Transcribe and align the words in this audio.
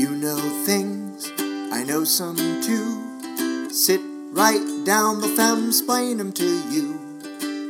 You 0.00 0.16
know 0.16 0.38
things, 0.64 1.30
I 1.38 1.84
know 1.84 2.04
some 2.04 2.34
too. 2.62 3.68
Sit 3.70 4.00
right 4.32 4.82
down, 4.86 5.20
the 5.20 5.26
femsplain 5.26 6.16
them 6.16 6.32
to 6.32 6.70
you. 6.70 6.98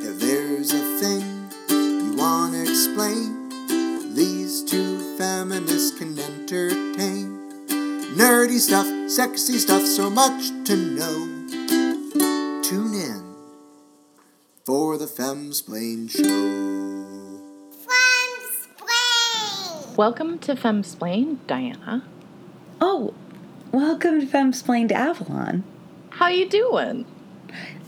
If 0.01 0.21
there's 0.21 0.73
a 0.73 0.79
thing 1.01 1.51
you 1.69 2.15
wanna 2.17 2.61
explain, 2.61 3.49
these 4.15 4.63
two 4.63 5.19
feminists 5.19 5.99
can 5.99 6.17
entertain. 6.17 7.67
Nerdy 8.15 8.61
stuff, 8.61 8.87
sexy 9.11 9.59
stuff, 9.59 9.85
so 9.85 10.09
much 10.09 10.51
to 10.67 10.77
know. 10.77 11.27
Tune 12.63 12.95
in 12.95 13.35
for 14.65 14.97
the 14.97 15.07
Femsplain 15.07 16.09
Show. 16.09 16.71
Welcome 19.97 20.39
to 20.39 20.55
Femsplain, 20.55 21.39
Diana. 21.49 22.05
Welcome 23.73 24.21
to 24.21 24.27
Femsplained 24.27 24.91
Avalon. 24.91 25.63
How 26.11 26.27
you 26.27 26.49
doing? 26.49 27.07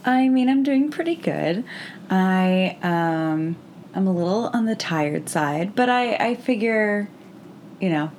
I 0.05 0.29
mean, 0.29 0.49
I'm 0.49 0.63
doing 0.63 0.93
pretty 0.93 1.17
good. 1.17 1.65
I 2.09 2.79
um, 2.85 3.57
I'm 3.93 4.07
a 4.07 4.13
little 4.13 4.47
on 4.55 4.67
the 4.67 4.77
tired 4.77 5.29
side, 5.29 5.75
but 5.75 5.89
I 5.89 6.15
I 6.15 6.35
figure, 6.37 7.09
you 7.81 7.91
know, 7.91 8.13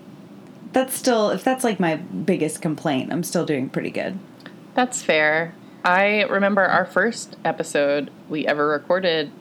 that's 0.74 0.94
still 0.94 1.30
if 1.30 1.46
that's 1.46 1.64
like 1.64 1.80
my 1.80 1.96
biggest 1.96 2.62
complaint, 2.62 3.14
I'm 3.14 3.24
still 3.24 3.46
doing 3.46 3.70
pretty 3.70 3.92
good. 3.92 4.20
That's 4.74 5.02
fair. 5.02 5.56
I 5.86 6.24
remember 6.24 6.64
our 6.64 6.86
first 6.86 7.38
episode 7.46 8.12
we 8.28 8.46
ever 8.46 8.68
recorded, 8.68 9.32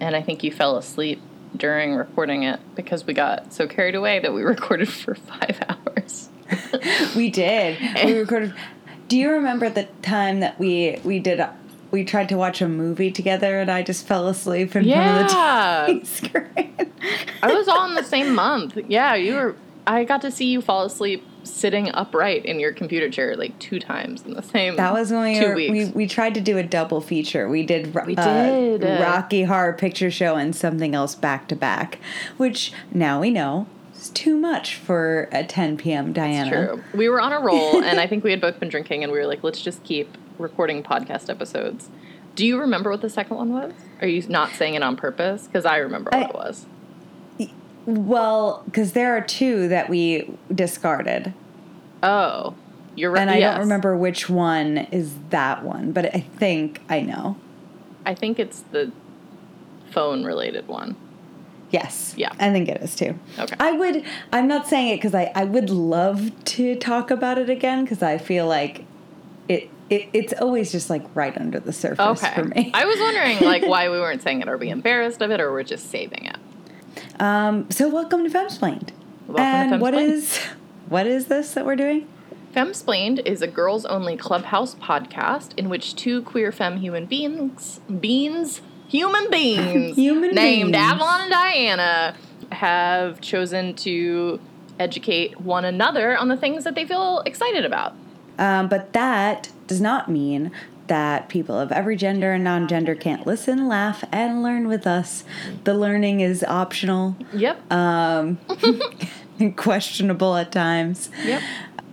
and 0.00 0.16
I 0.16 0.22
think 0.22 0.42
you 0.42 0.50
fell 0.50 0.76
asleep 0.76 1.22
during 1.56 1.94
recording 1.94 2.42
it 2.42 2.58
because 2.74 3.06
we 3.06 3.14
got 3.14 3.52
so 3.52 3.68
carried 3.68 3.94
away 3.94 4.18
that 4.18 4.34
we 4.34 4.42
recorded 4.42 4.88
for 4.88 5.14
five 5.14 5.60
hours. 5.68 6.30
we 7.16 7.30
did. 7.30 7.78
We 8.04 8.18
recorded. 8.18 8.54
Do 9.08 9.18
you 9.18 9.30
remember 9.30 9.68
the 9.68 9.84
time 10.02 10.40
that 10.40 10.58
we 10.58 10.98
we 11.04 11.18
did? 11.18 11.40
A, 11.40 11.54
we 11.90 12.04
tried 12.04 12.28
to 12.30 12.36
watch 12.36 12.60
a 12.60 12.68
movie 12.68 13.10
together, 13.12 13.60
and 13.60 13.70
I 13.70 13.82
just 13.82 14.06
fell 14.06 14.26
asleep 14.28 14.74
in 14.74 14.84
Yeah. 14.84 15.26
front 15.28 15.90
of 15.90 16.00
the 16.00 16.02
TV 16.02 16.06
screen. 16.56 16.92
I 17.42 17.52
was 17.54 17.68
all 17.68 17.86
in 17.88 17.94
the 17.94 18.02
same 18.02 18.34
month. 18.34 18.76
Yeah, 18.88 19.14
you 19.14 19.34
were. 19.34 19.56
I 19.86 20.04
got 20.04 20.22
to 20.22 20.30
see 20.30 20.46
you 20.46 20.60
fall 20.62 20.84
asleep 20.86 21.22
sitting 21.42 21.90
upright 21.92 22.46
in 22.46 22.58
your 22.58 22.72
computer 22.72 23.10
chair 23.10 23.36
like 23.36 23.56
two 23.58 23.78
times 23.78 24.22
in 24.22 24.32
the 24.32 24.42
same. 24.42 24.76
That 24.76 24.94
was 24.94 25.12
when 25.12 25.24
we 25.34 25.38
two 25.38 25.48
were, 25.48 25.54
we 25.54 25.70
weeks. 25.70 25.94
we 25.94 26.06
tried 26.06 26.34
to 26.34 26.40
do 26.40 26.56
a 26.56 26.62
double 26.62 27.02
feature. 27.02 27.48
We 27.50 27.64
did 27.66 27.94
We 27.94 28.16
uh, 28.16 28.78
did. 28.78 28.82
Rocky 29.02 29.42
Horror 29.44 29.74
Picture 29.74 30.10
Show 30.10 30.36
and 30.36 30.56
something 30.56 30.94
else 30.94 31.14
back 31.14 31.46
to 31.48 31.54
back, 31.56 31.98
which 32.38 32.72
now 32.92 33.20
we 33.20 33.30
know 33.30 33.66
is 34.04 34.10
too 34.10 34.36
much 34.36 34.76
for 34.76 35.28
a 35.32 35.44
10 35.44 35.76
p.m. 35.76 36.12
Diana. 36.12 36.50
True. 36.50 36.84
We 36.94 37.08
were 37.08 37.20
on 37.20 37.32
a 37.32 37.40
roll, 37.40 37.82
and 37.82 37.98
I 38.00 38.06
think 38.06 38.24
we 38.24 38.30
had 38.30 38.40
both 38.40 38.60
been 38.60 38.68
drinking, 38.68 39.02
and 39.02 39.12
we 39.12 39.18
were 39.18 39.26
like, 39.26 39.42
let's 39.42 39.60
just 39.62 39.82
keep 39.84 40.16
recording 40.38 40.82
podcast 40.82 41.30
episodes. 41.30 41.88
Do 42.34 42.46
you 42.46 42.58
remember 42.60 42.90
what 42.90 43.00
the 43.00 43.10
second 43.10 43.36
one 43.36 43.52
was? 43.52 43.72
Are 44.00 44.08
you 44.08 44.22
not 44.28 44.50
saying 44.52 44.74
it 44.74 44.82
on 44.82 44.96
purpose? 44.96 45.46
Because 45.46 45.64
I 45.64 45.76
remember 45.78 46.10
what 46.12 46.22
I- 46.22 46.28
it 46.28 46.34
was. 46.34 46.66
Well, 47.86 48.62
because 48.64 48.92
there 48.92 49.14
are 49.14 49.20
two 49.20 49.68
that 49.68 49.90
we 49.90 50.30
discarded, 50.54 51.34
Oh, 52.02 52.54
you're 52.96 53.10
right. 53.10 53.20
and 53.20 53.30
I 53.30 53.36
yes. 53.36 53.52
don't 53.54 53.60
remember 53.60 53.94
which 53.96 54.28
one 54.30 54.78
is 54.90 55.14
that 55.30 55.62
one, 55.64 55.92
but 55.92 56.14
I 56.14 56.20
think 56.20 56.80
I 56.88 57.00
know. 57.02 57.36
I 58.06 58.14
think 58.14 58.38
it's 58.38 58.60
the 58.72 58.90
phone 59.90 60.24
related 60.24 60.66
one. 60.66 60.96
Yes. 61.74 62.14
Yeah. 62.16 62.30
I 62.38 62.52
think 62.52 62.68
it 62.68 62.80
is 62.82 62.94
too. 62.94 63.18
Okay. 63.36 63.56
I 63.58 63.72
would, 63.72 64.04
I'm 64.32 64.46
not 64.46 64.68
saying 64.68 64.90
it 64.90 64.96
because 64.98 65.12
I, 65.12 65.32
I 65.34 65.42
would 65.44 65.70
love 65.70 66.30
to 66.44 66.76
talk 66.76 67.10
about 67.10 67.36
it 67.36 67.50
again 67.50 67.82
because 67.82 68.00
I 68.00 68.16
feel 68.16 68.46
like 68.46 68.84
it, 69.48 69.68
it, 69.90 70.08
it's 70.12 70.32
always 70.34 70.70
just 70.70 70.88
like 70.88 71.02
right 71.16 71.36
under 71.36 71.58
the 71.58 71.72
surface 71.72 72.22
Okay. 72.22 72.32
for 72.32 72.44
me. 72.44 72.70
I 72.72 72.84
was 72.84 73.00
wondering 73.00 73.40
like 73.40 73.64
why 73.66 73.90
we 73.90 73.98
weren't 74.04 74.22
saying 74.22 74.40
it. 74.42 74.48
Are 74.48 74.56
we 74.56 74.70
embarrassed 74.70 75.20
of 75.20 75.32
it, 75.32 75.40
or 75.40 75.50
we're 75.50 75.64
just 75.64 75.90
saving 75.90 76.26
it? 76.26 76.36
um, 77.20 77.68
so 77.72 77.88
welcome 77.88 78.22
to 78.22 78.30
Femsplained. 78.30 78.90
Welcome 79.26 79.34
to 79.36 79.40
and 79.74 79.80
what 79.80 79.94
Femsplained. 79.94 80.08
is, 80.12 80.38
what 80.88 81.06
is 81.08 81.26
this 81.26 81.54
that 81.54 81.66
we're 81.66 81.74
doing? 81.74 82.06
Femsplained 82.54 83.26
is 83.26 83.42
a 83.42 83.48
girls 83.48 83.84
only 83.86 84.16
clubhouse 84.16 84.76
podcast 84.76 85.58
in 85.58 85.68
which 85.68 85.96
two 85.96 86.22
queer 86.22 86.52
femme 86.52 86.76
human 86.76 87.06
beings, 87.06 87.80
beings, 88.00 88.60
human 88.88 89.30
beings, 89.30 89.96
Human 89.96 90.34
named 90.34 90.72
beings. 90.72 90.84
Avalon 90.84 91.20
and 91.22 91.30
Diana, 91.30 92.14
have 92.52 93.20
chosen 93.20 93.74
to 93.74 94.38
educate 94.78 95.40
one 95.40 95.64
another 95.64 96.16
on 96.16 96.28
the 96.28 96.36
things 96.36 96.64
that 96.64 96.74
they 96.74 96.84
feel 96.84 97.22
excited 97.26 97.64
about. 97.64 97.94
Um, 98.38 98.68
but 98.68 98.92
that 98.92 99.50
does 99.66 99.80
not 99.80 100.10
mean 100.10 100.50
that 100.88 101.28
people 101.28 101.58
of 101.58 101.72
every 101.72 101.96
gender 101.96 102.32
and 102.32 102.44
non-gender 102.44 102.94
can't 102.94 103.26
listen, 103.26 103.66
laugh, 103.68 104.04
and 104.12 104.42
learn 104.42 104.68
with 104.68 104.86
us. 104.86 105.24
The 105.64 105.72
learning 105.74 106.20
is 106.20 106.44
optional, 106.44 107.16
Yep. 107.32 107.72
um, 107.72 108.38
questionable 109.56 110.36
at 110.36 110.52
times. 110.52 111.10
yep. 111.24 111.42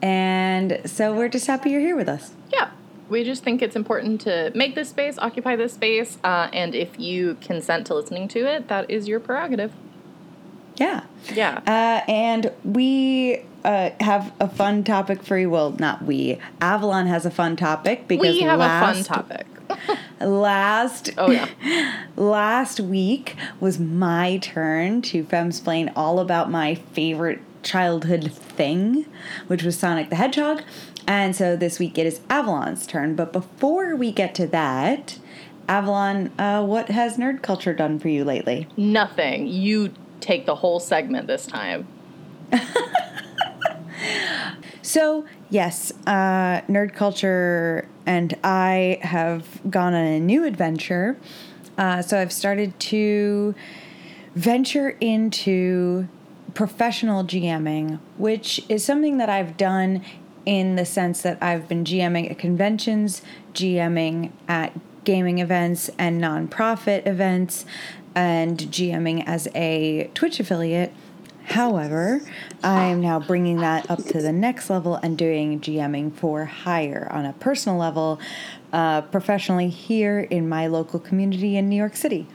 And 0.01 0.81
so 0.85 1.13
we're 1.15 1.29
just 1.29 1.47
happy 1.47 1.69
you're 1.69 1.79
here 1.79 1.95
with 1.95 2.09
us. 2.09 2.31
Yeah. 2.51 2.71
We 3.11 3.25
just 3.25 3.43
think 3.43 3.61
it's 3.61 3.75
important 3.75 4.21
to 4.21 4.53
make 4.55 4.73
this 4.73 4.87
space, 4.87 5.17
occupy 5.17 5.57
this 5.57 5.73
space, 5.73 6.17
uh, 6.23 6.47
and 6.53 6.73
if 6.73 6.97
you 6.97 7.35
consent 7.41 7.87
to 7.87 7.93
listening 7.93 8.29
to 8.29 8.47
it, 8.47 8.69
that 8.69 8.89
is 8.89 9.05
your 9.05 9.19
prerogative. 9.19 9.73
Yeah. 10.77 11.03
Yeah. 11.33 11.59
Uh, 11.67 12.09
and 12.09 12.53
we 12.63 13.43
uh, 13.65 13.89
have 13.99 14.31
a 14.39 14.47
fun 14.47 14.85
topic 14.85 15.23
for 15.23 15.37
you. 15.37 15.49
Well, 15.49 15.71
not 15.77 16.03
we. 16.03 16.39
Avalon 16.61 17.07
has 17.07 17.25
a 17.25 17.31
fun 17.31 17.57
topic 17.57 18.07
because 18.07 18.35
we 18.35 18.41
have 18.43 18.59
last, 18.59 19.01
a 19.01 19.03
fun 19.03 19.25
topic. 19.27 19.47
Last 20.21 21.11
Oh, 21.17 21.31
yeah. 21.31 21.47
last 22.15 22.79
week 22.79 23.35
was 23.59 23.77
my 23.79 24.37
turn 24.37 25.01
to 25.03 25.23
femsplain 25.25 25.91
all 25.95 26.19
about 26.19 26.49
my 26.49 26.75
favorite 26.75 27.41
childhood 27.63 28.31
thing, 28.31 29.05
which 29.47 29.63
was 29.63 29.77
Sonic 29.77 30.09
the 30.09 30.15
Hedgehog. 30.15 30.63
And 31.07 31.35
so 31.35 31.55
this 31.55 31.79
week 31.79 31.97
it 31.97 32.05
is 32.05 32.21
Avalon's 32.29 32.85
turn. 32.87 33.15
But 33.15 33.33
before 33.33 33.95
we 33.95 34.11
get 34.11 34.33
to 34.35 34.47
that, 34.47 35.17
Avalon, 35.67 36.31
uh, 36.39 36.63
what 36.63 36.89
has 36.89 37.17
nerd 37.17 37.41
culture 37.41 37.73
done 37.73 37.99
for 37.99 38.09
you 38.09 38.23
lately? 38.23 38.67
Nothing. 38.77 39.47
You 39.47 39.93
take 40.19 40.45
the 40.45 40.55
whole 40.55 40.79
segment 40.79 41.27
this 41.27 41.45
time. 41.45 41.87
So, 44.81 45.25
yes, 45.49 45.93
uh, 46.07 46.61
nerd 46.67 46.93
culture 46.95 47.87
and 48.05 48.35
I 48.43 48.99
have 49.03 49.61
gone 49.69 49.93
on 49.93 50.03
a 50.03 50.19
new 50.19 50.43
adventure. 50.43 51.17
Uh, 51.77 52.01
so, 52.01 52.19
I've 52.19 52.33
started 52.33 52.77
to 52.79 53.53
venture 54.35 54.97
into 54.99 56.07
professional 56.55 57.23
GMing, 57.23 57.99
which 58.17 58.65
is 58.69 58.83
something 58.83 59.17
that 59.19 59.29
I've 59.29 59.55
done 59.55 60.03
in 60.45 60.75
the 60.75 60.85
sense 60.85 61.21
that 61.21 61.37
I've 61.41 61.67
been 61.67 61.83
GMing 61.83 62.29
at 62.31 62.37
conventions, 62.37 63.21
GMing 63.53 64.31
at 64.47 64.73
gaming 65.03 65.39
events 65.39 65.89
and 65.97 66.21
nonprofit 66.21 67.07
events, 67.07 67.65
and 68.15 68.57
GMing 68.57 69.23
as 69.25 69.47
a 69.55 70.09
Twitch 70.13 70.39
affiliate. 70.39 70.93
However, 71.43 72.21
I 72.63 72.85
am 72.85 73.01
now 73.01 73.19
bringing 73.19 73.57
that 73.57 73.89
up 73.89 74.03
to 74.05 74.21
the 74.21 74.31
next 74.31 74.69
level 74.69 74.95
and 74.95 75.17
doing 75.17 75.59
GMing 75.59 76.13
for 76.13 76.45
hire 76.45 77.07
on 77.11 77.25
a 77.25 77.33
personal 77.33 77.77
level, 77.77 78.19
uh, 78.71 79.01
professionally 79.01 79.69
here 79.69 80.19
in 80.19 80.47
my 80.47 80.67
local 80.67 80.99
community 80.99 81.57
in 81.57 81.67
New 81.67 81.75
York 81.75 81.95
City. 81.95 82.27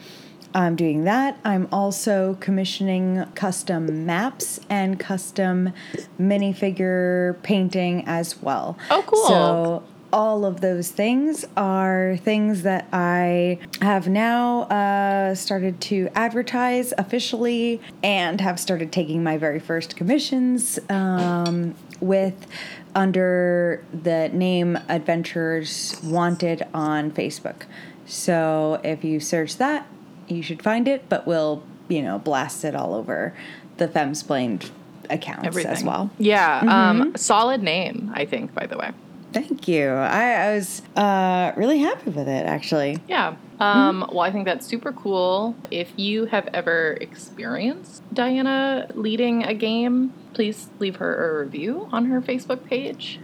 I'm 0.56 0.74
doing 0.74 1.04
that. 1.04 1.38
I'm 1.44 1.68
also 1.70 2.38
commissioning 2.40 3.26
custom 3.34 4.06
maps 4.06 4.58
and 4.70 4.98
custom 4.98 5.74
minifigure 6.18 7.40
painting 7.42 8.04
as 8.06 8.40
well. 8.40 8.78
Oh, 8.90 9.04
cool. 9.06 9.26
So 9.26 9.82
all 10.14 10.46
of 10.46 10.62
those 10.62 10.90
things 10.90 11.44
are 11.58 12.16
things 12.22 12.62
that 12.62 12.88
I 12.90 13.58
have 13.82 14.08
now 14.08 14.62
uh, 14.62 15.34
started 15.34 15.78
to 15.82 16.08
advertise 16.14 16.94
officially 16.96 17.82
and 18.02 18.40
have 18.40 18.58
started 18.58 18.92
taking 18.92 19.22
my 19.22 19.36
very 19.36 19.60
first 19.60 19.94
commissions 19.94 20.78
um, 20.88 21.74
with 22.00 22.46
under 22.94 23.84
the 23.92 24.30
name 24.30 24.78
Adventures 24.88 26.00
Wanted 26.02 26.66
on 26.72 27.10
Facebook. 27.10 27.64
So 28.06 28.80
if 28.82 29.04
you 29.04 29.20
search 29.20 29.58
that, 29.58 29.86
you 30.28 30.42
should 30.42 30.62
find 30.62 30.88
it, 30.88 31.08
but 31.08 31.26
we'll, 31.26 31.62
you 31.88 32.02
know, 32.02 32.18
blast 32.18 32.64
it 32.64 32.74
all 32.74 32.94
over 32.94 33.34
the 33.76 33.88
Femsplained 33.88 34.70
accounts 35.10 35.46
Everything 35.46 35.72
as 35.72 35.84
well. 35.84 36.10
Yeah. 36.18 36.60
Um, 36.66 37.14
solid 37.16 37.62
name, 37.62 38.10
I 38.14 38.24
think, 38.24 38.54
by 38.54 38.66
the 38.66 38.76
way. 38.76 38.90
Thank 39.32 39.68
you. 39.68 39.88
I, 39.88 40.30
I 40.32 40.54
was 40.54 40.82
uh, 40.96 41.52
really 41.56 41.78
happy 41.78 42.10
with 42.10 42.28
it, 42.28 42.46
actually. 42.46 42.98
Yeah. 43.06 43.36
Um, 43.60 44.06
Well, 44.10 44.20
I 44.20 44.30
think 44.30 44.46
that's 44.46 44.66
super 44.66 44.92
cool. 44.92 45.54
If 45.70 45.92
you 45.96 46.26
have 46.26 46.48
ever 46.54 46.96
experienced 47.00 48.02
Diana 48.14 48.88
leading 48.94 49.44
a 49.44 49.54
game, 49.54 50.12
please 50.32 50.68
leave 50.78 50.96
her 50.96 51.30
a 51.40 51.44
review 51.44 51.88
on 51.92 52.06
her 52.06 52.20
Facebook 52.20 52.64
page. 52.64 53.18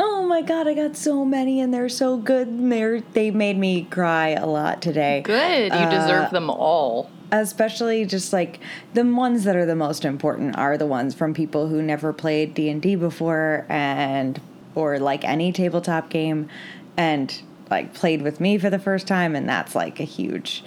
Oh 0.00 0.26
my 0.26 0.42
god, 0.42 0.66
I 0.66 0.74
got 0.74 0.96
so 0.96 1.24
many 1.24 1.60
and 1.60 1.72
they're 1.72 1.88
so 1.88 2.16
good. 2.16 2.70
They're, 2.70 3.00
they 3.00 3.30
made 3.30 3.56
me 3.58 3.84
cry 3.84 4.30
a 4.30 4.46
lot 4.46 4.82
today. 4.82 5.20
Good. 5.24 5.72
You 5.72 5.78
Uh, 5.78 5.90
deserve 5.90 6.30
them 6.30 6.50
all. 6.50 7.10
especially 7.32 8.04
just 8.04 8.32
like 8.32 8.60
the 8.94 9.04
ones 9.04 9.44
that 9.44 9.56
are 9.56 9.66
the 9.66 9.74
most 9.76 10.04
important 10.04 10.56
are 10.56 10.76
the 10.78 10.86
ones 10.86 11.14
from 11.14 11.34
people 11.34 11.68
who 11.68 11.82
never 11.82 12.12
played 12.12 12.54
D&D 12.54 12.94
before 12.96 13.66
and 13.68 14.40
or 14.74 14.98
like 14.98 15.24
any 15.24 15.50
tabletop 15.52 16.08
game 16.10 16.48
and 16.96 17.42
like 17.70 17.92
played 17.94 18.22
with 18.22 18.40
me 18.40 18.58
for 18.58 18.70
the 18.70 18.78
first 18.78 19.06
time 19.08 19.34
and 19.34 19.48
that's 19.48 19.74
like 19.74 19.98
a 20.00 20.04
huge 20.04 20.62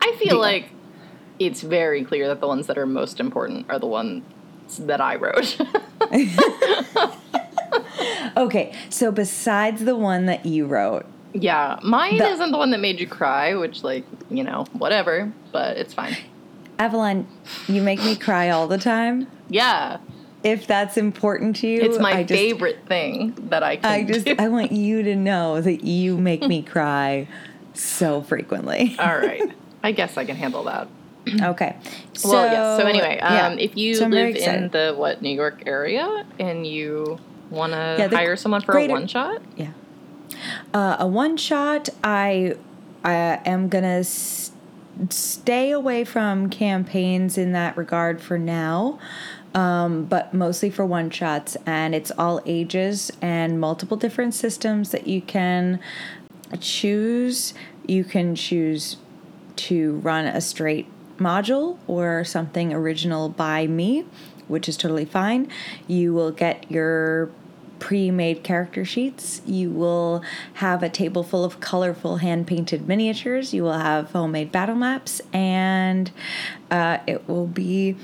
I 0.00 0.12
feel 0.18 0.30
deal. 0.30 0.38
like 0.40 0.70
it's 1.38 1.60
very 1.62 2.04
clear 2.04 2.26
that 2.28 2.40
the 2.40 2.46
ones 2.48 2.66
that 2.66 2.76
are 2.78 2.86
most 2.86 3.20
important 3.20 3.66
are 3.68 3.78
the 3.78 3.86
ones 3.86 4.22
that 4.78 5.00
I 5.00 5.16
wrote. 5.16 5.58
Okay, 8.36 8.72
so 8.90 9.10
besides 9.10 9.84
the 9.84 9.96
one 9.96 10.26
that 10.26 10.46
you 10.46 10.66
wrote, 10.66 11.04
yeah, 11.32 11.78
mine 11.82 12.18
The- 12.18 12.28
isn't 12.28 12.50
the 12.52 12.58
one 12.58 12.70
that 12.70 12.80
made 12.80 13.00
you 13.00 13.06
cry, 13.06 13.54
which, 13.54 13.82
like, 13.84 14.04
you 14.30 14.42
know, 14.44 14.64
whatever, 14.72 15.32
but 15.52 15.76
it's 15.76 15.92
fine. 15.94 16.16
Avalon, 16.78 17.26
you 17.68 17.82
make 17.82 18.02
me 18.02 18.16
cry 18.16 18.50
all 18.50 18.66
the 18.68 18.78
time. 18.78 19.26
Yeah, 19.48 19.98
If 20.42 20.66
that's 20.66 20.96
important 20.96 21.56
to 21.56 21.66
you, 21.68 21.80
it's 21.82 21.98
my 21.98 22.22
just, 22.22 22.40
favorite 22.40 22.86
thing 22.86 23.34
that 23.50 23.62
I 23.62 23.76
can 23.76 23.84
I 23.90 24.04
just 24.04 24.24
do. 24.26 24.36
I 24.38 24.48
want 24.48 24.72
you 24.86 25.02
to 25.02 25.14
know 25.14 25.60
that 25.60 25.84
you 25.84 26.16
make 26.16 26.42
me 26.42 26.62
cry 26.74 27.28
so 27.74 28.22
frequently. 28.22 28.96
All 28.98 29.18
right. 29.18 29.42
I 29.82 29.92
guess 29.92 30.16
I 30.16 30.24
can 30.24 30.36
handle 30.36 30.64
that. 30.64 30.88
Okay. 31.42 31.76
So, 32.14 32.30
well, 32.30 32.44
yes. 32.46 32.80
So 32.80 32.86
anyway, 32.86 33.16
yeah. 33.18 33.46
um, 33.48 33.58
if 33.58 33.76
you 33.76 33.94
So 33.94 34.06
live 34.06 34.34
in 34.36 34.70
the 34.70 34.94
what 34.96 35.20
New 35.20 35.34
York 35.34 35.64
area 35.66 36.24
and 36.38 36.66
you 36.66 37.18
want 37.50 37.72
to 37.72 37.96
Yeah, 37.98 38.08
hire 38.08 38.36
someone 38.36 38.60
for 38.62 38.72
greater- 38.72 38.92
a 38.92 38.96
one 38.98 39.06
shot, 39.06 39.42
Yeah. 39.56 39.68
Uh, 40.72 40.96
a 41.00 41.06
one 41.06 41.36
shot, 41.36 41.88
I 42.04 42.54
I 43.04 43.40
am 43.46 43.68
gonna 43.68 44.00
s- 44.00 44.52
stay 45.08 45.70
away 45.70 46.04
from 46.04 46.48
campaigns 46.50 47.38
in 47.38 47.52
that 47.52 47.76
regard 47.76 48.20
for 48.20 48.36
now, 48.38 48.98
um, 49.54 50.04
but 50.04 50.34
mostly 50.34 50.68
for 50.70 50.84
one 50.84 51.08
shots, 51.10 51.56
and 51.66 51.94
it's 51.94 52.12
all 52.18 52.40
ages 52.46 53.10
and 53.22 53.58
multiple 53.58 53.96
different 53.96 54.34
systems 54.34 54.90
that 54.90 55.06
you 55.06 55.20
can 55.22 55.80
choose. 56.60 57.54
You 57.86 58.04
can 58.04 58.34
choose 58.34 58.96
to 59.56 59.94
run 59.96 60.26
a 60.26 60.40
straight 60.40 60.86
module 61.18 61.76
or 61.86 62.24
something 62.24 62.72
original 62.72 63.28
by 63.28 63.66
me, 63.66 64.04
which 64.48 64.68
is 64.68 64.76
totally 64.76 65.04
fine. 65.04 65.48
You 65.86 66.12
will 66.14 66.30
get 66.30 66.70
your 66.70 67.30
pre 67.80 68.10
made 68.10 68.44
character 68.44 68.84
sheets. 68.84 69.42
You 69.44 69.70
will 69.70 70.22
have 70.54 70.82
a 70.82 70.88
table 70.88 71.24
full 71.24 71.44
of 71.44 71.58
colorful 71.58 72.18
hand 72.18 72.46
painted 72.46 72.86
miniatures. 72.86 73.52
You 73.52 73.64
will 73.64 73.78
have 73.78 74.12
homemade 74.12 74.52
battle 74.52 74.76
maps, 74.76 75.20
and 75.32 76.12
uh, 76.70 76.98
it 77.06 77.26
will 77.28 77.46
be 77.46 77.96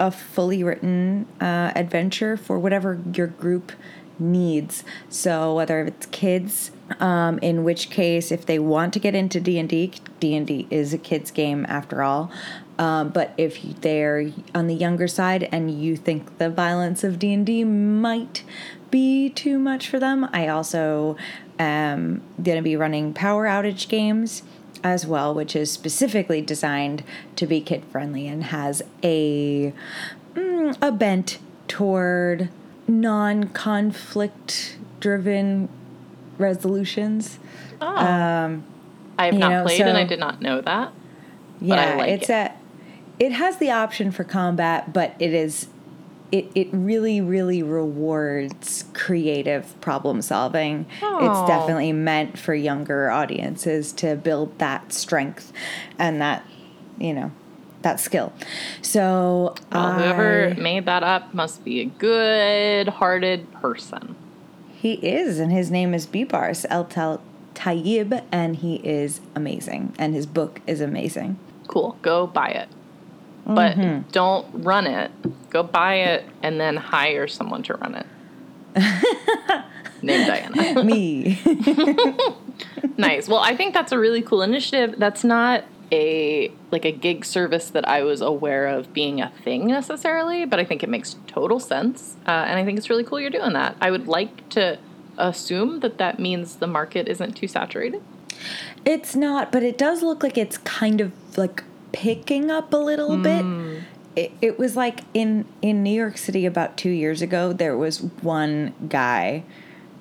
a 0.00 0.10
fully 0.10 0.64
written 0.64 1.26
uh, 1.40 1.72
adventure 1.76 2.36
for 2.36 2.58
whatever 2.58 3.00
your 3.12 3.26
group 3.26 3.72
needs. 4.18 4.84
So 5.08 5.54
whether 5.54 5.82
it's 5.84 6.06
kids, 6.06 6.70
um, 7.00 7.38
in 7.38 7.64
which 7.64 7.90
case, 7.90 8.30
if 8.30 8.46
they 8.46 8.58
want 8.58 8.92
to 8.94 8.98
get 8.98 9.14
into 9.14 9.40
D 9.40 9.58
and 9.58 9.68
D, 9.68 9.92
D 10.20 10.34
and 10.36 10.46
D 10.46 10.66
is 10.70 10.92
a 10.92 10.98
kids 10.98 11.30
game 11.30 11.66
after 11.68 12.02
all. 12.02 12.30
Um, 12.78 13.10
but 13.10 13.32
if 13.36 13.62
they're 13.80 14.30
on 14.54 14.66
the 14.66 14.74
younger 14.74 15.06
side 15.06 15.48
and 15.52 15.70
you 15.70 15.96
think 15.96 16.38
the 16.38 16.50
violence 16.50 17.04
of 17.04 17.18
D 17.18 17.32
and 17.32 17.46
D 17.46 17.62
might 17.64 18.42
be 18.94 19.28
too 19.28 19.58
much 19.58 19.88
for 19.88 19.98
them, 19.98 20.28
I 20.32 20.46
also 20.46 21.16
am 21.58 22.22
going 22.40 22.56
to 22.56 22.62
be 22.62 22.76
running 22.76 23.12
power 23.12 23.44
outage 23.44 23.88
games 23.88 24.44
as 24.84 25.04
well, 25.04 25.34
which 25.34 25.56
is 25.56 25.72
specifically 25.72 26.40
designed 26.40 27.02
to 27.34 27.44
be 27.44 27.60
kid 27.60 27.82
friendly 27.90 28.28
and 28.28 28.44
has 28.44 28.82
a 29.02 29.72
mm, 30.34 30.76
a 30.80 30.92
bent 30.92 31.40
toward 31.66 32.50
non-conflict 32.86 34.76
driven 35.00 35.68
resolutions. 36.38 37.40
oh, 37.80 37.96
Um, 37.96 38.62
I 39.18 39.26
have 39.26 39.34
not 39.34 39.50
know, 39.50 39.62
played 39.64 39.80
and 39.80 39.96
I 39.98 40.04
did 40.04 40.20
not 40.20 40.40
know 40.40 40.60
that. 40.60 40.92
yeah, 41.60 41.74
I 41.74 41.96
like 41.96 42.08
it's 42.10 42.30
it. 42.30 42.32
a 42.32 42.52
it 43.18 43.32
has 43.32 43.58
the 43.58 43.72
option 43.72 44.12
for 44.12 44.22
combat, 44.22 44.92
but 44.92 45.16
it 45.18 45.34
is 45.34 45.66
it, 46.36 46.46
it 46.54 46.68
really 46.72 47.20
really 47.20 47.62
rewards 47.62 48.84
creative 48.92 49.78
problem 49.80 50.20
solving. 50.22 50.86
Oh. 51.02 51.18
It's 51.30 51.48
definitely 51.48 51.92
meant 51.92 52.38
for 52.38 52.54
younger 52.54 53.10
audiences 53.10 53.92
to 53.94 54.16
build 54.16 54.58
that 54.58 54.92
strength 54.92 55.52
and 55.98 56.20
that 56.20 56.44
you 56.98 57.12
know 57.14 57.30
that 57.82 58.00
skill. 58.00 58.32
So 58.82 59.54
Well, 59.70 59.92
whoever 59.92 60.48
I- 60.56 60.60
made 60.60 60.86
that 60.86 61.02
up 61.02 61.34
must 61.34 61.64
be 61.64 61.80
a 61.80 61.84
good-hearted 61.84 63.52
person. 63.52 64.16
he 64.74 64.94
is, 64.94 65.38
and 65.38 65.52
his 65.52 65.70
name 65.70 65.94
is 65.94 66.06
Bibars 66.06 66.64
El 66.70 66.84
Tal- 66.86 67.20
Tayyib, 67.54 68.22
and 68.32 68.56
he 68.56 68.76
is 68.76 69.20
amazing, 69.34 69.92
and 69.98 70.14
his 70.14 70.26
book 70.26 70.60
is 70.66 70.80
amazing. 70.80 71.38
Cool. 71.68 71.96
Go 72.02 72.26
buy 72.26 72.48
it. 72.48 72.68
But 73.46 73.76
Mm-hmm. 73.76 74.08
don't 74.10 74.46
run 74.64 74.86
it. 74.86 75.10
Go 75.50 75.62
buy 75.62 75.96
it 75.96 76.24
and 76.42 76.58
then 76.60 76.76
hire 76.76 77.26
someone 77.28 77.62
to 77.64 77.74
run 77.74 77.94
it. 77.94 78.06
Named 80.02 80.26
Diana. 80.26 80.82
Me. 80.84 81.38
nice. 82.96 83.28
Well, 83.28 83.40
I 83.40 83.56
think 83.56 83.74
that's 83.74 83.92
a 83.92 83.98
really 83.98 84.22
cool 84.22 84.42
initiative. 84.42 84.94
That's 84.98 85.24
not 85.24 85.64
a 85.92 86.50
like 86.70 86.84
a 86.84 86.90
gig 86.92 87.24
service 87.24 87.70
that 87.70 87.86
I 87.88 88.02
was 88.02 88.20
aware 88.20 88.66
of 88.66 88.92
being 88.92 89.20
a 89.20 89.30
thing 89.44 89.66
necessarily, 89.66 90.44
but 90.44 90.58
I 90.58 90.64
think 90.64 90.82
it 90.82 90.88
makes 90.88 91.16
total 91.26 91.60
sense, 91.60 92.16
uh, 92.26 92.30
and 92.30 92.58
I 92.58 92.64
think 92.64 92.78
it's 92.78 92.88
really 92.90 93.04
cool 93.04 93.20
you're 93.20 93.30
doing 93.30 93.52
that. 93.52 93.76
I 93.80 93.90
would 93.90 94.08
like 94.08 94.48
to 94.50 94.78
assume 95.18 95.80
that 95.80 95.98
that 95.98 96.18
means 96.18 96.56
the 96.56 96.66
market 96.66 97.06
isn't 97.08 97.34
too 97.36 97.46
saturated. 97.46 98.02
It's 98.84 99.14
not, 99.14 99.52
but 99.52 99.62
it 99.62 99.78
does 99.78 100.02
look 100.02 100.22
like 100.22 100.36
it's 100.36 100.58
kind 100.58 101.00
of 101.00 101.12
like 101.36 101.62
picking 101.94 102.50
up 102.50 102.72
a 102.72 102.76
little 102.76 103.16
bit. 103.16 103.44
It, 104.16 104.32
it 104.42 104.58
was 104.58 104.76
like 104.76 105.00
in 105.14 105.44
in 105.62 105.82
New 105.82 105.94
York 105.94 106.18
City 106.18 106.44
about 106.46 106.76
two 106.76 106.90
years 106.90 107.22
ago. 107.22 107.52
There 107.52 107.76
was 107.76 108.00
one 108.22 108.74
guy, 108.88 109.44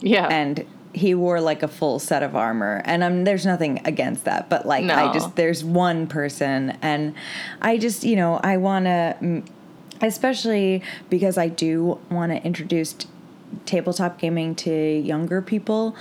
Yeah. 0.01 0.27
and 0.27 0.65
he 0.94 1.15
wore 1.15 1.41
like 1.41 1.63
a 1.63 1.67
full 1.67 1.98
set 1.98 2.22
of 2.22 2.36
armor. 2.36 2.82
And 2.86 3.01
um, 3.03 3.24
there's 3.24 3.46
nothing 3.46 3.82
against 3.86 4.25
that, 4.25 4.50
but 4.50 4.65
like 4.67 4.86
I 4.89 5.12
just 5.13 5.36
there's 5.36 5.63
one 5.63 6.06
person, 6.08 6.77
and 6.82 7.15
I 7.62 7.77
just 7.77 8.03
you 8.03 8.15
know 8.15 8.39
I 8.44 8.58
want 8.58 8.86
to, 8.86 9.44
especially 10.01 10.84
because 11.10 11.38
I 11.38 11.48
do 11.48 12.00
want 12.12 12.32
to 12.32 12.44
introduce 12.44 12.96
tabletop 13.65 14.20
gaming 14.20 14.56
to 14.56 14.72
younger 15.00 15.41
people. 15.41 15.96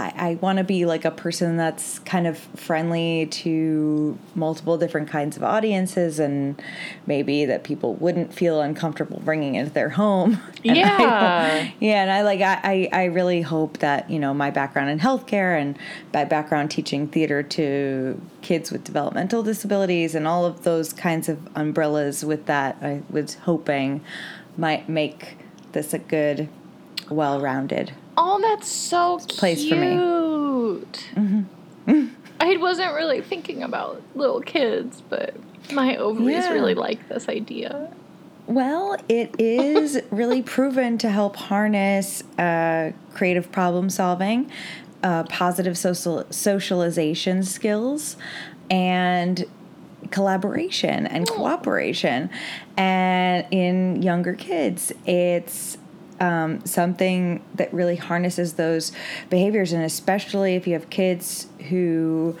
I, 0.00 0.12
I 0.16 0.34
want 0.36 0.58
to 0.58 0.64
be 0.64 0.86
like 0.86 1.04
a 1.04 1.10
person 1.10 1.56
that's 1.56 1.98
kind 2.00 2.26
of 2.26 2.38
friendly 2.38 3.26
to 3.26 4.18
multiple 4.34 4.78
different 4.78 5.08
kinds 5.08 5.36
of 5.36 5.42
audiences 5.42 6.18
and 6.18 6.60
maybe 7.06 7.44
that 7.44 7.64
people 7.64 7.94
wouldn't 7.94 8.32
feel 8.32 8.60
uncomfortable 8.60 9.20
bringing 9.24 9.54
into 9.54 9.72
their 9.72 9.90
home. 9.90 10.40
And 10.62 10.72
I 10.72 10.74
Yeah. 10.74 11.70
yeah, 11.80 12.02
and 12.02 12.10
I 12.10 12.20
like 12.20 12.42
I, 12.42 12.60
I 12.62 12.88
I 12.92 13.04
really 13.04 13.40
hope 13.40 13.78
that 13.78 14.10
you 14.10 14.18
know 14.18 14.34
my 14.34 14.50
background 14.50 14.90
in 14.90 14.98
healthcare 14.98 15.58
and 15.58 15.78
my 16.12 16.24
background 16.26 16.70
teaching 16.70 17.08
theater 17.08 17.42
to 17.42 18.20
kids 18.42 18.70
with 18.70 18.84
developmental 18.84 19.42
disabilities 19.42 20.14
and 20.14 20.26
all 20.26 20.44
of 20.44 20.64
those 20.64 20.92
kinds 20.92 21.30
of 21.30 21.38
umbrellas 21.54 22.26
with 22.26 22.44
that 22.44 22.76
I 22.82 23.02
was 23.08 23.34
hoping 23.36 24.02
might 24.58 24.88
make 24.88 25.38
this 25.72 25.94
a 25.94 25.98
good, 25.98 26.48
well-rounded. 27.08 27.92
Oh, 28.16 28.40
that's 28.42 28.68
so 28.68 29.18
cute. 29.18 29.38
place 29.38 29.68
for 29.68 29.76
me. 29.76 29.98
I 32.40 32.56
wasn't 32.56 32.94
really 32.94 33.20
thinking 33.20 33.62
about 33.62 34.02
little 34.14 34.40
kids, 34.40 35.02
but 35.08 35.34
my 35.72 35.96
ovaries 35.96 36.44
Yeah. 36.44 36.52
really 36.52 36.74
like 36.74 37.08
this 37.08 37.28
idea. 37.28 37.92
Well, 38.46 38.96
it 39.08 39.34
is 39.38 40.00
really 40.10 40.42
proven 40.42 40.98
to 40.98 41.10
help 41.10 41.36
harness 41.36 42.22
uh, 42.38 42.92
creative 43.14 43.52
problem 43.52 43.90
solving, 43.90 44.50
uh, 45.02 45.24
positive 45.24 45.76
social 45.78 46.24
socialization 46.30 47.42
skills, 47.42 48.16
and 48.70 49.44
collaboration 50.10 51.06
and 51.06 51.28
cooperation. 51.28 52.30
And 52.76 53.46
in 53.50 54.02
younger 54.02 54.32
kids, 54.34 54.92
it's 55.06 55.78
um, 56.20 56.64
something 56.66 57.42
that 57.54 57.72
really 57.72 57.96
harnesses 57.96 58.54
those 58.54 58.92
behaviors, 59.30 59.72
and 59.72 59.82
especially 59.82 60.54
if 60.54 60.66
you 60.66 60.74
have 60.74 60.90
kids 60.90 61.46
who 61.70 62.36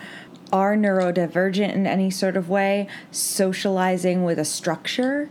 are 0.52 0.76
neurodivergent 0.76 1.72
in 1.72 1.86
any 1.86 2.10
sort 2.10 2.36
of 2.36 2.48
way, 2.48 2.86
socializing 3.10 4.24
with 4.24 4.38
a 4.38 4.44
structure 4.44 5.30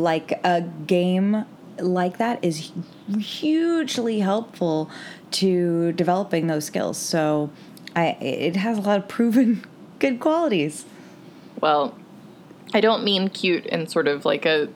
like 0.00 0.32
a 0.44 0.62
game 0.86 1.44
like 1.78 2.18
that 2.18 2.42
is 2.42 2.72
hugely 3.18 4.20
helpful 4.20 4.90
to 5.30 5.92
developing 5.92 6.46
those 6.46 6.64
skills. 6.64 6.98
So, 6.98 7.50
I 7.94 8.08
it 8.20 8.56
has 8.56 8.78
a 8.78 8.80
lot 8.80 8.98
of 8.98 9.08
proven 9.08 9.64
good 9.98 10.20
qualities. 10.20 10.84
Well, 11.60 11.96
I 12.74 12.80
don't 12.80 13.04
mean 13.04 13.28
cute 13.28 13.64
in 13.66 13.86
sort 13.86 14.08
of 14.08 14.24
like 14.24 14.44
a 14.44 14.68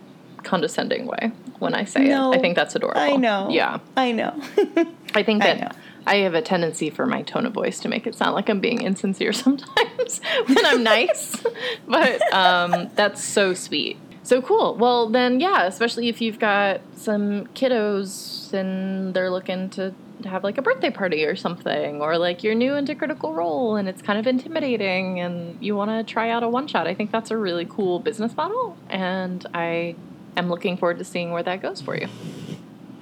condescending 0.42 1.06
way 1.06 1.32
when 1.60 1.74
I 1.74 1.84
say 1.84 2.08
No, 2.08 2.32
it. 2.32 2.38
I 2.38 2.40
think 2.40 2.56
that's 2.56 2.74
adorable. 2.74 3.00
I 3.00 3.16
know. 3.16 3.48
Yeah. 3.50 3.78
I 3.96 4.12
know. 4.12 4.34
I 5.14 5.22
think 5.22 5.42
I 5.42 5.54
that 5.54 5.60
know. 5.60 5.70
I, 6.06 6.16
have 6.16 6.34
a 6.34 6.42
tendency 6.42 6.90
for 6.90 7.06
my 7.06 7.22
tone 7.22 7.46
of 7.46 7.52
voice 7.52 7.78
to 7.80 7.88
make 7.88 8.06
it 8.06 8.14
sound 8.14 8.34
like 8.34 8.48
I'm 8.48 8.60
being 8.60 8.82
insincere 8.82 9.32
sometimes 9.44 10.20
when 10.46 10.66
I'm 10.66 10.82
nice. 10.82 11.40
but 11.86 12.20
um, 12.32 12.90
that's 12.96 13.22
so 13.22 13.54
sweet. 13.54 13.98
So 14.22 14.42
cool. 14.42 14.74
Well, 14.76 15.08
then, 15.08 15.40
yeah, 15.40 15.64
especially 15.64 16.08
if 16.08 16.20
you've 16.20 16.38
got 16.38 16.80
some 16.96 17.46
kiddos 17.48 18.52
and 18.52 19.14
they're 19.14 19.30
looking 19.30 19.70
to 19.70 19.94
have 20.24 20.44
like 20.44 20.58
a 20.58 20.62
birthday 20.62 20.90
party 20.90 21.24
or 21.24 21.34
something, 21.34 22.00
or 22.00 22.18
like 22.18 22.44
you're 22.44 22.54
new 22.54 22.74
into 22.74 22.94
Critical 22.94 23.32
Role 23.32 23.76
and 23.76 23.88
it's 23.88 24.02
kind 24.02 24.18
of 24.18 24.26
intimidating 24.26 25.18
and 25.20 25.56
you 25.60 25.74
want 25.74 25.90
to 25.90 26.12
try 26.12 26.30
out 26.30 26.42
a 26.42 26.48
one 26.48 26.66
shot. 26.66 26.86
I 26.86 26.94
think 26.94 27.10
that's 27.10 27.30
a 27.30 27.36
really 27.36 27.64
cool 27.64 27.98
business 27.98 28.36
model. 28.36 28.76
And 28.90 29.46
I 29.54 29.96
am 30.36 30.48
looking 30.48 30.76
forward 30.76 30.98
to 30.98 31.04
seeing 31.04 31.32
where 31.32 31.42
that 31.42 31.62
goes 31.62 31.80
for 31.80 31.96
you. 31.96 32.08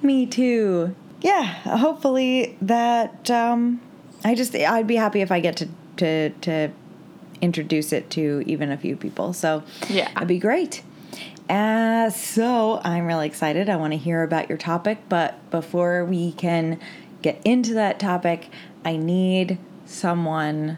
Me 0.01 0.25
too. 0.25 0.95
Yeah, 1.21 1.43
hopefully 1.43 2.57
that 2.61 3.29
um 3.29 3.81
I 4.23 4.35
just 4.35 4.55
I'd 4.55 4.87
be 4.87 4.95
happy 4.95 5.21
if 5.21 5.31
I 5.31 5.39
get 5.39 5.57
to 5.57 5.67
to 5.97 6.29
to 6.29 6.69
introduce 7.41 7.93
it 7.93 8.09
to 8.11 8.43
even 8.45 8.71
a 8.71 8.77
few 8.77 8.95
people. 8.95 9.33
So 9.33 9.63
Yeah. 9.89 10.11
that'd 10.13 10.27
be 10.27 10.39
great. 10.39 10.83
Uh, 11.49 12.09
so 12.11 12.79
I'm 12.83 13.05
really 13.07 13.25
excited. 13.25 13.69
I 13.69 13.75
want 13.77 13.93
to 13.93 13.97
hear 13.97 14.21
about 14.23 14.49
your 14.49 14.57
topic, 14.57 14.99
but 15.09 15.33
before 15.49 16.05
we 16.05 16.31
can 16.33 16.79
get 17.23 17.41
into 17.43 17.73
that 17.73 17.99
topic, 17.99 18.49
I 18.85 18.97
need 18.97 19.57
someone 19.85 20.77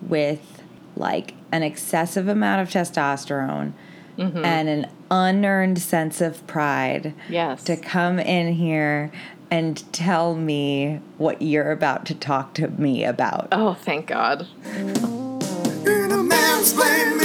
with 0.00 0.62
like 0.96 1.34
an 1.52 1.62
excessive 1.62 2.28
amount 2.28 2.62
of 2.62 2.70
testosterone 2.70 3.72
Mm-hmm. 4.18 4.44
and 4.44 4.68
an 4.68 4.90
unearned 5.10 5.78
sense 5.78 6.20
of 6.20 6.46
pride 6.46 7.12
Yes. 7.28 7.62
to 7.64 7.76
come 7.76 8.18
in 8.18 8.54
here 8.54 9.10
and 9.50 9.82
tell 9.92 10.34
me 10.34 11.00
what 11.18 11.42
you're 11.42 11.70
about 11.70 12.06
to 12.06 12.14
talk 12.14 12.54
to 12.54 12.68
me 12.68 13.04
about. 13.04 13.48
Oh, 13.52 13.74
thank 13.74 14.06
God. 14.06 14.46
In 14.74 14.90
a 16.10 16.22
mansplain 16.24 17.16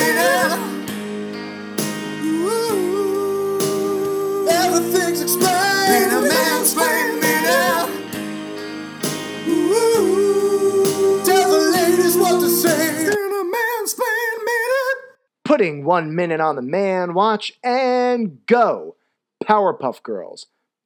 putting 15.52 15.84
one 15.84 16.16
minute 16.16 16.40
on 16.40 16.56
the 16.56 16.62
man 16.62 17.14
watch 17.14 17.52
and 17.62 18.46
go. 18.46 18.96
Powerpuff 19.44 20.02
Girls. 20.02 20.46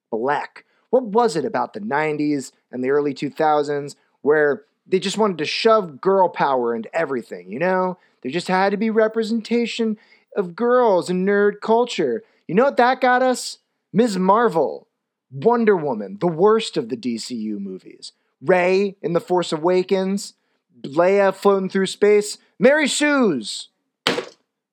Black. 0.10 0.66
What 0.90 1.04
was 1.04 1.36
it 1.36 1.46
about 1.46 1.74
the 1.74 1.80
90s 1.80 2.52
and 2.72 2.84
the 2.84 2.90
early 2.90 3.14
2000s 3.14 3.96
where 4.24 4.64
they 4.88 4.98
just 4.98 5.20
wanted 5.20 5.38
to 5.38 5.46
shove 5.46 6.02
girl 6.02 6.30
power 6.30 6.74
into 6.76 6.90
everything, 6.96 7.52
you 7.52 7.60
know? 7.60 8.00
There 8.24 8.32
just 8.32 8.48
had 8.48 8.72
to 8.72 8.78
be 8.78 8.90
representation 8.90 10.00
of 10.36 10.56
girls 10.56 11.12
in 11.12 11.28
nerd 11.28 11.62
culture. 11.62 12.24
You 12.48 12.56
know 12.56 12.64
what 12.64 12.78
that 12.78 13.02
got 13.02 13.22
us? 13.22 13.60
Ms. 13.94 14.18
Marvel, 14.18 14.88
Wonder 15.30 15.78
Woman, 15.78 16.18
the 16.20 16.26
worst 16.26 16.76
of 16.76 16.90
the 16.90 16.98
DCU 16.98 17.60
movies, 17.60 18.14
Rey 18.42 18.96
in 19.04 19.14
The 19.14 19.22
Force 19.22 19.52
Awakens, 19.52 20.34
Leia 20.82 21.36
floating 21.36 21.70
through 21.70 21.86
space, 21.86 22.40
Mary 22.58 22.88
Sue's. 22.88 23.70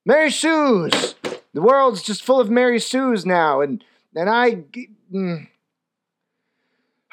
Mary 0.04 0.30
Sue's. 0.30 1.14
The 1.54 1.62
world's 1.62 2.02
just 2.02 2.22
full 2.22 2.40
of 2.40 2.50
Mary 2.50 2.80
Sue's 2.80 3.26
now, 3.26 3.60
and 3.60 3.84
and 4.14 4.28
I. 4.28 4.64
mm. 5.12 5.48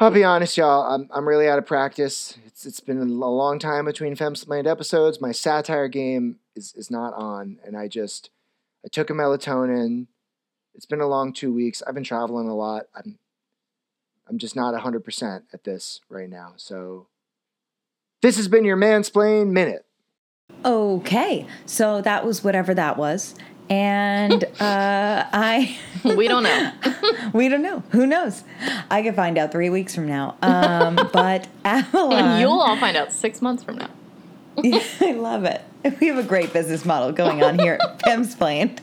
I'll 0.01 0.11
be 0.11 0.23
honest, 0.23 0.57
y'all. 0.57 0.93
I'm 0.93 1.09
I'm 1.13 1.27
really 1.27 1.47
out 1.47 1.59
of 1.59 1.65
practice. 1.65 2.37
It's 2.45 2.65
it's 2.65 2.79
been 2.79 2.99
a 2.99 3.03
long 3.03 3.59
time 3.59 3.85
between 3.85 4.15
Femsplained 4.15 4.65
episodes. 4.65 5.19
My 5.19 5.31
satire 5.31 5.89
game 5.89 6.37
is 6.55 6.73
is 6.75 6.89
not 6.89 7.13
on, 7.15 7.59
and 7.65 7.77
I 7.77 7.87
just 7.87 8.29
I 8.85 8.87
took 8.87 9.09
a 9.09 9.13
melatonin. 9.13 10.07
It's 10.73 10.85
been 10.85 11.01
a 11.01 11.07
long 11.07 11.33
two 11.33 11.53
weeks. 11.53 11.83
I've 11.85 11.95
been 11.95 12.03
traveling 12.05 12.47
a 12.47 12.55
lot. 12.55 12.85
I'm 12.95 13.19
I'm 14.27 14.37
just 14.37 14.55
not 14.55 14.79
hundred 14.79 15.03
percent 15.03 15.45
at 15.53 15.65
this 15.65 15.99
right 16.09 16.29
now. 16.29 16.53
So 16.55 17.07
this 18.21 18.37
has 18.37 18.47
been 18.47 18.63
your 18.63 18.77
mansplain 18.77 19.51
minute. 19.51 19.85
Okay, 20.65 21.45
so 21.65 22.01
that 22.01 22.25
was 22.25 22.43
whatever 22.43 22.73
that 22.73 22.97
was. 22.97 23.35
And 23.69 24.43
uh, 24.59 25.25
I, 25.31 25.77
We 26.03 26.27
don't 26.27 26.43
know. 26.43 26.71
we 27.33 27.49
don't 27.49 27.61
know. 27.61 27.83
Who 27.91 28.05
knows? 28.05 28.43
I 28.89 29.01
could 29.01 29.15
find 29.15 29.37
out 29.37 29.51
three 29.51 29.69
weeks 29.69 29.95
from 29.95 30.07
now. 30.07 30.35
Um, 30.41 30.95
but 31.11 31.47
Avalon, 31.65 32.13
and 32.13 32.41
you'll 32.41 32.59
all 32.59 32.77
find 32.77 32.95
out 32.97 33.11
six 33.11 33.41
months 33.41 33.63
from 33.63 33.77
now. 33.77 33.89
I 34.61 35.13
love 35.13 35.45
it. 35.45 35.61
We 36.01 36.07
have 36.07 36.17
a 36.17 36.23
great 36.23 36.51
business 36.51 36.85
model 36.85 37.11
going 37.13 37.41
on 37.43 37.57
here 37.57 37.79
at 37.81 37.99
Femsplained. 37.99 38.79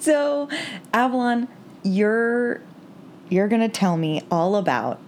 so, 0.00 0.48
Avalon, 0.94 1.48
you're 1.82 2.62
you're 3.28 3.48
gonna 3.48 3.68
tell 3.68 3.96
me 3.96 4.22
all 4.30 4.56
about 4.56 4.98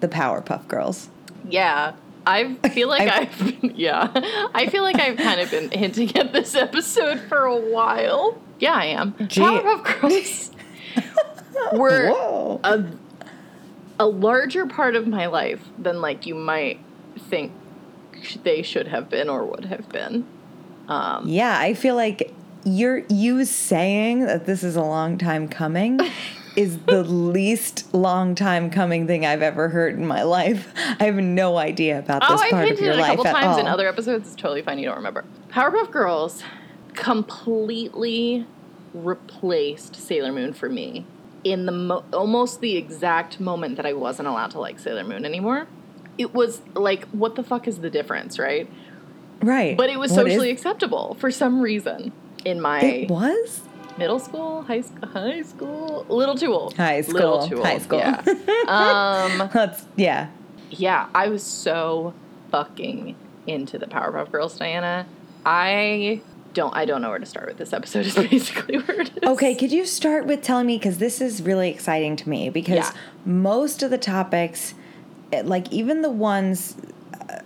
the 0.00 0.08
Powerpuff 0.08 0.66
Girls. 0.68 1.10
Yeah. 1.48 1.92
I 2.26 2.54
feel 2.70 2.88
like 2.88 3.08
I- 3.10 3.20
I've 3.22 3.38
been, 3.60 3.72
yeah. 3.76 4.10
I 4.54 4.68
feel 4.68 4.82
like 4.82 4.96
I've 4.98 5.16
kind 5.16 5.40
of 5.40 5.50
been 5.50 5.70
hinting 5.70 6.16
at 6.16 6.32
this 6.32 6.54
episode 6.54 7.20
for 7.20 7.44
a 7.44 7.56
while. 7.56 8.40
Yeah, 8.58 8.74
I 8.74 8.86
am. 8.86 9.14
Gee. 9.26 9.40
Powerpuff 9.42 10.00
Girls 10.00 10.50
were 11.72 12.10
Whoa! 12.12 12.60
a, 12.64 12.84
a 13.98 14.06
larger 14.06 14.66
part 14.66 14.96
of 14.96 15.06
my 15.06 15.26
life 15.26 15.60
than 15.78 16.00
like 16.00 16.24
you 16.26 16.34
might 16.34 16.78
think 17.18 17.52
they 18.42 18.62
should 18.62 18.88
have 18.88 19.10
been 19.10 19.28
or 19.28 19.44
would 19.44 19.66
have 19.66 19.88
been. 19.90 20.26
Um, 20.88 21.28
Yeah, 21.28 21.58
I 21.58 21.74
feel 21.74 21.94
like 21.94 22.32
you're 22.64 23.02
you 23.10 23.44
saying 23.44 24.20
that 24.26 24.46
this 24.46 24.62
is 24.62 24.76
a 24.76 24.82
long 24.82 25.18
time 25.18 25.48
coming 25.48 26.00
is 26.56 26.78
the 26.86 27.02
least 27.02 27.92
long 27.94 28.34
time 28.34 28.70
coming 28.70 29.06
thing 29.06 29.26
I've 29.26 29.42
ever 29.42 29.68
heard 29.68 29.94
in 29.94 30.06
my 30.06 30.22
life. 30.22 30.72
I 31.00 31.04
have 31.04 31.16
no 31.16 31.56
idea 31.56 31.98
about 31.98 32.22
Oh, 32.24 32.32
this 32.32 32.42
I've 32.42 32.50
part 32.50 32.68
of 32.70 32.80
your 32.80 32.92
it 32.92 32.98
a 32.98 33.00
life 33.00 33.08
couple 33.16 33.24
times 33.24 33.46
all. 33.46 33.58
in 33.58 33.66
other 33.66 33.88
episodes. 33.88 34.28
It's 34.32 34.36
totally 34.40 34.62
fine. 34.62 34.78
You 34.78 34.86
don't 34.86 34.96
remember. 34.96 35.24
Powerpuff 35.50 35.90
Girls 35.90 36.42
completely 36.94 38.46
replaced 38.92 39.96
Sailor 39.96 40.32
Moon 40.32 40.52
for 40.52 40.68
me 40.68 41.04
in 41.42 41.66
the 41.66 41.72
mo- 41.72 42.04
almost 42.12 42.60
the 42.60 42.76
exact 42.76 43.40
moment 43.40 43.76
that 43.76 43.84
I 43.86 43.92
wasn't 43.92 44.28
allowed 44.28 44.50
to 44.52 44.60
like 44.60 44.78
Sailor 44.78 45.04
Moon 45.04 45.24
anymore. 45.24 45.66
It 46.16 46.32
was 46.32 46.60
like, 46.74 47.04
what 47.08 47.34
the 47.34 47.42
fuck 47.42 47.66
is 47.66 47.78
the 47.80 47.90
difference, 47.90 48.38
right? 48.38 48.68
right. 49.42 49.76
But 49.76 49.90
it 49.90 49.98
was 49.98 50.12
What 50.12 50.26
is- 50.26 50.32
socially 50.34 50.50
acceptable 50.50 51.16
for 51.18 51.30
some 51.30 51.60
reason 51.60 52.12
in 52.44 52.60
my 52.60 52.80
it 52.80 53.10
was? 53.10 53.62
Middle 53.98 54.18
school, 54.18 54.62
high 54.62 54.80
school, 54.80 55.08
high 55.08 55.42
school, 55.42 56.06
a 56.08 56.14
little 56.14 56.34
too 56.34 56.52
old. 56.52 56.74
High 56.76 57.00
Little 57.08 57.42
school, 57.42 57.48
too 57.48 57.56
old. 57.58 57.66
high 57.66 57.78
school. 57.78 57.98
Yeah. 57.98 58.20
um, 58.68 59.50
That's 59.52 59.84
yeah. 59.96 60.28
yeah, 60.70 61.08
I 61.14 61.28
was 61.28 61.42
so 61.42 62.14
fucking 62.50 63.16
into 63.46 63.78
the 63.78 63.86
Powerpuff 63.86 64.30
Girls, 64.30 64.56
Diana. 64.58 65.06
I 65.44 66.20
don't 66.54 66.74
I 66.74 66.84
don't 66.84 67.02
know 67.02 67.10
where 67.10 67.18
to 67.18 67.26
start 67.26 67.46
with 67.48 67.58
this 67.58 67.72
episode 67.72 68.06
is 68.06 68.14
basically 68.30 68.78
where 68.78 69.00
it 69.02 69.10
is. 69.22 69.28
Okay, 69.30 69.54
could 69.54 69.72
you 69.72 69.84
start 69.84 70.26
with 70.26 70.42
telling 70.42 70.66
me 70.66 70.78
because 70.78 70.98
this 70.98 71.20
is 71.20 71.42
really 71.42 71.68
exciting 71.70 72.16
to 72.16 72.28
me 72.28 72.48
because 72.50 72.76
Yeah. 72.76 72.92
most 73.24 73.82
of 73.82 73.90
the 73.90 73.98
topics, 73.98 74.74
eh, 75.32 75.42
like 75.44 75.72
even 75.72 76.02
the 76.02 76.10
ones, 76.10 76.76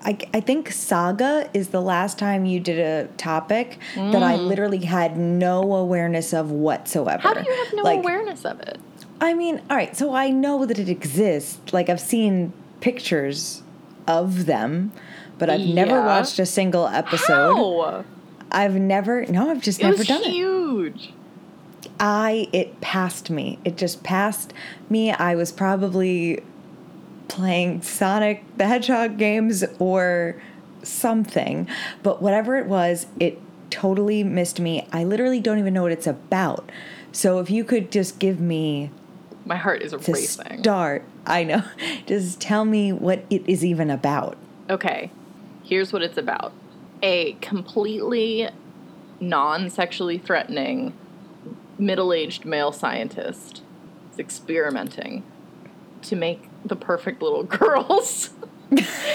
I, 0.02 0.18
I 0.32 0.40
think 0.40 0.70
saga 0.70 1.50
is 1.52 1.68
the 1.68 1.80
last 1.82 2.18
time 2.18 2.44
you 2.44 2.60
did 2.60 2.78
a 2.78 3.08
topic 3.16 3.78
that 3.96 4.22
I 4.22 4.36
literally 4.36 4.84
had 4.84 5.16
no 5.16 5.74
awareness 5.74 6.32
of 6.32 6.50
whatsoever. 6.50 7.18
Mm. 7.18 7.22
How 7.22 7.34
do 7.34 7.42
you 7.50 7.64
have 7.64 7.74
no 7.74 7.82
Like, 7.82 7.98
awareness 8.00 8.44
of 8.44 8.60
it? 8.60 8.78
I 9.20 9.34
mean, 9.34 9.60
all 9.68 9.76
right, 9.76 9.96
so 9.96 10.14
I 10.14 10.30
know 10.30 10.64
that 10.66 10.78
it 10.78 10.88
exists. 10.88 11.72
Like 11.72 11.88
I've 11.88 12.00
seen 12.00 12.52
pictures 12.80 13.62
of 14.06 14.46
them, 14.46 14.92
but 15.38 15.50
I've 15.50 15.60
never 15.66 16.00
watched 16.02 16.38
a 16.38 16.46
single 16.46 16.86
episode. 16.86 17.54
How? 17.56 18.04
I've 18.50 18.74
never, 18.76 19.26
no, 19.26 19.50
I've 19.50 19.60
just 19.60 19.80
It 19.80 19.84
never 19.84 20.04
done 20.04 20.22
it. 20.22 20.30
huge. 20.30 21.12
I 22.00 22.48
it 22.52 22.80
passed 22.80 23.28
me. 23.28 23.58
It 23.64 23.76
just 23.76 24.02
passed 24.04 24.52
me. 24.88 25.10
I 25.12 25.34
was 25.34 25.50
probably 25.52 26.42
playing 27.28 27.82
Sonic 27.82 28.44
the 28.56 28.66
Hedgehog 28.66 29.18
games 29.18 29.64
or 29.78 30.40
something, 30.82 31.68
but 32.02 32.20
whatever 32.22 32.56
it 32.56 32.66
was, 32.66 33.06
it 33.20 33.38
totally 33.70 34.24
missed 34.24 34.60
me. 34.60 34.86
I 34.92 35.04
literally 35.04 35.40
don't 35.40 35.58
even 35.58 35.74
know 35.74 35.82
what 35.82 35.92
it's 35.92 36.06
about. 36.06 36.70
So 37.12 37.38
if 37.40 37.50
you 37.50 37.64
could 37.64 37.90
just 37.90 38.18
give 38.18 38.40
me 38.40 38.90
My 39.44 39.56
heart 39.56 39.82
is 39.82 39.92
to 39.92 39.98
racing. 39.98 40.62
start, 40.62 41.04
I 41.26 41.44
know. 41.44 41.62
Just 42.06 42.40
tell 42.40 42.64
me 42.64 42.92
what 42.92 43.24
it 43.30 43.42
is 43.46 43.64
even 43.64 43.90
about. 43.90 44.36
Okay, 44.68 45.10
here's 45.64 45.92
what 45.92 46.02
it's 46.02 46.18
about 46.18 46.52
a 47.02 47.32
completely 47.40 48.48
non 49.20 49.70
sexually 49.70 50.18
threatening 50.18 50.92
middle 51.78 52.12
aged 52.12 52.44
male 52.44 52.72
scientist 52.72 53.62
is 54.12 54.18
experimenting 54.18 55.22
to 56.02 56.16
make 56.16 56.47
the 56.68 56.76
perfect 56.76 57.22
little 57.22 57.42
girls. 57.44 58.30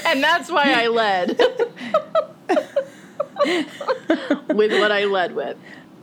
and 0.06 0.24
that's 0.24 0.50
why 0.52 0.74
I 0.74 0.88
led 0.88 1.30
with 4.50 4.72
what 4.80 4.92
I 4.92 5.06
led 5.06 5.36
with. 5.36 5.58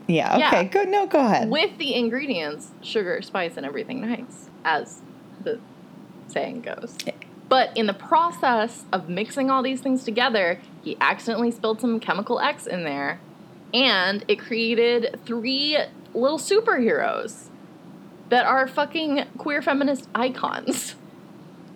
Yeah, 0.07 0.37
Yeah. 0.39 0.49
okay, 0.49 0.65
good. 0.65 0.89
No, 0.89 1.07
go 1.07 1.21
ahead. 1.25 1.49
With 1.51 1.79
the 1.79 1.95
ingredients, 1.95 2.71
sugar, 2.83 3.23
spice, 3.23 3.57
and 3.57 3.65
everything 3.65 4.01
nice, 4.01 4.49
as 4.65 5.01
the 5.43 5.61
saying 6.27 6.63
goes. 6.63 6.97
But 7.49 7.77
in 7.77 7.87
the 7.87 7.95
process 7.95 8.85
of 8.93 9.09
mixing 9.09 9.51
all 9.51 9.63
these 9.63 9.81
things 9.81 10.05
together, 10.05 10.61
he 10.83 10.97
accidentally 11.01 11.51
spilled 11.51 11.81
some 11.81 11.99
chemical 12.01 12.41
X 12.41 12.67
in 12.67 12.85
there, 12.85 13.21
and 13.75 14.25
it 14.29 14.39
created 14.39 15.19
three 15.27 15.79
little 16.15 16.39
superheroes 16.39 17.47
that 18.29 18.47
are 18.47 18.67
fucking 18.69 19.25
queer 19.39 19.63
feminist 19.63 20.09
icons. 20.15 20.95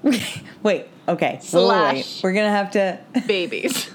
Wait, 0.63 0.87
okay. 0.87 0.87
Wait, 1.03 1.09
wait, 1.09 1.33
wait. 1.33 1.43
Slash. 1.43 2.23
We're 2.23 2.33
gonna 2.33 2.51
have 2.51 2.71
to. 2.73 2.99
Babies. 3.27 3.91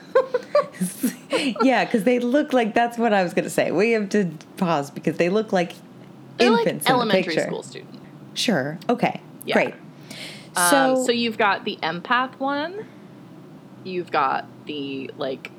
yeah, 1.61 1.85
because 1.85 2.03
they 2.03 2.19
look 2.19 2.53
like 2.53 2.73
that's 2.73 2.97
what 2.97 3.13
I 3.13 3.23
was 3.23 3.33
gonna 3.33 3.49
say. 3.49 3.71
We 3.71 3.91
have 3.91 4.09
to 4.09 4.29
pause 4.57 4.91
because 4.91 5.17
they 5.17 5.29
look 5.29 5.51
like 5.51 5.73
They're 6.37 6.49
like 6.51 6.67
infants 6.67 6.85
in 6.85 6.91
the 6.91 6.95
elementary 6.95 7.37
school 7.37 7.63
students. 7.63 7.97
Sure. 8.33 8.77
Okay. 8.89 9.21
Yeah. 9.45 9.53
Great. 9.53 9.73
Um, 10.55 10.69
So, 10.69 11.03
so 11.07 11.11
you've 11.11 11.37
got 11.37 11.65
the 11.65 11.77
empath 11.81 12.35
one, 12.39 12.85
you've 13.83 14.11
got 14.11 14.45
the 14.65 15.09
like 15.17 15.51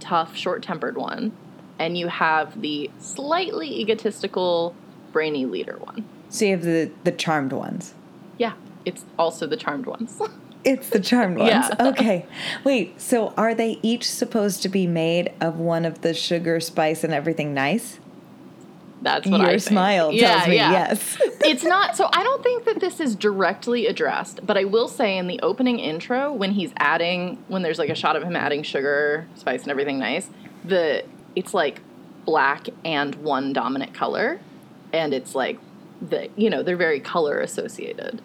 tough, 0.00 0.36
short-tempered 0.36 0.96
one, 0.96 1.32
and 1.78 1.96
you 1.96 2.08
have 2.08 2.60
the 2.60 2.90
slightly 2.98 3.80
egotistical, 3.80 4.74
brainy 5.12 5.46
leader 5.46 5.76
one. 5.78 6.04
so 6.28 6.44
you 6.44 6.50
have 6.52 6.62
the 6.62 6.90
the 7.04 7.12
charmed 7.12 7.52
ones. 7.52 7.94
Yeah, 8.38 8.52
it's 8.86 9.04
also 9.18 9.46
the 9.46 9.56
charmed 9.56 9.84
ones. 9.86 10.18
It's 10.64 10.88
the 10.90 10.98
charmed 10.98 11.38
ones. 11.38 11.50
Yeah. 11.50 11.70
Okay. 11.90 12.26
Wait. 12.64 13.00
So 13.00 13.32
are 13.36 13.54
they 13.54 13.78
each 13.82 14.10
supposed 14.10 14.62
to 14.64 14.68
be 14.68 14.88
made 14.88 15.32
of 15.40 15.60
one 15.60 15.84
of 15.84 16.00
the 16.00 16.12
sugar, 16.12 16.58
spice, 16.58 17.04
and 17.04 17.14
everything 17.14 17.54
nice? 17.54 18.00
That's 19.00 19.28
what 19.28 19.38
Your 19.42 19.48
I 19.50 19.52
think. 19.52 19.62
smile 19.62 20.08
tells 20.10 20.20
Yeah, 20.20 20.46
me 20.48 20.56
yeah. 20.56 20.70
yes. 20.72 21.18
it's 21.44 21.62
not 21.62 21.94
so 21.96 22.08
i 22.12 22.22
don't 22.24 22.42
think 22.42 22.64
that 22.64 22.80
this 22.80 22.98
is 22.98 23.14
directly 23.14 23.86
addressed 23.86 24.44
but 24.44 24.56
i 24.56 24.64
will 24.64 24.88
say 24.88 25.16
in 25.18 25.26
the 25.28 25.38
opening 25.42 25.78
intro 25.78 26.32
when 26.32 26.50
he's 26.52 26.72
adding 26.78 27.38
when 27.46 27.62
there's 27.62 27.78
like 27.78 27.90
a 27.90 27.94
shot 27.94 28.16
of 28.16 28.22
him 28.24 28.34
adding 28.34 28.62
sugar 28.64 29.28
spice 29.36 29.62
and 29.62 29.70
everything 29.70 29.98
nice 29.98 30.30
the 30.64 31.04
it's 31.36 31.52
like 31.54 31.82
black 32.24 32.68
and 32.84 33.14
one 33.16 33.52
dominant 33.52 33.92
color 33.94 34.40
and 34.94 35.12
it's 35.14 35.34
like 35.34 35.58
the 36.00 36.28
you 36.34 36.48
know 36.50 36.62
they're 36.62 36.76
very 36.76 36.98
color 36.98 37.38
associated 37.38 38.20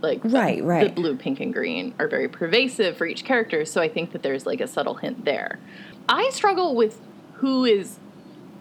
like 0.00 0.22
the- 0.22 0.28
Right, 0.28 0.62
right. 0.62 0.94
the 0.94 1.00
blue 1.00 1.16
pink 1.16 1.40
and 1.40 1.52
green 1.52 1.94
are 1.98 2.08
very 2.08 2.28
pervasive 2.28 2.96
for 2.96 3.06
each 3.06 3.24
character 3.24 3.64
so 3.64 3.80
i 3.80 3.88
think 3.88 4.12
that 4.12 4.22
there's 4.22 4.46
like 4.46 4.60
a 4.60 4.66
subtle 4.66 4.94
hint 4.94 5.24
there 5.24 5.58
i 6.08 6.28
struggle 6.30 6.74
with 6.74 7.00
who 7.34 7.64
is 7.64 7.98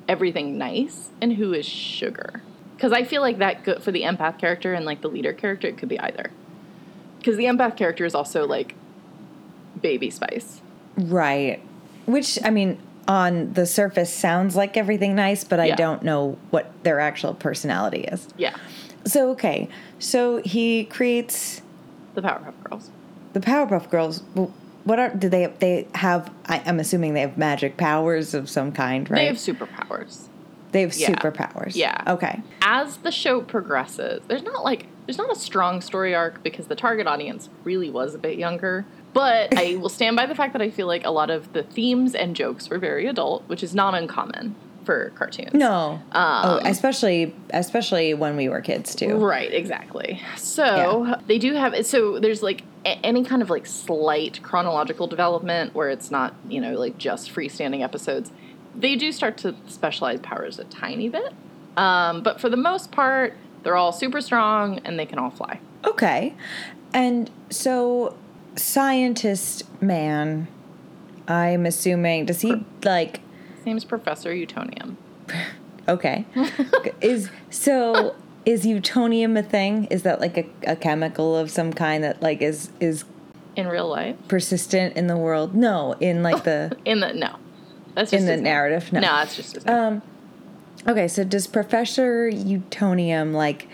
everything 0.08 0.58
nice 0.58 1.10
and 1.22 1.34
who 1.34 1.52
is 1.54 1.66
sugar. 1.66 2.42
Because 2.76 2.94
I 2.94 3.04
feel 3.04 3.22
like 3.22 3.40
that 3.40 3.64
go- 3.66 3.80
for 3.80 3.92
the 3.92 4.04
empath 4.04 4.38
character 4.40 4.74
and 4.74 4.86
like 4.86 5.02
the 5.02 5.10
leader 5.10 5.34
character, 5.34 5.68
it 5.68 5.78
could 5.78 5.90
be 5.90 6.00
either. 6.00 6.30
Because 7.18 7.36
the 7.36 7.44
empath 7.46 7.76
character 7.76 8.06
is 8.06 8.16
also 8.16 8.46
like 8.48 8.76
baby 9.82 10.10
spice. 10.10 10.62
right. 10.96 11.60
Which 12.06 12.40
I 12.46 12.52
mean, 12.52 12.78
on 13.08 13.52
the 13.54 13.66
surface 13.66 14.14
sounds 14.14 14.56
like 14.56 14.78
everything 14.78 15.14
nice, 15.16 15.44
but 15.44 15.60
I 15.60 15.66
Yeah. 15.68 15.76
don't 15.76 16.04
know 16.04 16.38
what 16.52 16.72
their 16.84 17.00
actual 17.02 17.34
personality 17.34 18.02
is. 18.02 18.28
Yeah, 18.38 18.56
So 19.06 19.32
okay. 19.32 19.70
So 20.00 20.42
he 20.44 20.86
creates 20.86 21.62
the 22.16 22.22
Powerpuff 22.22 22.54
Girls. 22.64 22.92
the 23.34 23.40
Powerpuff 23.40 23.90
Girls. 23.90 24.24
What 24.84 25.00
are 25.00 25.10
do 25.14 25.30
they 25.30 25.48
they 25.60 25.88
have? 25.96 26.32
I, 26.46 26.62
I'm 26.66 26.80
assuming 26.80 27.14
they 27.14 27.22
have 27.22 27.38
magic 27.38 27.78
powers 27.78 28.34
of 28.34 28.50
some 28.50 28.72
kind, 28.72 29.10
right? 29.10 29.20
They 29.20 29.26
have 29.26 29.36
superpowers. 29.36 30.28
They 30.72 30.82
have 30.82 30.96
yeah. 30.96 31.12
superpowers. 31.12 31.76
Yeah. 31.76 32.04
Okay. 32.08 32.42
As 32.62 32.98
the 32.98 33.12
show 33.12 33.42
progresses, 33.42 34.22
there's 34.28 34.44
not 34.44 34.64
like 34.64 34.88
there's 35.06 35.18
not 35.18 35.32
a 35.32 35.40
strong 35.40 35.82
story 35.82 36.14
arc 36.14 36.44
because 36.44 36.68
the 36.68 36.76
target 36.76 37.08
audience 37.08 37.50
really 37.64 37.90
was 37.90 38.14
a 38.14 38.18
bit 38.18 38.38
younger. 38.38 38.86
But 39.14 39.58
I 39.58 39.76
will 39.80 39.90
stand 39.90 40.16
by 40.16 40.26
the 40.26 40.36
fact 40.36 40.54
that 40.54 40.62
I 40.62 40.70
feel 40.70 40.88
like 40.88 41.06
a 41.06 41.12
lot 41.12 41.30
of 41.30 41.54
the 41.54 41.64
themes 41.64 42.14
and 42.14 42.36
jokes 42.36 42.70
were 42.70 42.78
very 42.78 43.08
adult, 43.08 43.48
which 43.48 43.64
is 43.64 43.74
not 43.74 43.96
uncommon 43.96 44.56
for 44.88 45.12
cartoons. 45.12 45.54
No. 45.54 46.02
oh, 46.14 46.60
Um, 46.60 46.66
especially 46.66 47.36
especially 47.52 48.14
when 48.16 48.36
we 48.38 48.48
were 48.50 48.62
kids 48.62 48.96
too. 48.96 49.18
Right, 49.18 49.54
exactly. 49.54 50.20
So 50.38 51.16
they 51.28 51.38
do 51.38 51.54
have 51.54 51.86
so 51.86 52.20
there's 52.20 52.42
like 52.42 52.64
a- 52.86 52.98
any 53.06 53.24
kind 53.24 53.42
of 53.44 53.50
like 53.50 53.66
slight 53.68 54.42
chronological 54.42 55.06
development 55.06 55.76
where 55.76 55.90
it's 55.90 56.10
not 56.10 56.34
you 56.50 56.60
know 56.62 56.74
like 56.74 56.98
just 56.98 57.32
freestanding 57.32 57.84
episodes. 57.84 58.32
They 58.76 58.96
do 58.96 59.12
start 59.12 59.38
to 59.40 59.54
specialize 59.68 60.20
powers 60.22 60.58
a 60.58 60.64
tiny 60.64 61.10
bit, 61.10 61.34
um, 61.76 62.24
but 62.24 62.40
for 62.40 62.48
the 62.50 62.58
most 62.58 62.92
part, 62.92 63.34
they're 63.64 63.76
all 63.76 63.92
super 63.92 64.22
strong 64.22 64.80
and 64.86 64.98
they 64.98 65.06
can 65.06 65.20
all 65.20 65.32
fly. 65.32 65.60
Okay. 65.86 66.34
And 66.94 67.30
so 67.50 68.16
scientist 68.56 69.64
man, 69.82 70.48
I'm 71.28 71.66
assuming 71.66 72.26
does 72.26 72.42
he 72.42 72.64
like 72.84 73.20
Name's 73.68 73.84
Professor 73.84 74.32
Utonium. 74.32 74.96
okay. 75.88 76.26
is 77.02 77.30
so 77.50 78.16
is 78.46 78.66
utonium 78.66 79.38
a 79.38 79.44
thing? 79.44 79.86
Is 79.92 80.04
that 80.04 80.22
like 80.22 80.38
a, 80.38 80.46
a 80.66 80.76
chemical 80.78 81.36
of 81.36 81.52
some 81.52 81.74
kind 81.74 82.04
that 82.04 82.24
like 82.24 82.42
is 82.42 82.70
is 82.80 83.04
In 83.58 83.68
real 83.68 83.90
life, 83.90 84.16
persistent 84.30 84.96
in 84.96 85.08
the 85.08 85.18
world? 85.18 85.54
No, 85.54 85.94
in 86.00 86.24
like 86.24 86.46
the 86.46 86.76
in 86.86 87.02
the 87.02 87.14
no, 87.14 87.36
that's 87.94 88.12
just 88.12 88.22
in 88.22 88.26
the 88.26 88.36
name. 88.36 88.44
narrative. 88.44 88.92
No. 88.94 89.02
No, 89.02 89.08
that's 89.08 89.36
just. 89.36 89.70
Um 89.70 90.02
Okay, 90.88 91.10
so 91.10 91.26
does 91.26 91.46
Professor 91.48 92.32
Utonium 92.32 93.34
like 93.34 93.68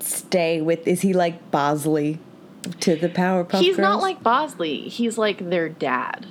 stay 0.00 0.60
with 0.60 0.86
is 0.86 1.00
he 1.00 1.14
like 1.14 1.50
Bosley 1.50 2.18
to 2.80 2.94
the 2.94 3.08
Powerpuff 3.08 3.52
girls? 3.52 3.64
He's 3.64 3.78
not 3.78 4.02
like 4.02 4.22
Bosley. 4.22 4.90
He's 4.90 5.16
like 5.16 5.48
their 5.48 5.70
dad. 5.70 6.26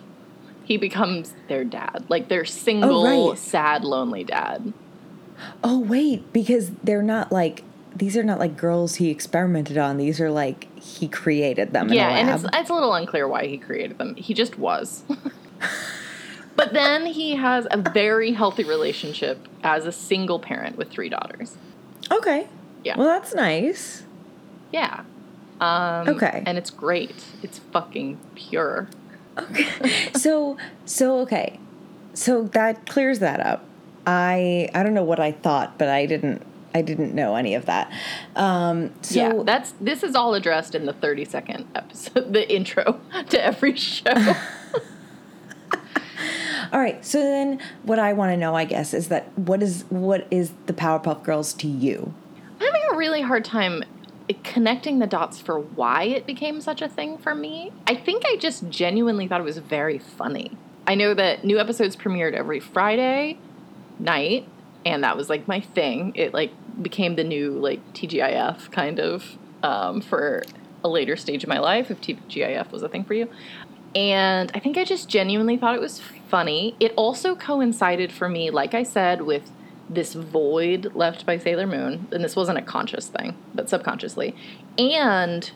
He 0.67 0.75
becomes 0.75 1.33
their 1.47 1.63
dad, 1.63 2.03
like 2.09 2.27
their 2.27 2.43
single, 2.43 3.07
Oh, 3.07 3.29
right. 3.29 3.37
sad, 3.39 3.85
lonely 3.85 4.25
dad. 4.25 4.73
Oh 5.63 5.79
wait, 5.79 6.33
because 6.33 6.71
they're 6.83 7.01
not 7.01 7.31
like 7.31 7.63
these 7.95 8.17
are 8.17 8.23
not 8.23 8.37
like 8.37 8.57
girls 8.57 8.95
he 8.95 9.09
experimented 9.09 9.77
on. 9.77 9.95
These 9.97 10.19
are 10.19 10.29
like 10.29 10.67
he 10.77 11.07
created 11.07 11.71
them 11.71 11.91
yeah, 11.93 12.09
and 12.09 12.29
it's 12.29 12.45
it's 12.53 12.69
a 12.69 12.73
little 12.73 12.93
unclear 12.93 13.27
why 13.27 13.45
he 13.47 13.57
created 13.57 13.97
them. 13.97 14.15
He 14.15 14.33
just 14.33 14.59
was. 14.59 15.03
but 16.55 16.73
then 16.73 17.05
he 17.05 17.35
has 17.35 17.65
a 17.71 17.77
very 17.77 18.33
healthy 18.33 18.63
relationship 18.63 19.47
as 19.63 19.85
a 19.85 19.91
single 19.91 20.39
parent 20.39 20.77
with 20.77 20.89
three 20.89 21.09
daughters. 21.09 21.55
okay. 22.11 22.47
Yeah. 22.83 22.97
Well, 22.97 23.07
that's 23.07 23.33
nice. 23.33 24.03
Yeah. 24.71 25.01
Um, 25.59 26.07
Okay. 26.09 26.43
And 26.45 26.57
it's 26.57 26.69
great. 26.69 27.25
It's 27.43 27.59
fucking 27.59 28.17
pure. 28.35 28.87
so 30.15 30.57
so 30.85 31.19
okay. 31.19 31.59
So 32.13 32.43
that 32.43 32.85
clears 32.87 33.19
that 33.19 33.39
up. 33.39 33.65
I 34.05 34.69
I 34.73 34.83
don't 34.83 34.93
know 34.93 35.03
what 35.03 35.19
I 35.19 35.31
thought, 35.31 35.77
but 35.77 35.89
I 35.89 36.05
didn't 36.05 36.45
I 36.73 36.81
didn't 36.81 37.13
know 37.13 37.35
any 37.35 37.55
of 37.55 37.65
that. 37.65 37.91
Um 38.35 38.93
so 39.01 39.19
yeah, 39.19 39.43
that's 39.43 39.73
this 39.79 40.03
is 40.03 40.15
all 40.15 40.33
addressed 40.33 40.75
in 40.75 40.85
the 40.85 40.93
thirty 40.93 41.25
second 41.25 41.67
episode, 41.75 42.33
the 42.33 42.49
intro 42.53 42.99
to 43.29 43.43
every 43.43 43.75
show. 43.75 44.13
all 46.71 46.79
right. 46.79 47.03
So 47.05 47.19
then 47.19 47.59
what 47.83 47.99
I 47.99 48.13
want 48.13 48.31
to 48.31 48.37
know, 48.37 48.55
I 48.55 48.65
guess, 48.65 48.93
is 48.93 49.09
that 49.09 49.37
what 49.37 49.61
is 49.61 49.85
what 49.89 50.27
is 50.31 50.51
the 50.65 50.73
Powerpuff 50.73 51.23
Girls 51.23 51.53
to 51.55 51.67
you? 51.67 52.13
I'm 52.59 52.65
having 52.65 52.81
a 52.91 52.97
really 52.97 53.21
hard 53.21 53.45
time 53.45 53.83
connecting 54.43 54.99
the 54.99 55.07
dots 55.07 55.39
for 55.39 55.59
why 55.59 56.03
it 56.03 56.25
became 56.25 56.61
such 56.61 56.81
a 56.81 56.87
thing 56.87 57.17
for 57.17 57.33
me. 57.33 57.71
I 57.85 57.95
think 57.95 58.23
I 58.25 58.35
just 58.35 58.69
genuinely 58.69 59.27
thought 59.27 59.41
it 59.41 59.45
was 59.45 59.57
very 59.57 59.97
funny. 59.97 60.57
I 60.85 60.95
know 60.95 61.13
that 61.13 61.43
new 61.43 61.59
episodes 61.59 61.95
premiered 61.95 62.33
every 62.33 62.59
Friday 62.59 63.37
night, 63.99 64.47
and 64.85 65.03
that 65.03 65.17
was 65.17 65.29
like 65.29 65.47
my 65.47 65.59
thing. 65.59 66.13
It 66.15 66.33
like 66.33 66.51
became 66.81 67.15
the 67.15 67.23
new 67.23 67.51
like 67.51 67.81
TGIF 67.93 68.71
kind 68.71 68.99
of 68.99 69.37
um, 69.63 70.01
for 70.01 70.43
a 70.83 70.89
later 70.89 71.15
stage 71.15 71.43
of 71.43 71.49
my 71.49 71.59
life 71.59 71.91
if 71.91 71.99
TGIF 72.01 72.71
was 72.71 72.83
a 72.83 72.89
thing 72.89 73.03
for 73.03 73.13
you. 73.13 73.29
And 73.95 74.51
I 74.53 74.59
think 74.59 74.77
I 74.77 74.83
just 74.83 75.09
genuinely 75.09 75.57
thought 75.57 75.75
it 75.75 75.81
was 75.81 75.99
funny. 76.29 76.75
It 76.79 76.93
also 76.95 77.35
coincided 77.35 78.11
for 78.11 78.29
me, 78.29 78.51
like 78.51 78.73
I 78.73 78.83
said, 78.83 79.23
with 79.23 79.51
this 79.89 80.13
void 80.13 80.91
left 80.95 81.25
by 81.25 81.37
Sailor 81.37 81.67
Moon. 81.67 82.07
And 82.11 82.23
this 82.23 82.35
wasn't 82.35 82.57
a 82.57 82.61
conscious 82.61 83.07
thing, 83.07 83.35
but 83.55 83.69
subconsciously. 83.69 84.35
And 84.77 85.49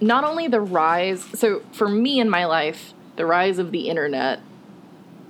not 0.00 0.24
only 0.24 0.46
the 0.48 0.60
rise, 0.60 1.22
so 1.38 1.62
for 1.72 1.88
me 1.88 2.20
in 2.20 2.30
my 2.30 2.44
life, 2.44 2.94
the 3.16 3.26
rise 3.26 3.58
of 3.58 3.72
the 3.72 3.88
internet 3.88 4.40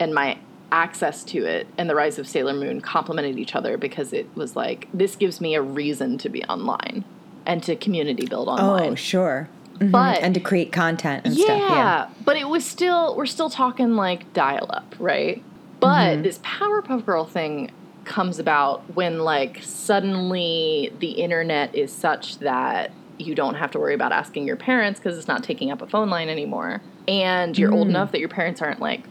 and 0.01 0.15
my 0.15 0.39
access 0.73 1.23
to 1.25 1.45
it 1.45 1.67
and 1.79 1.89
the 1.89 1.95
rise 1.95 2.19
of 2.19 2.27
Sailor 2.27 2.53
Moon 2.55 2.81
complemented 2.81 3.39
each 3.39 3.55
other 3.55 3.77
because 3.79 4.13
it 4.13 4.27
was 4.35 4.57
like, 4.57 4.89
this 4.93 5.17
gives 5.17 5.41
me 5.41 5.55
a 5.55 5.63
reason 5.63 6.19
to 6.19 6.29
be 6.29 6.43
online 6.45 7.05
and 7.47 7.63
to 7.63 7.77
community 7.77 8.27
build 8.27 8.49
online. 8.49 8.93
Oh, 8.93 8.95
sure. 8.95 9.49
Mhm. 9.79 9.91
But- 9.91 10.21
and 10.23 10.35
to 10.35 10.41
create 10.41 10.73
content 10.73 11.23
and 11.27 11.35
yeah, 11.35 11.45
stuff. 11.45 11.59
Yeah. 11.71 12.07
but 12.25 12.37
it 12.37 12.49
was 12.49 12.65
still 12.65 13.15
we're 13.17 13.27
still 13.27 13.51
talking 13.51 13.97
like 13.97 14.33
dial 14.33 14.67
up, 14.71 14.95
right? 14.99 15.43
But 15.81 16.19
Mhm. 16.19 16.23
this 16.23 16.39
Powerpuff 16.39 17.05
Girl 17.05 17.25
thing 17.25 17.71
comes 18.05 18.39
about 18.39 18.95
when 18.95 19.21
like 19.21 19.61
suddenly 19.63 20.93
the 21.01 21.13
internet 21.13 21.75
is 21.75 21.93
such 21.93 22.39
that 22.39 22.91
you 23.19 23.35
don't 23.35 23.55
have 23.55 23.71
to 23.73 23.79
worry 23.79 23.95
about 23.95 24.13
asking 24.13 24.47
your 24.47 24.57
parents 24.57 24.99
because 25.01 25.17
it's 25.17 25.29
not 25.29 25.43
taking 25.45 25.71
up 25.71 25.81
a 25.83 25.87
phone 25.87 26.11
line 26.11 26.29
anymore. 26.29 26.83
And 27.07 27.57
you're 27.57 27.73
old 27.73 27.87
Mm. 27.87 27.91
enough 27.91 28.13
that 28.13 28.19
your 28.21 28.29
parents 28.29 28.61
aren't 28.63 28.81
like 28.81 29.05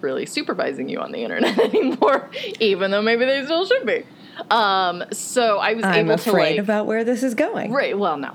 really 0.00 0.24
supervising 0.24 0.88
you 0.88 0.98
on 0.98 1.12
the 1.12 1.22
internet 1.22 1.58
anymore, 1.74 2.30
even 2.60 2.90
though 2.90 3.02
maybe 3.02 3.24
they 3.26 3.44
still 3.44 3.66
should 3.66 3.86
be. 3.86 4.04
Um, 4.50 5.04
so 5.12 5.58
I 5.58 5.74
was 5.74 5.84
I'm 5.84 6.06
able 6.10 6.16
to 6.18 6.30
afraid 6.30 6.52
like 6.56 6.58
about 6.64 6.86
where 6.86 7.04
this 7.04 7.22
is 7.22 7.34
going. 7.34 7.72
Right. 7.72 7.98
Well, 7.98 8.16
no. 8.16 8.34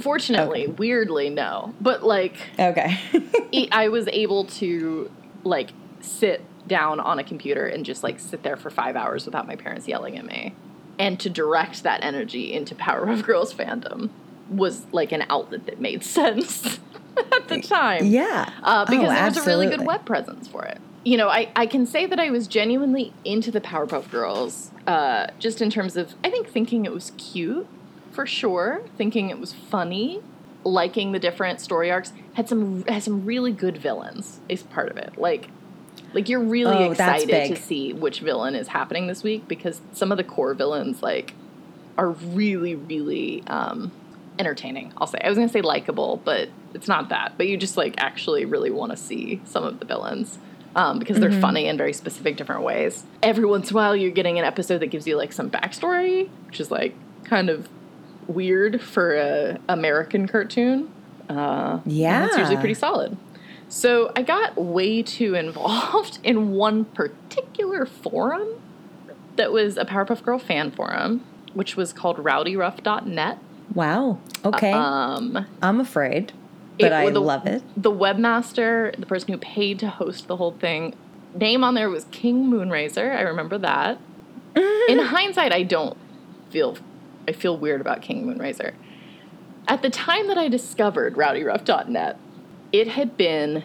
Fortunately, 0.00 0.66
weirdly, 0.66 1.28
no. 1.30 1.74
But 1.80 2.02
like, 2.02 2.36
Okay. 2.58 2.98
i 3.72 3.88
was 3.88 4.08
able 4.08 4.44
to 4.46 5.10
like 5.44 5.70
sit 6.00 6.45
down 6.66 7.00
on 7.00 7.18
a 7.18 7.24
computer 7.24 7.66
and 7.66 7.84
just 7.84 8.02
like 8.02 8.18
sit 8.18 8.42
there 8.42 8.56
for 8.56 8.70
five 8.70 8.96
hours 8.96 9.24
without 9.24 9.46
my 9.46 9.56
parents 9.56 9.86
yelling 9.86 10.18
at 10.18 10.24
me, 10.24 10.54
and 10.98 11.18
to 11.20 11.30
direct 11.30 11.82
that 11.82 12.02
energy 12.02 12.52
into 12.52 12.74
Powerpuff 12.74 13.24
Girls 13.24 13.54
fandom 13.54 14.10
was 14.48 14.86
like 14.92 15.12
an 15.12 15.24
outlet 15.28 15.66
that 15.66 15.80
made 15.80 16.04
sense 16.16 16.78
at 17.16 17.48
the 17.48 17.60
time 17.60 18.04
yeah. 18.06 18.50
uh, 18.62 18.84
because 18.84 19.08
Oh, 19.08 19.12
there 19.12 19.24
was 19.26 19.36
a 19.38 19.42
really 19.42 19.66
good 19.66 19.84
web 19.84 20.04
presence 20.04 20.48
for 20.48 20.64
it. 20.64 20.80
You 21.04 21.16
know, 21.16 21.28
I, 21.28 21.50
I 21.54 21.66
can 21.66 21.86
say 21.86 22.06
that 22.06 22.18
I 22.18 22.30
was 22.30 22.48
genuinely 22.48 23.12
into 23.24 23.52
the 23.52 23.60
Powerpuff 23.60 24.10
Girls, 24.10 24.72
uh, 24.88 25.28
just 25.38 25.62
in 25.62 25.70
terms 25.70 25.96
of, 25.96 26.14
I 26.24 26.30
think, 26.30 26.48
thinking 26.48 26.84
it 26.84 26.92
was 26.92 27.12
cute, 27.16 27.66
for 28.10 28.26
sure, 28.26 28.82
thinking 28.96 29.30
it 29.30 29.38
was 29.38 29.52
funny, 29.52 30.20
liking 30.64 31.12
the 31.12 31.20
different 31.20 31.60
story 31.60 31.92
arcs, 31.92 32.12
had 32.34 32.48
some 32.48 32.82
had 32.86 33.04
some 33.04 33.24
really 33.24 33.52
good 33.52 33.76
villains, 33.76 34.40
is 34.48 34.64
part 34.64 34.90
of 34.90 34.96
it. 34.96 35.16
Like, 35.16 35.48
like 36.12 36.28
you're 36.28 36.40
really 36.40 36.84
Oh, 36.84 36.90
excited 36.92 37.54
to 37.54 37.56
see 37.60 37.92
which 37.92 38.20
villain 38.20 38.54
is 38.54 38.68
happening 38.68 39.06
this 39.06 39.22
week 39.22 39.46
because 39.48 39.80
some 39.92 40.10
of 40.12 40.18
the 40.18 40.24
core 40.24 40.54
villains, 40.54 41.02
like, 41.02 41.34
are 41.98 42.10
really, 42.10 42.74
really 42.74 43.42
um, 43.46 43.90
entertaining. 44.38 44.92
I'll 44.98 45.06
say. 45.06 45.18
I 45.22 45.28
was 45.28 45.36
gonna 45.38 45.48
say 45.48 45.62
likable, 45.62 46.20
but 46.24 46.48
it's 46.74 46.88
not 46.88 47.08
that. 47.10 47.34
But 47.36 47.48
you 47.48 47.56
just 47.56 47.76
like 47.76 47.94
actually 47.98 48.44
really 48.44 48.70
want 48.70 48.92
to 48.92 48.96
see 48.96 49.40
some 49.44 49.64
of 49.64 49.78
the 49.78 49.84
villains 49.86 50.38
um, 50.74 50.98
because 50.98 51.18
they're 51.18 51.32
funny 51.32 51.66
in 51.66 51.76
very 51.78 51.92
specific 51.94 52.36
different 52.36 52.62
ways. 52.62 53.04
Every 53.22 53.46
once 53.46 53.70
in 53.70 53.76
a 53.76 53.78
while, 53.78 53.96
you're 53.96 54.10
getting 54.10 54.38
an 54.38 54.44
episode 54.44 54.78
that 54.78 54.88
gives 54.88 55.06
you 55.06 55.16
like 55.16 55.32
some 55.32 55.50
backstory, 55.50 56.28
which 56.46 56.60
is 56.60 56.70
like 56.70 56.94
kind 57.24 57.48
of 57.48 57.68
weird 58.26 58.80
for 58.82 59.14
a 59.16 59.58
American 59.68 60.28
cartoon. 60.28 60.90
Uh, 61.30 61.80
Yeah. 61.86 62.26
it's 62.26 62.36
usually 62.36 62.56
pretty 62.58 62.74
solid. 62.74 63.16
So 63.68 64.12
I 64.14 64.22
got 64.22 64.56
way 64.56 65.02
too 65.02 65.34
involved 65.34 66.18
in 66.24 66.52
one 66.52 66.84
particular 66.86 67.84
forum 67.86 68.46
that 69.36 69.52
was 69.52 69.76
a 69.76 69.84
Powerpuff 69.84 70.22
Girl 70.22 70.38
fan 70.38 70.70
forum, 70.70 71.24
which 71.54 71.76
was 71.76 71.92
called 71.92 72.16
rowdyruff.net. 72.18 73.38
Wow. 73.74 74.18
Okay. 74.44 74.72
Um, 74.72 75.46
I'm 75.60 75.80
afraid, 75.80 76.32
but 76.78 76.86
it- 76.86 76.92
I 76.92 77.10
the- 77.10 77.20
love 77.20 77.46
it. 77.46 77.62
the 77.76 77.90
webmaster, 77.90 78.96
the 78.98 79.06
person 79.06 79.32
who 79.32 79.38
paid 79.38 79.78
to 79.80 79.88
host 79.88 80.28
the 80.28 80.36
whole 80.36 80.52
thing, 80.52 80.94
name 81.34 81.64
on 81.64 81.74
there 81.74 81.90
was 81.90 82.04
King 82.12 82.50
Moonracer. 82.50 83.14
I 83.14 83.22
remember 83.22 83.58
that. 83.58 83.98
In 84.88 84.98
hindsight, 85.00 85.52
I 85.52 85.64
don't 85.64 85.96
feel 86.48 86.78
I 87.28 87.32
feel 87.32 87.58
weird 87.58 87.80
about 87.82 88.00
King 88.00 88.24
Moonracer. 88.26 88.72
At 89.68 89.82
the 89.82 89.90
time 89.90 90.28
that 90.28 90.38
I 90.38 90.48
discovered 90.48 91.14
rowdyruff.net, 91.16 92.16
it 92.80 92.88
had 92.88 93.16
been 93.16 93.64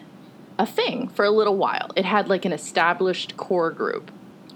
a 0.58 0.66
thing 0.66 1.08
for 1.08 1.24
a 1.24 1.30
little 1.30 1.56
while. 1.56 1.90
It 1.96 2.04
had 2.04 2.28
like 2.28 2.44
an 2.44 2.52
established 2.52 3.36
core 3.36 3.70
group. 3.70 4.10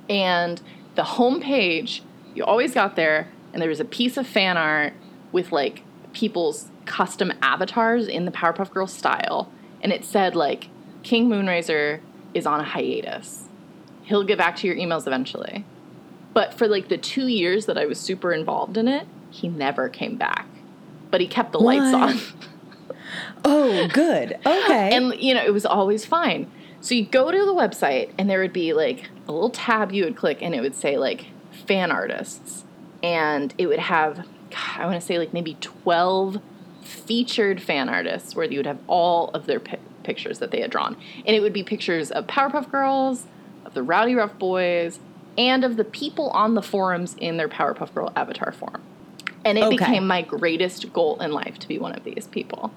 And 0.09 0.61
the 0.95 1.03
homepage, 1.03 2.01
you 2.35 2.45
always 2.45 2.73
got 2.73 2.97
there, 2.97 3.29
and 3.53 3.61
there 3.61 3.69
was 3.69 3.81
a 3.81 3.85
piece 3.85 4.17
of 4.17 4.27
fan 4.27 4.57
art 4.57 4.95
with 5.33 5.53
like 5.53 5.83
people's 6.13 6.71
custom 6.87 7.33
avatars 7.43 8.07
in 8.07 8.25
the 8.25 8.31
Powerpuff 8.31 8.71
Girls 8.71 8.93
style. 8.93 9.51
And 9.83 9.93
it 9.93 10.05
said 10.05 10.35
like, 10.35 10.69
King 11.03 11.29
Moonracer 11.29 12.01
is 12.33 12.47
on 12.47 12.61
a 12.61 12.65
hiatus. 12.65 13.49
He'll 14.05 14.25
get 14.25 14.39
back 14.39 14.57
to 14.57 14.67
your 14.67 14.77
emails 14.77 15.07
eventually. 15.07 15.65
But 16.33 16.55
for 16.55 16.69
like 16.69 16.89
the 16.89 16.99
two 16.99 17.27
years 17.27 17.67
that 17.67 17.77
I 17.77 17.87
was 17.87 17.99
super 17.99 18.33
involved 18.33 18.77
in 18.77 18.89
it, 18.89 19.07
he 19.31 19.49
never 19.49 19.89
came 19.89 20.17
back. 20.17 20.47
But 21.11 21.21
he 21.21 21.27
kept 21.27 21.53
the 21.53 21.59
lights 21.59 21.95
on. 21.95 22.21
Oh, 23.49 23.89
good. 23.93 24.39
Okay. 24.45 24.95
and 24.97 25.15
you 25.21 25.33
know 25.35 25.45
it 25.45 25.53
was 25.53 25.65
always 25.65 26.05
fine 26.05 26.51
so 26.81 26.95
you 26.95 27.05
go 27.07 27.31
to 27.31 27.39
the 27.39 27.55
website 27.55 28.11
and 28.19 28.29
there 28.29 28.41
would 28.41 28.53
be 28.53 28.73
like 28.73 29.09
a 29.29 29.33
little 29.33 29.51
tab 29.51 29.93
you 29.93 30.05
would 30.05 30.17
click 30.17 30.39
and 30.43 30.55
it 30.55 30.61
would 30.61 30.75
say 30.75 30.99
like 30.99 31.27
fan 31.67 31.91
artists 31.93 32.65
and 33.03 33.55
it 33.59 33.67
would 33.67 33.79
have 33.79 34.17
God, 34.51 34.79
i 34.81 34.85
want 34.87 35.01
to 35.01 35.07
say 35.07 35.19
like 35.19 35.33
maybe 35.33 35.57
12 35.61 36.39
featured 36.83 37.61
fan 37.63 37.89
artists 37.89 38.35
where 38.37 38.47
you 38.47 38.59
would 38.59 38.67
have 38.67 38.79
all 38.87 39.29
of 39.31 39.47
their 39.47 39.61
pi- 39.61 39.79
pictures 40.03 40.39
that 40.41 40.51
they 40.51 40.61
had 40.61 40.71
drawn 40.71 40.97
and 41.25 41.35
it 41.37 41.41
would 41.41 41.53
be 41.53 41.63
pictures 41.63 42.11
of 42.11 42.27
powerpuff 42.27 42.71
girls 42.71 43.27
of 43.65 43.75
the 43.75 43.81
Rowdyruff 43.81 44.39
Boys 44.39 45.01
and 45.39 45.65
of 45.65 45.77
the 45.77 45.85
people 45.85 46.31
on 46.31 46.55
the 46.55 46.63
forums 46.63 47.15
in 47.19 47.37
their 47.37 47.49
powerpuff 47.49 47.93
girl 47.95 48.13
avatar 48.17 48.53
form 48.53 48.83
and 49.45 49.59
it 49.59 49.65
Okay. 49.65 49.77
became 49.77 50.07
my 50.07 50.23
greatest 50.23 50.93
goal 50.93 51.21
in 51.21 51.33
life 51.33 51.59
to 51.61 51.69
be 51.69 51.79
one 51.79 51.93
of 51.95 52.05
these 52.05 52.27
people 52.29 52.73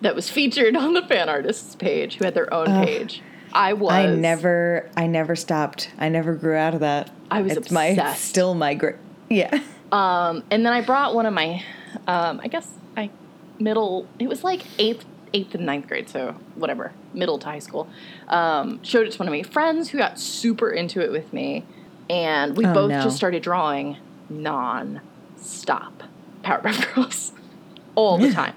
that 0.00 0.14
was 0.14 0.30
featured 0.30 0.76
on 0.76 0.94
the 0.94 1.02
fan 1.02 1.28
artists 1.28 1.74
page 1.76 2.16
who 2.16 2.24
had 2.24 2.34
their 2.34 2.52
own 2.52 2.68
Ugh. 2.68 2.86
page. 2.86 3.22
I 3.52 3.72
was 3.72 3.92
I 3.92 4.06
never, 4.14 4.88
I 4.96 5.06
never 5.08 5.34
stopped. 5.36 5.90
I 5.98 6.08
never 6.08 6.34
grew 6.34 6.54
out 6.54 6.74
of 6.74 6.80
that. 6.80 7.10
I 7.30 7.42
was 7.42 7.56
it's 7.56 7.70
my 7.70 7.86
obsessed. 7.86 8.24
still 8.24 8.54
my 8.54 8.74
great. 8.74 8.96
Yeah. 9.28 9.60
um 9.92 10.42
and 10.50 10.64
then 10.64 10.72
I 10.72 10.80
brought 10.82 11.14
one 11.14 11.26
of 11.26 11.34
my 11.34 11.64
um 12.06 12.40
I 12.42 12.48
guess 12.48 12.68
I 12.96 13.10
middle 13.58 14.06
it 14.18 14.28
was 14.28 14.44
like 14.44 14.62
eighth 14.78 15.04
eighth 15.32 15.54
and 15.54 15.64
ninth 15.66 15.86
grade, 15.88 16.08
so 16.08 16.34
whatever, 16.56 16.92
middle 17.14 17.38
to 17.38 17.46
high 17.46 17.58
school. 17.60 17.88
Um, 18.28 18.82
showed 18.82 19.06
it 19.06 19.12
to 19.12 19.18
one 19.18 19.28
of 19.28 19.32
my 19.32 19.42
friends 19.44 19.88
who 19.90 19.98
got 19.98 20.18
super 20.18 20.70
into 20.70 21.00
it 21.00 21.12
with 21.12 21.32
me, 21.32 21.64
and 22.08 22.56
we 22.56 22.66
Oh, 22.66 22.74
both 22.74 22.90
no. 22.90 23.02
just 23.02 23.16
started 23.16 23.40
drawing 23.42 23.96
non-stop 24.28 26.02
Powerpuff 26.42 26.94
Girls 26.94 27.32
all 27.94 28.18
the 28.18 28.32
time. 28.40 28.54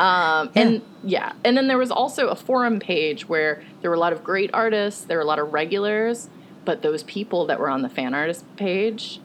Um, 0.00 0.50
and 0.54 0.82
yeah, 1.02 1.32
and 1.44 1.56
then 1.56 1.68
there 1.68 1.78
was 1.78 1.90
also 1.90 2.28
a 2.28 2.36
forum 2.36 2.80
page 2.80 3.28
where 3.28 3.62
there 3.80 3.90
were 3.90 3.96
a 3.96 4.00
lot 4.00 4.12
of 4.12 4.24
great 4.24 4.50
artists, 4.52 5.04
there 5.04 5.16
were 5.18 5.22
a 5.22 5.26
lot 5.26 5.38
of 5.38 5.52
regulars, 5.52 6.28
but 6.64 6.82
those 6.82 7.02
people 7.04 7.46
that 7.46 7.60
were 7.60 7.68
on 7.68 7.82
the 7.82 7.88
fan 7.88 8.14
artist 8.14 8.44
page 8.56 9.20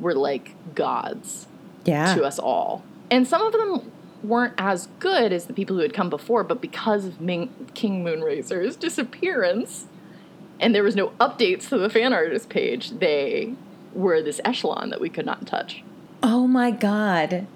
were 0.00 0.14
like 0.14 0.54
gods 0.74 1.46
Yeah. 1.84 2.14
to 2.14 2.24
us 2.24 2.38
all. 2.38 2.82
And 3.10 3.26
some 3.28 3.42
of 3.42 3.52
them 3.52 3.92
weren't 4.22 4.54
as 4.58 4.88
good 4.98 5.32
as 5.32 5.46
the 5.46 5.52
people 5.52 5.76
who 5.76 5.82
had 5.82 5.92
come 5.92 6.08
before, 6.08 6.44
but 6.44 6.60
because 6.60 7.04
of 7.04 7.20
Ming- 7.20 7.50
King 7.74 8.02
Moonracer's 8.04 8.76
disappearance, 8.76 9.86
and 10.60 10.74
there 10.74 10.82
was 10.82 10.96
no 10.96 11.08
updates 11.20 11.68
to 11.68 11.78
the 11.78 11.90
fan 11.90 12.12
artist 12.12 12.48
page, 12.48 12.90
they 12.98 13.54
were 13.92 14.22
this 14.22 14.40
echelon 14.44 14.90
that 14.90 15.00
we 15.00 15.08
could 15.10 15.26
not 15.26 15.46
touch. 15.46 15.82
Oh 16.22 16.46
my 16.46 16.70
god. 16.70 17.46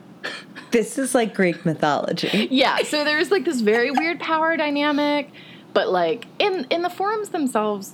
This 0.70 0.98
is 0.98 1.14
like 1.14 1.34
Greek 1.34 1.64
mythology. 1.64 2.48
yeah 2.50 2.78
so 2.82 3.04
there's 3.04 3.30
like 3.30 3.44
this 3.44 3.60
very 3.60 3.90
weird 3.90 4.20
power 4.20 4.56
dynamic 4.56 5.30
but 5.72 5.88
like 5.88 6.26
in 6.38 6.66
in 6.70 6.82
the 6.82 6.90
forums 6.90 7.30
themselves 7.30 7.92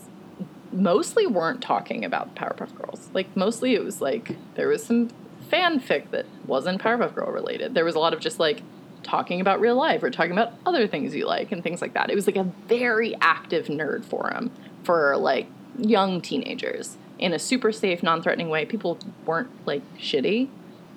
mostly 0.72 1.26
weren't 1.26 1.60
talking 1.60 2.04
about 2.04 2.34
powerpuff 2.34 2.74
girls 2.76 3.10
like 3.12 3.36
mostly 3.36 3.74
it 3.74 3.84
was 3.84 4.00
like 4.00 4.36
there 4.54 4.68
was 4.68 4.82
some 4.82 5.10
fanfic 5.50 6.10
that 6.10 6.24
wasn't 6.46 6.80
powerpuff 6.80 7.14
girl 7.14 7.30
related 7.30 7.74
there 7.74 7.84
was 7.84 7.94
a 7.94 7.98
lot 7.98 8.14
of 8.14 8.20
just 8.20 8.38
like 8.38 8.62
talking 9.02 9.40
about 9.40 9.60
real 9.60 9.76
life 9.76 10.02
or 10.02 10.10
talking 10.10 10.32
about 10.32 10.52
other 10.64 10.86
things 10.86 11.14
you 11.14 11.26
like 11.26 11.52
and 11.52 11.62
things 11.62 11.82
like 11.82 11.92
that 11.92 12.08
it 12.10 12.14
was 12.14 12.26
like 12.26 12.36
a 12.36 12.44
very 12.66 13.14
active 13.20 13.66
nerd 13.66 14.04
forum 14.04 14.50
for 14.82 15.16
like 15.16 15.46
young 15.78 16.20
teenagers 16.20 16.96
in 17.18 17.32
a 17.32 17.38
super 17.38 17.72
safe, 17.72 18.02
non 18.02 18.20
threatening 18.22 18.48
way. 18.48 18.64
People 18.64 18.98
weren't 19.24 19.48
like 19.66 19.82
shitty, 19.96 20.48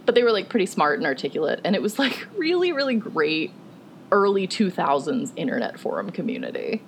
but 0.05 0.15
they 0.15 0.23
were 0.23 0.31
like 0.31 0.49
pretty 0.49 0.65
smart 0.65 0.99
and 0.99 1.05
articulate. 1.05 1.59
And 1.63 1.75
it 1.75 1.81
was 1.81 1.99
like 1.99 2.27
really, 2.37 2.71
really 2.71 2.95
great 2.95 3.51
early 4.11 4.47
2000s 4.47 5.31
internet 5.35 5.79
forum 5.79 6.11
community. 6.11 6.81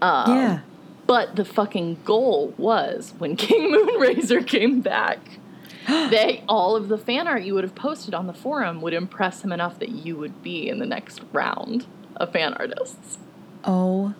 Um, 0.00 0.36
yeah. 0.36 0.60
But 1.06 1.36
the 1.36 1.44
fucking 1.44 1.98
goal 2.04 2.54
was 2.56 3.14
when 3.18 3.36
King 3.36 3.72
Moonracer 3.72 4.46
came 4.46 4.80
back, 4.80 5.18
they 5.86 6.44
all 6.48 6.76
of 6.76 6.88
the 6.88 6.98
fan 6.98 7.26
art 7.26 7.42
you 7.42 7.54
would 7.54 7.64
have 7.64 7.74
posted 7.74 8.14
on 8.14 8.26
the 8.26 8.32
forum 8.32 8.80
would 8.80 8.94
impress 8.94 9.42
him 9.42 9.52
enough 9.52 9.78
that 9.80 9.90
you 9.90 10.16
would 10.16 10.42
be 10.42 10.68
in 10.68 10.78
the 10.78 10.86
next 10.86 11.20
round 11.32 11.86
of 12.16 12.32
fan 12.32 12.54
artists. 12.54 13.18
Oh 13.64 14.14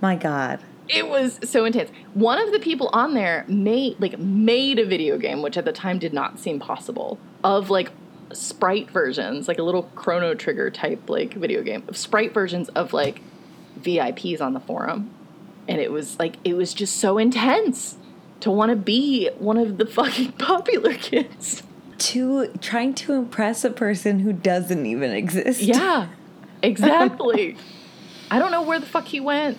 my 0.00 0.16
god. 0.16 0.60
It 0.88 1.08
was 1.08 1.38
so 1.44 1.64
intense. 1.64 1.90
One 2.14 2.40
of 2.40 2.52
the 2.52 2.58
people 2.58 2.88
on 2.92 3.14
there 3.14 3.44
made 3.48 4.00
like 4.00 4.18
made 4.18 4.78
a 4.78 4.86
video 4.86 5.18
game, 5.18 5.42
which 5.42 5.56
at 5.56 5.64
the 5.64 5.72
time 5.72 5.98
did 5.98 6.12
not 6.12 6.38
seem 6.38 6.58
possible, 6.58 7.18
of 7.44 7.70
like 7.70 7.90
sprite 8.32 8.90
versions, 8.90 9.48
like 9.48 9.58
a 9.58 9.62
little 9.62 9.84
Chrono 9.94 10.34
Trigger 10.34 10.70
type 10.70 11.08
like 11.08 11.34
video 11.34 11.62
game 11.62 11.84
of 11.88 11.96
sprite 11.96 12.32
versions 12.32 12.68
of 12.70 12.92
like 12.92 13.20
VIPs 13.80 14.40
on 14.40 14.54
the 14.54 14.60
forum. 14.60 15.10
And 15.66 15.80
it 15.80 15.92
was 15.92 16.18
like 16.18 16.36
it 16.44 16.54
was 16.54 16.72
just 16.72 16.96
so 16.96 17.18
intense 17.18 17.96
to 18.40 18.50
want 18.50 18.70
to 18.70 18.76
be 18.76 19.30
one 19.38 19.58
of 19.58 19.78
the 19.78 19.86
fucking 19.86 20.32
popular 20.38 20.94
kids. 20.94 21.62
To 21.98 22.46
trying 22.60 22.94
to 22.94 23.12
impress 23.12 23.64
a 23.64 23.70
person 23.70 24.20
who 24.20 24.32
doesn't 24.32 24.86
even 24.86 25.10
exist. 25.10 25.60
Yeah, 25.60 26.08
exactly. 26.62 27.56
I 28.30 28.38
don't 28.38 28.52
know 28.52 28.62
where 28.62 28.78
the 28.78 28.86
fuck 28.86 29.06
he 29.06 29.18
went. 29.18 29.58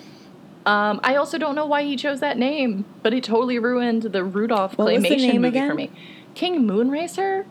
Um, 0.66 1.00
I 1.02 1.16
also 1.16 1.38
don't 1.38 1.54
know 1.54 1.66
why 1.66 1.82
he 1.84 1.96
chose 1.96 2.20
that 2.20 2.36
name, 2.36 2.84
but 3.02 3.14
it 3.14 3.24
totally 3.24 3.58
ruined 3.58 4.02
the 4.02 4.22
Rudolph 4.24 4.76
What 4.76 4.92
was 4.92 5.02
the 5.02 5.16
name 5.16 5.42
movie 5.42 5.48
again? 5.58 5.68
for 5.68 5.74
me. 5.74 5.90
King 6.34 6.66
Moonracer, 6.66 7.46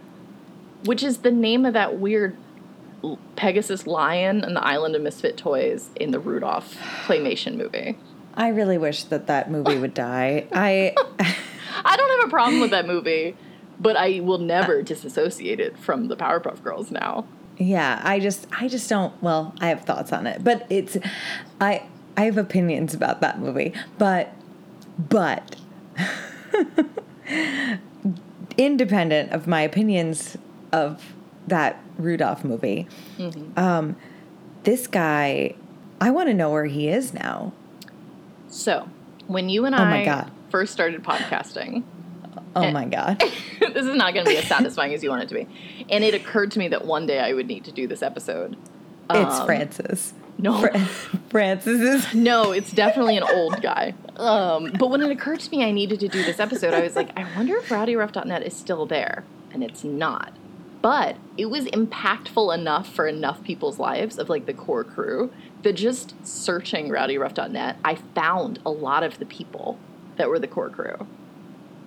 which 0.85 1.01
is 1.03 1.19
the 1.19 1.31
name 1.31 1.65
of 1.65 1.73
that 1.73 1.99
weird 1.99 2.37
Pegasus 3.35 3.87
lion 3.87 4.43
and 4.43 4.55
the 4.55 4.63
Island 4.63 4.95
of 4.95 5.01
Misfit 5.01 5.37
Toys 5.37 5.89
in 5.95 6.11
the 6.11 6.19
Rudolph 6.19 6.75
claymation 7.05 7.55
movie. 7.55 7.97
I 8.35 8.49
really 8.49 8.77
wish 8.77 9.03
that 9.05 9.27
that 9.27 9.49
movie 9.49 9.77
would 9.77 9.93
die. 9.93 10.47
I 10.51 10.93
I 11.85 11.97
don't 11.97 12.19
have 12.19 12.27
a 12.27 12.29
problem 12.29 12.61
with 12.61 12.71
that 12.71 12.85
movie, 12.85 13.35
but 13.79 13.95
I 13.95 14.19
will 14.19 14.37
never 14.37 14.81
disassociate 14.83 15.59
it 15.59 15.77
from 15.77 16.09
the 16.09 16.15
Powerpuff 16.15 16.61
Girls 16.63 16.91
now. 16.91 17.25
yeah, 17.57 18.01
I 18.03 18.19
just 18.19 18.47
I 18.51 18.67
just 18.67 18.87
don't 18.89 19.13
well, 19.23 19.55
I 19.61 19.67
have 19.69 19.81
thoughts 19.85 20.13
on 20.13 20.27
it, 20.27 20.43
but 20.43 20.65
it's 20.69 20.97
I 21.59 21.83
I 22.19 22.23
have 22.23 22.37
opinions 22.37 22.93
about 22.93 23.21
that 23.21 23.39
movie, 23.39 23.71
but 23.97 24.33
but 24.97 25.55
independent 28.57 29.31
of 29.31 29.47
my 29.47 29.61
opinions 29.61 30.37
of 30.73 31.13
that 31.47 31.81
Rudolph 31.97 32.43
movie, 32.43 32.87
um, 33.55 33.95
this 34.63 34.85
guy, 34.85 35.55
I 36.01 36.11
want 36.11 36.27
to 36.27 36.33
know 36.33 36.49
where 36.51 36.65
he 36.65 36.89
is 36.89 37.13
now. 37.13 37.53
So, 38.49 38.89
when 39.27 39.47
you 39.47 39.63
and 39.65 39.73
Oh 39.73 39.77
I 39.77 40.03
God. 40.03 40.29
first 40.49 40.73
started 40.73 41.01
podcasting, 41.01 41.83
Oh 42.53 42.63
Eh. 42.63 42.71
my 42.71 42.83
god. 42.83 43.19
this 43.61 43.85
is 43.85 43.95
not 43.95 44.13
going 44.13 44.25
to 44.25 44.31
be 44.31 44.37
as 44.37 44.43
satisfying 44.45 44.93
as 44.93 45.01
you 45.03 45.09
want 45.09 45.23
it 45.23 45.29
to 45.29 45.35
be. 45.35 45.47
And 45.89 46.03
it 46.03 46.13
occurred 46.13 46.51
to 46.51 46.59
me 46.59 46.67
that 46.67 46.83
one 46.83 47.05
day 47.05 47.19
I 47.21 47.31
would 47.31 47.47
need 47.47 47.63
to 47.63 47.71
do 47.71 47.87
this 47.87 48.01
episode. 48.03 48.57
It's 49.09 49.39
Um, 49.39 49.45
Francis. 49.45 50.13
No, 50.41 50.61
Fra- 50.61 50.79
Francis 51.29 51.81
is 51.81 52.13
no, 52.13 52.51
it's 52.51 52.71
definitely 52.71 53.17
an 53.17 53.23
old 53.23 53.61
guy. 53.61 53.93
Um, 54.15 54.71
but 54.79 54.89
when 54.89 55.01
it 55.01 55.11
occurred 55.11 55.41
to 55.41 55.51
me 55.51 55.63
I 55.65 55.71
needed 55.71 55.99
to 55.99 56.07
do 56.07 56.23
this 56.23 56.39
episode, 56.39 56.73
I 56.73 56.81
was 56.81 56.95
like, 56.95 57.09
I 57.17 57.25
wonder 57.35 57.57
if 57.57 57.67
rowdyruff.net 57.69 58.43
is 58.43 58.55
still 58.55 58.85
there. 58.85 59.23
And 59.51 59.63
it's 59.63 59.83
not. 59.83 60.33
But 60.81 61.17
it 61.37 61.47
was 61.47 61.65
impactful 61.65 62.53
enough 62.57 62.87
for 62.93 63.05
enough 63.05 63.43
people's 63.43 63.79
lives 63.79 64.17
of 64.17 64.29
like 64.29 64.45
the 64.45 64.53
core 64.53 64.85
crew 64.85 65.31
that 65.63 65.73
just 65.73 66.15
searching 66.25 66.87
rowdyruff.net, 66.87 67.75
I 67.83 67.95
found 67.95 68.59
a 68.65 68.69
lot 68.69 69.03
of 69.03 69.19
the 69.19 69.25
people 69.25 69.77
that 70.15 70.29
were 70.29 70.39
the 70.39 70.47
core 70.47 70.69
crew. 70.69 71.05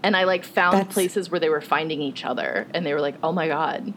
And 0.02 0.14
I 0.14 0.24
like 0.24 0.44
found 0.44 0.74
That's- 0.74 0.92
places 0.92 1.30
where 1.30 1.40
they 1.40 1.48
were 1.48 1.60
finding 1.62 2.02
each 2.02 2.24
other 2.24 2.66
and 2.74 2.84
they 2.84 2.92
were 2.92 3.00
like, 3.00 3.14
"Oh 3.22 3.32
my 3.32 3.48
god, 3.48 3.94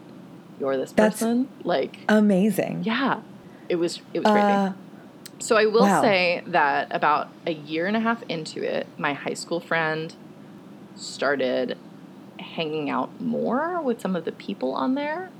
you're 0.58 0.76
this 0.78 0.92
person?" 0.94 1.48
Like, 1.62 1.98
amazing. 2.08 2.84
yeah. 2.84 3.20
It 3.68 3.76
was 3.76 4.00
it 4.14 4.20
was 4.20 4.28
crazy. 4.28 4.46
Uh, 4.52 4.72
So 5.40 5.56
I 5.56 5.66
will 5.66 5.82
Wow. 5.82 6.00
say 6.00 6.42
that 6.46 6.88
about 6.90 7.28
a 7.46 7.52
year 7.52 7.86
and 7.86 7.96
a 7.96 8.00
half 8.00 8.22
into 8.28 8.62
it, 8.62 8.88
my 8.98 9.12
high 9.12 9.34
school 9.34 9.60
friend 9.60 10.14
started 10.94 11.76
hanging 12.38 12.90
out 12.90 13.20
more 13.20 13.82
with 13.82 14.00
some 14.00 14.16
of 14.16 14.24
the 14.24 14.32
people 14.32 14.74
on 14.74 14.94
there. 14.94 15.30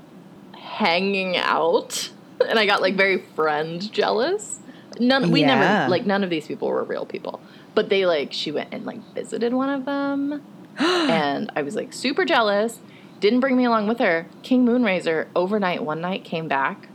Hanging 0.55 1.37
out. 1.37 2.11
And 2.47 2.59
I 2.59 2.67
got 2.67 2.83
like 2.83 2.95
very 2.95 3.17
friend 3.35 3.81
jealous. 3.91 4.61
None 4.99 5.31
we 5.31 5.41
Yeah. 5.41 5.47
never 5.47 5.89
like 5.89 6.05
none 6.05 6.23
of 6.23 6.29
these 6.29 6.45
people 6.45 6.67
were 6.67 6.83
real 6.83 7.03
people. 7.07 7.43
But 7.73 7.89
they 7.89 8.05
like 8.05 8.31
she 8.31 8.51
went 8.51 8.69
and 8.71 8.85
like 8.85 8.99
visited 9.15 9.53
one 9.55 9.69
of 9.69 9.85
them. 9.85 10.43
and 10.79 11.51
I 11.55 11.63
was 11.63 11.75
like 11.75 11.93
super 11.93 12.25
jealous. 12.25 12.79
Didn't 13.19 13.39
bring 13.39 13.57
me 13.57 13.65
along 13.65 13.87
with 13.87 13.97
her. 13.97 14.29
King 14.43 14.67
Moonracer 14.67 15.25
overnight 15.35 15.83
one 15.83 15.99
night 15.99 16.23
came 16.25 16.47
back 16.47 16.89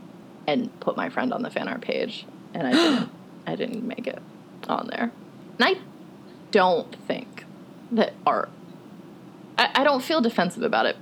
and 0.47 0.77
put 0.79 0.97
my 0.97 1.09
friend 1.09 1.33
on 1.33 1.41
the 1.41 1.49
fan 1.49 1.67
art 1.67 1.81
page, 1.81 2.25
and 2.53 2.67
I 2.67 2.71
didn't. 2.71 3.09
I 3.45 3.55
didn't 3.55 3.85
make 3.85 4.07
it 4.07 4.21
on 4.69 4.87
there. 4.87 5.11
And 5.59 5.65
I 5.65 5.75
don't 6.51 6.95
think 7.07 7.45
that 7.91 8.13
art. 8.25 8.49
I, 9.57 9.69
I 9.75 9.83
don't 9.83 10.01
feel 10.01 10.21
defensive 10.21 10.63
about 10.63 10.85
it. 10.85 10.95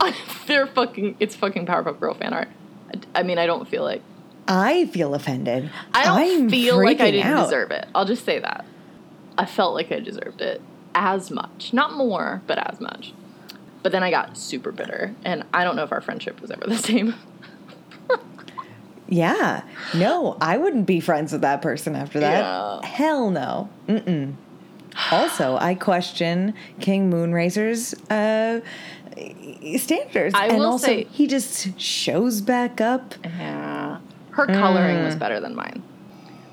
They're 0.46 0.66
fucking. 0.66 1.16
It's 1.20 1.36
fucking 1.36 1.66
Powerpuff 1.66 2.00
Girl 2.00 2.14
fan 2.14 2.32
art. 2.34 2.48
I, 2.92 3.20
I 3.20 3.22
mean, 3.22 3.38
I 3.38 3.46
don't 3.46 3.68
feel 3.68 3.84
like. 3.84 4.02
I 4.48 4.86
feel 4.86 5.14
offended. 5.14 5.70
I 5.94 6.04
don't 6.04 6.42
I'm 6.42 6.50
feel 6.50 6.82
like 6.82 7.00
I 7.00 7.10
didn't 7.12 7.26
out. 7.32 7.44
deserve 7.44 7.70
it. 7.70 7.86
I'll 7.94 8.04
just 8.04 8.24
say 8.24 8.40
that. 8.40 8.64
I 9.38 9.46
felt 9.46 9.74
like 9.74 9.90
I 9.90 10.00
deserved 10.00 10.40
it 10.42 10.60
as 10.94 11.30
much, 11.30 11.72
not 11.72 11.94
more, 11.94 12.42
but 12.46 12.58
as 12.58 12.80
much. 12.80 13.14
But 13.82 13.92
then 13.92 14.02
I 14.02 14.10
got 14.10 14.36
super 14.36 14.70
bitter, 14.72 15.14
and 15.24 15.44
I 15.54 15.64
don't 15.64 15.76
know 15.76 15.84
if 15.84 15.92
our 15.92 16.00
friendship 16.00 16.40
was 16.40 16.50
ever 16.50 16.66
the 16.66 16.76
same. 16.90 17.14
Yeah. 19.08 19.62
No, 19.94 20.36
I 20.40 20.56
wouldn't 20.56 20.86
be 20.86 21.00
friends 21.00 21.32
with 21.32 21.42
that 21.42 21.60
person 21.62 21.94
after 21.94 22.20
that. 22.20 22.38
Yeah. 22.40 22.86
Hell 22.86 23.30
no. 23.30 23.68
Mm-mm. 23.88 24.34
Also, 25.10 25.56
I 25.56 25.74
question 25.74 26.54
King 26.80 27.10
Moonracer's 27.10 27.94
uh, 28.10 28.60
standards. 29.78 30.34
I 30.34 30.46
and 30.48 30.58
will 30.58 30.66
also, 30.72 30.86
say- 30.86 31.04
he 31.10 31.26
just 31.26 31.78
shows 31.80 32.40
back 32.40 32.80
up. 32.80 33.14
Yeah. 33.24 33.98
Her 34.30 34.46
coloring 34.46 34.98
Mm. 34.98 35.04
was 35.04 35.16
better 35.16 35.38
than 35.40 35.54
mine. 35.54 35.82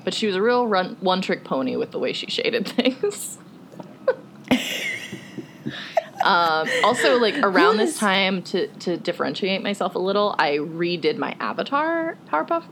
But 0.04 0.14
she 0.14 0.26
was 0.26 0.36
a 0.36 0.42
real 0.42 0.66
run, 0.66 0.96
one 1.00 1.20
trick 1.22 1.44
pony 1.44 1.76
with 1.76 1.92
the 1.92 1.98
way 1.98 2.12
she 2.12 2.26
shaded 2.26 2.66
things. 2.68 3.38
Um, 6.22 6.68
also, 6.84 7.18
like 7.18 7.36
around 7.38 7.76
this 7.76 7.98
time, 7.98 8.42
to, 8.44 8.66
to 8.68 8.96
differentiate 8.96 9.62
myself 9.62 9.94
a 9.94 9.98
little, 9.98 10.34
I 10.38 10.58
redid 10.58 11.16
my 11.16 11.36
avatar 11.40 12.16
Powerpuff 12.28 12.64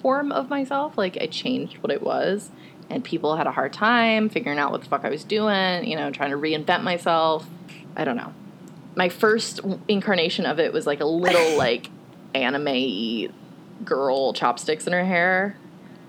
form 0.00 0.32
of 0.32 0.48
myself. 0.48 0.96
Like, 0.96 1.18
I 1.20 1.26
changed 1.26 1.78
what 1.78 1.90
it 1.90 2.02
was. 2.02 2.50
And 2.90 3.04
people 3.04 3.36
had 3.36 3.46
a 3.46 3.52
hard 3.52 3.72
time 3.72 4.28
figuring 4.30 4.58
out 4.58 4.70
what 4.70 4.82
the 4.82 4.88
fuck 4.88 5.04
I 5.04 5.10
was 5.10 5.24
doing, 5.24 5.84
you 5.84 5.96
know, 5.96 6.10
trying 6.10 6.30
to 6.30 6.38
reinvent 6.38 6.82
myself. 6.82 7.46
I 7.94 8.04
don't 8.04 8.16
know. 8.16 8.32
My 8.94 9.10
first 9.10 9.60
incarnation 9.88 10.46
of 10.46 10.58
it 10.58 10.72
was 10.72 10.86
like 10.86 11.00
a 11.00 11.06
little, 11.06 11.56
like, 11.58 11.90
anime 12.34 13.32
girl 13.84 14.32
chopsticks 14.32 14.86
in 14.86 14.92
her 14.92 15.04
hair. 15.04 15.56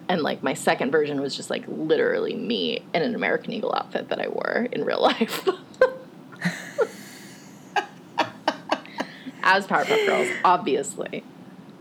And 0.08 0.22
like 0.22 0.42
my 0.42 0.54
second 0.54 0.92
version 0.92 1.22
was 1.22 1.36
just 1.36 1.50
like 1.50 1.64
literally 1.68 2.36
me 2.36 2.84
in 2.94 3.02
an 3.02 3.14
American 3.14 3.54
Eagle 3.54 3.74
outfit 3.76 4.10
that 4.10 4.20
I 4.20 4.28
wore 4.28 4.68
in 4.72 4.84
real 4.84 5.02
life. 5.04 5.48
As 9.56 9.68
Powerpuff 9.68 10.06
Girls, 10.08 10.28
obviously. 10.46 11.24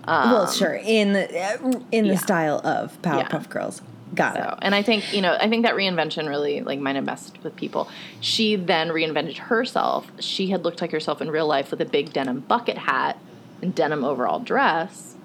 Um, 0.04 0.30
well, 0.30 0.50
sure, 0.50 0.74
in 0.82 1.12
the 1.12 1.38
uh, 1.38 1.80
in 1.92 2.04
the 2.06 2.14
yeah. 2.14 2.18
style 2.18 2.60
of 2.64 3.00
Powerpuff 3.02 3.42
Yeah. 3.44 3.48
Girls. 3.48 3.82
Got 4.14 4.36
it. 4.36 4.58
And 4.62 4.74
I 4.74 4.82
think 4.82 5.12
you 5.12 5.20
know, 5.20 5.36
I 5.38 5.50
think 5.50 5.64
that 5.66 5.74
reinvention 5.74 6.28
really 6.28 6.62
like 6.62 6.78
might 6.78 6.96
have 6.96 7.04
messed 7.04 7.36
with 7.44 7.54
people. 7.56 7.90
She 8.20 8.56
then 8.56 8.88
reinvented 8.88 9.36
herself. 9.36 10.10
She 10.18 10.48
had 10.48 10.64
looked 10.64 10.80
like 10.80 10.92
herself 10.92 11.20
in 11.20 11.30
real 11.30 11.46
life 11.46 11.70
with 11.70 11.80
a 11.82 11.84
big 11.84 12.12
denim 12.14 12.40
bucket 12.40 12.78
hat 12.78 13.18
and 13.60 13.74
denim 13.74 14.04
overall 14.04 14.38
dress, 14.40 15.16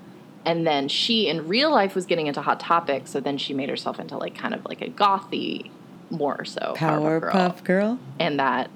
and 0.44 0.68
then 0.68 0.90
she 0.90 1.30
in 1.30 1.48
real 1.48 1.72
life 1.72 1.96
was 1.96 2.06
getting 2.06 2.28
into 2.28 2.42
hot 2.42 2.60
topics. 2.60 3.12
So 3.12 3.22
then 3.22 3.38
she 3.38 3.54
made 3.54 3.70
herself 3.70 4.00
into 4.02 4.18
like 4.18 4.36
kind 4.36 4.54
of 4.54 4.66
like 4.66 4.82
a 4.82 4.90
gothy, 4.90 5.70
more 6.10 6.44
so 6.44 6.74
Powerpuff 6.76 7.22
Girl, 7.22 7.32
Powerpuff 7.32 7.64
Girl. 7.64 8.00
and 8.20 8.38
that 8.38 8.70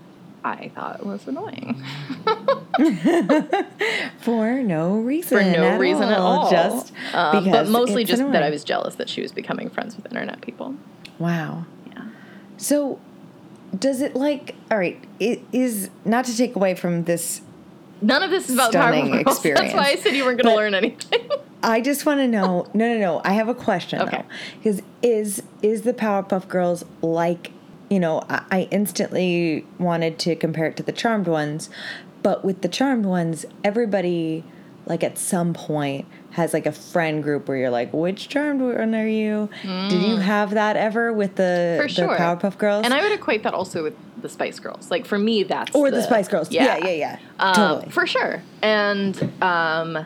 I 0.43 0.69
thought 0.75 1.05
was 1.05 1.27
annoying. 1.27 1.83
For 4.19 4.61
no 4.61 4.97
reason. 4.99 5.37
for 5.37 5.43
no 5.43 5.63
at 5.65 5.79
reason 5.79 6.03
at 6.03 6.17
all. 6.19 6.49
Just 6.49 6.93
Um, 7.13 7.43
because 7.43 7.67
but 7.67 7.71
mostly 7.71 8.03
just 8.03 8.21
that 8.31 8.43
I 8.43 8.49
was 8.49 8.63
jealous 8.63 8.95
that 8.95 9.09
she 9.09 9.21
was 9.21 9.31
becoming 9.31 9.69
friends 9.69 9.95
with 9.95 10.05
internet 10.05 10.41
people. 10.41 10.75
Wow. 11.19 11.65
Yeah. 11.91 12.03
So, 12.57 12.99
does 13.77 14.01
it 14.01 14.15
like 14.15 14.55
all 14.71 14.77
right? 14.77 15.03
It 15.19 15.41
is 15.51 15.89
not 16.05 16.25
to 16.25 16.35
take 16.37 16.55
away 16.55 16.75
from 16.75 17.03
this. 17.05 17.41
None 18.01 18.21
of 18.23 18.29
this 18.29 18.47
is 18.49 18.55
about 18.55 18.71
Stunning 18.71 19.07
Powerpuff 19.11 19.23
Girls. 19.43 19.43
That's 19.43 19.73
why 19.73 19.85
I 19.87 19.95
said 19.95 20.13
you 20.15 20.23
weren't 20.25 20.41
going 20.41 20.45
to 20.45 20.51
But- 20.51 20.55
learn 20.55 20.75
anything. 20.75 21.29
I 21.63 21.81
just 21.81 22.05
want 22.05 22.19
to 22.19 22.27
know. 22.27 22.67
No, 22.75 22.87
no, 22.93 22.99
no. 22.99 23.21
I 23.25 23.33
have 23.33 23.49
a 23.49 23.55
question 23.55 23.99
Okay. 23.99 24.17
though, 24.17 24.23
because 24.59 24.81
is 25.01 25.41
is 25.63 25.81
the 25.81 25.93
Powerpuff 25.93 26.47
Girls 26.47 26.85
like? 27.01 27.51
You 27.89 27.99
know, 27.99 28.23
I, 28.29 28.67
instantly 28.69 29.65
wanted 29.79 30.19
to 30.19 30.35
compare 30.35 30.65
it 30.65 30.75
to 30.77 30.83
the 30.83 30.91
Charmed 30.91 31.27
ones, 31.27 31.69
but 32.21 32.43
with 32.43 32.61
the 32.61 32.67
Charmed 32.67 33.05
ones, 33.05 33.45
everybody 33.63 34.43
like 34.87 35.03
at 35.03 35.17
some 35.17 35.53
point 35.53 36.05
has 36.31 36.53
like 36.53 36.65
a 36.65 36.71
friend 36.71 37.21
group 37.21 37.47
where 37.47 37.57
you're 37.57 37.69
like, 37.69 37.91
which 37.93 38.29
Charmed 38.29 38.61
one 38.61 38.95
are 38.95 39.07
you? 39.07 39.49
Did 39.63 40.01
you 40.03 40.17
have 40.17 40.51
that 40.51 40.77
ever 40.77 41.11
with 41.11 41.35
the 41.35 41.77
Mm. 41.77 41.81
For 41.81 41.89
sure. 41.89 42.17
Powerpuff 42.17 42.57
Girls? 42.57 42.85
And 42.85 42.93
I 42.93 43.01
would 43.01 43.11
equate 43.11 43.43
that 43.43 43.53
also 43.53 43.83
with 43.83 43.95
the 44.21 44.29
Spice 44.29 44.59
Girls. 44.59 44.89
Like 44.89 45.05
for 45.05 45.17
me, 45.17 45.43
that's 45.43 45.75
or 45.75 45.91
the, 45.91 46.01
Spice 46.01 46.27
Girls? 46.27 46.51
Yeah, 46.51 46.77
yeah, 46.77 46.89
yeah. 46.89 47.19
Um, 47.39 47.53
totally. 47.55 47.91
For 47.91 48.07
sure. 48.07 48.41
And 48.61 49.33
um, 49.41 50.05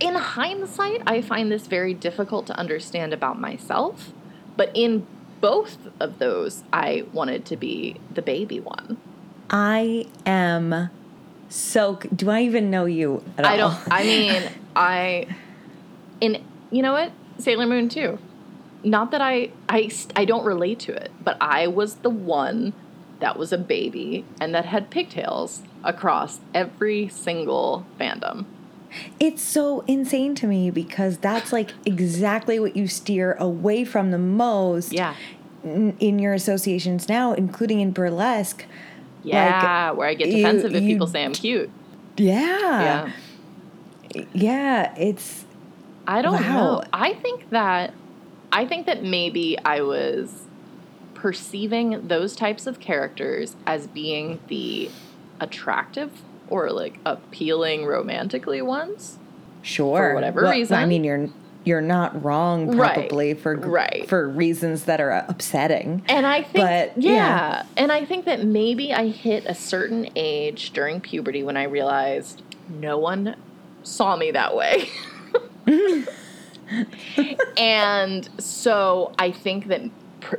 in 0.00 0.14
hindsight, 0.14 1.02
I 1.06 1.22
find 1.22 1.50
this 1.50 1.66
very 1.66 1.94
difficult 1.94 2.46
to 2.48 2.58
understand 2.58 3.12
about 3.12 3.40
myself. 3.40 4.12
But 4.56 4.70
in 4.74 5.06
both 5.40 5.78
of 6.00 6.18
those, 6.18 6.62
I 6.72 7.04
wanted 7.12 7.44
to 7.46 7.56
be 7.56 7.96
the 8.12 8.22
baby 8.22 8.60
one. 8.60 8.98
I 9.50 10.06
am 10.26 10.90
so. 11.48 11.98
Do 12.14 12.30
I 12.30 12.42
even 12.42 12.70
know 12.70 12.84
you 12.84 13.22
at 13.36 13.44
all? 13.44 13.50
I 13.50 13.56
don't. 13.56 13.78
I 13.90 14.02
mean, 14.02 14.42
I. 14.76 15.26
In 16.20 16.44
you 16.70 16.82
know 16.82 16.92
what 16.92 17.12
Sailor 17.38 17.66
Moon 17.66 17.88
too. 17.88 18.18
Not 18.84 19.10
that 19.12 19.20
I 19.20 19.50
I 19.68 19.90
I 20.14 20.24
don't 20.24 20.44
relate 20.44 20.80
to 20.80 20.92
it, 20.92 21.10
but 21.22 21.36
I 21.40 21.66
was 21.66 21.96
the 21.96 22.10
one 22.10 22.72
that 23.20 23.38
was 23.38 23.52
a 23.52 23.58
baby 23.58 24.24
and 24.40 24.54
that 24.54 24.66
had 24.66 24.90
pigtails 24.90 25.62
across 25.82 26.40
every 26.54 27.08
single 27.08 27.86
fandom. 27.98 28.44
It's 29.20 29.42
so 29.42 29.80
insane 29.86 30.34
to 30.36 30.46
me 30.46 30.70
because 30.70 31.18
that's 31.18 31.52
like 31.52 31.72
exactly 31.84 32.58
what 32.58 32.76
you 32.76 32.86
steer 32.88 33.34
away 33.34 33.84
from 33.84 34.10
the 34.10 34.18
most. 34.18 34.92
Yeah. 34.92 35.14
In 35.64 36.18
your 36.18 36.34
associations 36.34 37.08
now, 37.08 37.32
including 37.32 37.80
in 37.80 37.90
burlesque. 37.90 38.64
Yeah, 39.24 39.90
where 39.90 40.08
I 40.08 40.14
get 40.14 40.28
you- 40.28 40.36
defensive 40.36 40.74
if 40.74 40.82
you- 40.82 40.88
people 40.94 41.06
say 41.08 41.24
I'm 41.24 41.32
cute. 41.34 41.68
Yeah. 42.16 43.10
Yeah. 44.14 44.24
Yeah. 44.32 44.94
It's 44.96 45.44
I 46.06 46.22
don't 46.22 46.34
Wow. 46.42 46.52
know. 46.78 46.82
I 46.92 47.12
think 47.14 47.50
that 47.50 47.92
I 48.50 48.64
think 48.64 48.86
that 48.86 49.02
maybe 49.04 49.58
I 49.64 49.82
was 49.82 50.44
perceiving 51.14 52.06
those 52.08 52.34
types 52.34 52.66
of 52.66 52.80
characters 52.80 53.56
as 53.66 53.86
being 53.88 54.38
the 54.48 54.88
attractive 55.40 56.10
or 56.50 56.70
like 56.70 56.98
appealing 57.04 57.86
romantically 57.86 58.62
once. 58.62 59.18
sure 59.62 59.98
For 59.98 60.14
whatever 60.14 60.42
Well, 60.42 60.66
I 60.74 60.86
mean, 60.86 61.04
you're 61.04 61.28
you're 61.64 61.80
not 61.82 62.24
wrong 62.24 62.76
Right, 62.76 62.94
probably 62.94 63.34
for 63.34 63.56
right. 63.56 64.08
for 64.08 64.28
reasons 64.28 64.84
that 64.84 65.00
are 65.00 65.10
upsetting. 65.28 66.02
And 66.08 66.26
I 66.26 66.42
think 66.42 66.64
But, 66.64 67.02
yeah. 67.02 67.12
yeah. 67.12 67.62
and 67.76 67.92
I 67.92 68.04
think 68.04 68.24
that 68.24 68.44
maybe 68.44 68.92
I 68.94 69.08
hit 69.08 69.44
a 69.46 69.54
certain 69.54 70.08
age 70.16 70.72
during 70.72 71.00
puberty 71.00 71.42
when 71.42 71.56
I 71.56 71.64
realized 71.64 72.42
no 72.68 72.96
one 72.98 73.36
saw 73.82 74.16
me 74.16 74.30
that 74.30 74.56
way. 74.56 74.88
and 77.58 78.28
so 78.38 79.12
I 79.18 79.30
think 79.30 79.66
that 79.68 79.82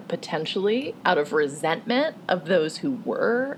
potentially 0.07 0.95
out 1.05 1.17
of 1.17 1.33
resentment 1.33 2.15
of 2.27 2.45
those 2.45 2.77
who 2.77 2.91
were 3.05 3.57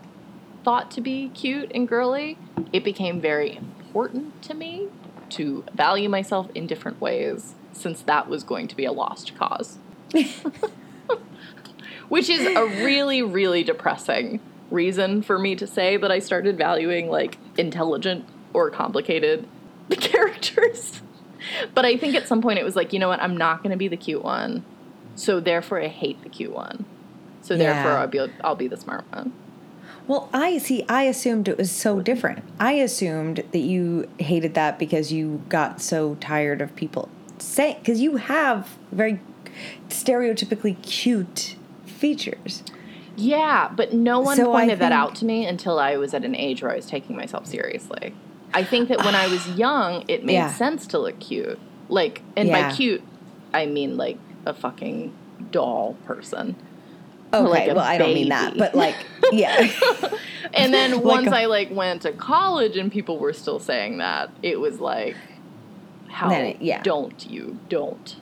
thought 0.63 0.91
to 0.91 1.01
be 1.01 1.29
cute 1.29 1.71
and 1.73 1.87
girly, 1.87 2.37
it 2.71 2.83
became 2.83 3.19
very 3.21 3.55
important 3.55 4.41
to 4.43 4.53
me 4.53 4.87
to 5.29 5.63
value 5.73 6.09
myself 6.09 6.49
in 6.53 6.67
different 6.67 6.99
ways 7.01 7.55
since 7.71 8.01
that 8.01 8.27
was 8.27 8.43
going 8.43 8.67
to 8.67 8.75
be 8.75 8.85
a 8.85 8.91
lost 8.91 9.35
cause. 9.35 9.79
Which 12.09 12.29
is 12.29 12.45
a 12.45 12.65
really, 12.83 13.21
really 13.21 13.63
depressing 13.63 14.41
reason 14.69 15.21
for 15.21 15.39
me 15.39 15.55
to 15.55 15.65
say 15.67 15.97
that 15.97 16.11
I 16.11 16.19
started 16.19 16.57
valuing 16.57 17.09
like 17.09 17.37
intelligent 17.57 18.25
or 18.53 18.69
complicated 18.69 19.47
characters. 19.91 21.01
But 21.73 21.85
I 21.85 21.97
think 21.97 22.15
at 22.15 22.27
some 22.27 22.41
point 22.41 22.59
it 22.59 22.63
was 22.65 22.75
like, 22.75 22.93
you 22.93 22.99
know 22.99 23.07
what, 23.07 23.21
I'm 23.21 23.37
not 23.37 23.63
going 23.63 23.71
to 23.71 23.77
be 23.77 23.87
the 23.87 23.97
cute 23.97 24.23
one. 24.23 24.65
So 25.15 25.39
therefore 25.39 25.81
I 25.81 25.87
hate 25.87 26.21
the 26.23 26.29
cute 26.29 26.51
one. 26.53 26.85
So 27.41 27.57
therefore 27.57 27.91
Yeah. 27.91 28.01
I'll 28.01 28.07
be 28.07 28.19
I'll 28.43 28.55
be 28.55 28.67
the 28.67 28.77
smart 28.77 29.05
one. 29.11 29.33
Well, 30.11 30.27
I 30.33 30.57
see. 30.57 30.83
I 30.89 31.03
assumed 31.03 31.47
it 31.47 31.57
was 31.57 31.71
so 31.71 32.01
different. 32.01 32.43
I 32.59 32.73
assumed 32.73 33.45
that 33.53 33.59
you 33.59 34.09
hated 34.17 34.55
that 34.55 34.77
because 34.77 35.13
you 35.13 35.41
got 35.47 35.79
so 35.81 36.15
tired 36.15 36.59
of 36.61 36.75
people 36.75 37.07
saying 37.37 37.77
because 37.79 38.01
you 38.01 38.17
have 38.17 38.77
very 38.91 39.21
stereotypically 39.87 40.81
cute 40.81 41.55
features. 41.85 42.61
Yeah, 43.15 43.71
but 43.73 43.93
no 43.93 44.19
one 44.19 44.35
So 44.35 44.47
pointed 44.47 44.79
that 44.79 44.91
out 44.91 45.15
to 45.15 45.25
me 45.25 45.45
until 45.45 45.79
I 45.79 45.95
was 45.95 46.13
at 46.13 46.25
an 46.25 46.35
age 46.35 46.61
where 46.61 46.73
I 46.73 46.75
was 46.75 46.87
taking 46.87 47.15
myself 47.15 47.45
seriously. 47.45 48.13
I 48.53 48.65
think 48.65 48.89
that 48.89 49.05
when 49.05 49.15
I 49.15 49.27
was 49.27 49.47
young, 49.57 50.03
it 50.09 50.25
made 50.25 50.33
Yeah. 50.33 50.51
sense 50.51 50.87
to 50.87 50.99
look 50.99 51.21
cute. 51.21 51.57
Like, 51.87 52.21
and 52.35 52.49
Yeah. 52.49 52.67
by 52.69 52.75
cute, 52.75 53.01
I 53.53 53.65
mean 53.65 53.95
like 53.95 54.17
a 54.45 54.53
fucking 54.53 55.13
doll 55.51 55.95
person. 56.05 56.57
Okay, 57.33 57.43
like 57.67 57.67
well, 57.67 57.79
I 57.79 57.97
don't 57.97 58.13
mean 58.13 58.29
that, 58.29 58.57
but 58.57 58.75
like, 58.75 58.95
yeah, 59.31 59.69
And 60.53 60.73
then 60.73 60.91
Like 60.95 61.03
once 61.03 61.27
a- 61.27 61.35
I 61.37 61.45
like 61.45 61.71
went 61.71 62.01
to 62.03 62.11
college 62.11 62.75
and 62.77 62.91
people 62.91 63.17
were 63.19 63.33
still 63.33 63.59
saying 63.59 63.99
that, 63.99 64.29
it 64.43 64.59
was 64.59 64.79
like, 64.81 65.15
how 66.09 66.29
Then 66.29 66.45
it- 66.45 66.61
yeah. 66.61 66.81
don't 66.83 67.25
you, 67.29 67.57
don't 67.69 68.15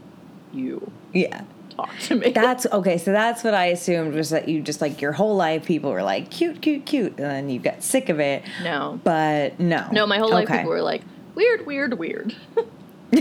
you 0.54 0.91
yeah. 1.13 1.41
talk 1.72 1.89
to 2.02 2.15
me? 2.15 2.30
That's 2.32 2.65
okay. 2.67 2.98
So 3.00 3.12
that's 3.12 3.43
what 3.43 3.54
I 3.56 3.65
assumed 3.67 4.13
was 4.13 4.30
that 4.30 4.48
you 4.48 4.62
just 4.62 4.80
like 4.82 5.02
your 5.02 5.12
whole 5.13 5.36
life 5.36 5.65
people 5.65 5.91
were 5.91 6.04
like 6.04 6.30
cute, 6.30 6.62
cute, 6.62 6.86
cute, 6.86 7.13
and 7.13 7.26
then 7.26 7.50
you 7.50 7.60
got 7.60 7.82
sick 7.82 8.10
of 8.10 8.19
it. 8.19 8.43
no. 8.63 9.00
But 9.04 9.60
no, 9.60 9.88
No, 9.91 10.06
my 10.06 10.17
whole 10.19 10.30
life 10.30 10.43
Okay. 10.48 10.58
people 10.58 10.69
were 10.72 10.82
like, 10.84 11.02
weird, 11.34 11.65
weird, 11.65 11.98
weird. 11.98 12.36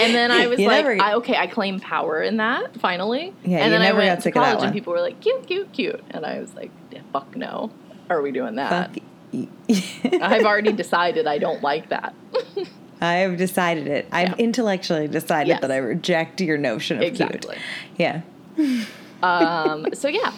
and 0.00 0.14
then 0.14 0.30
I 0.30 0.46
was 0.46 0.58
like, 0.58 0.86
I, 1.00 1.14
okay, 1.14 1.36
I 1.36 1.46
claim 1.46 1.80
power 1.80 2.22
in 2.22 2.38
that, 2.38 2.76
finally. 2.80 3.32
Yeah, 3.44 3.58
and 3.58 3.72
then 3.72 3.82
I 3.82 3.92
went 3.92 4.18
to 4.18 4.22
sick 4.22 4.36
of 4.36 4.42
that 4.42 4.52
college 4.54 4.64
and 4.66 4.72
people 4.74 4.92
were 4.92 5.00
like, 5.00 5.20
cute, 5.20 5.46
cute, 5.46 5.72
cute. 5.72 6.02
And 6.10 6.24
I 6.26 6.40
was 6.40 6.54
like, 6.54 6.70
fuck 7.12 7.36
no. 7.36 7.70
Are 8.08 8.20
we 8.22 8.32
doing 8.32 8.56
that? 8.56 8.96
I've 9.32 10.44
already 10.44 10.72
decided 10.72 11.26
I 11.26 11.38
don't 11.38 11.62
like 11.62 11.88
that. 11.90 12.14
I 13.00 13.14
have 13.14 13.36
decided 13.36 13.86
it. 13.86 14.08
I've 14.12 14.38
intellectually 14.38 15.08
decided 15.08 15.48
Yes. 15.48 15.60
that 15.62 15.70
I 15.70 15.76
reject 15.78 16.40
your 16.40 16.58
notion 16.58 16.98
of 16.98 17.02
Exactly. 17.04 17.56
cute. 17.96 18.22
Yeah. 18.58 18.84
Um, 19.22 19.86
so 19.94 20.08
yeah. 20.08 20.32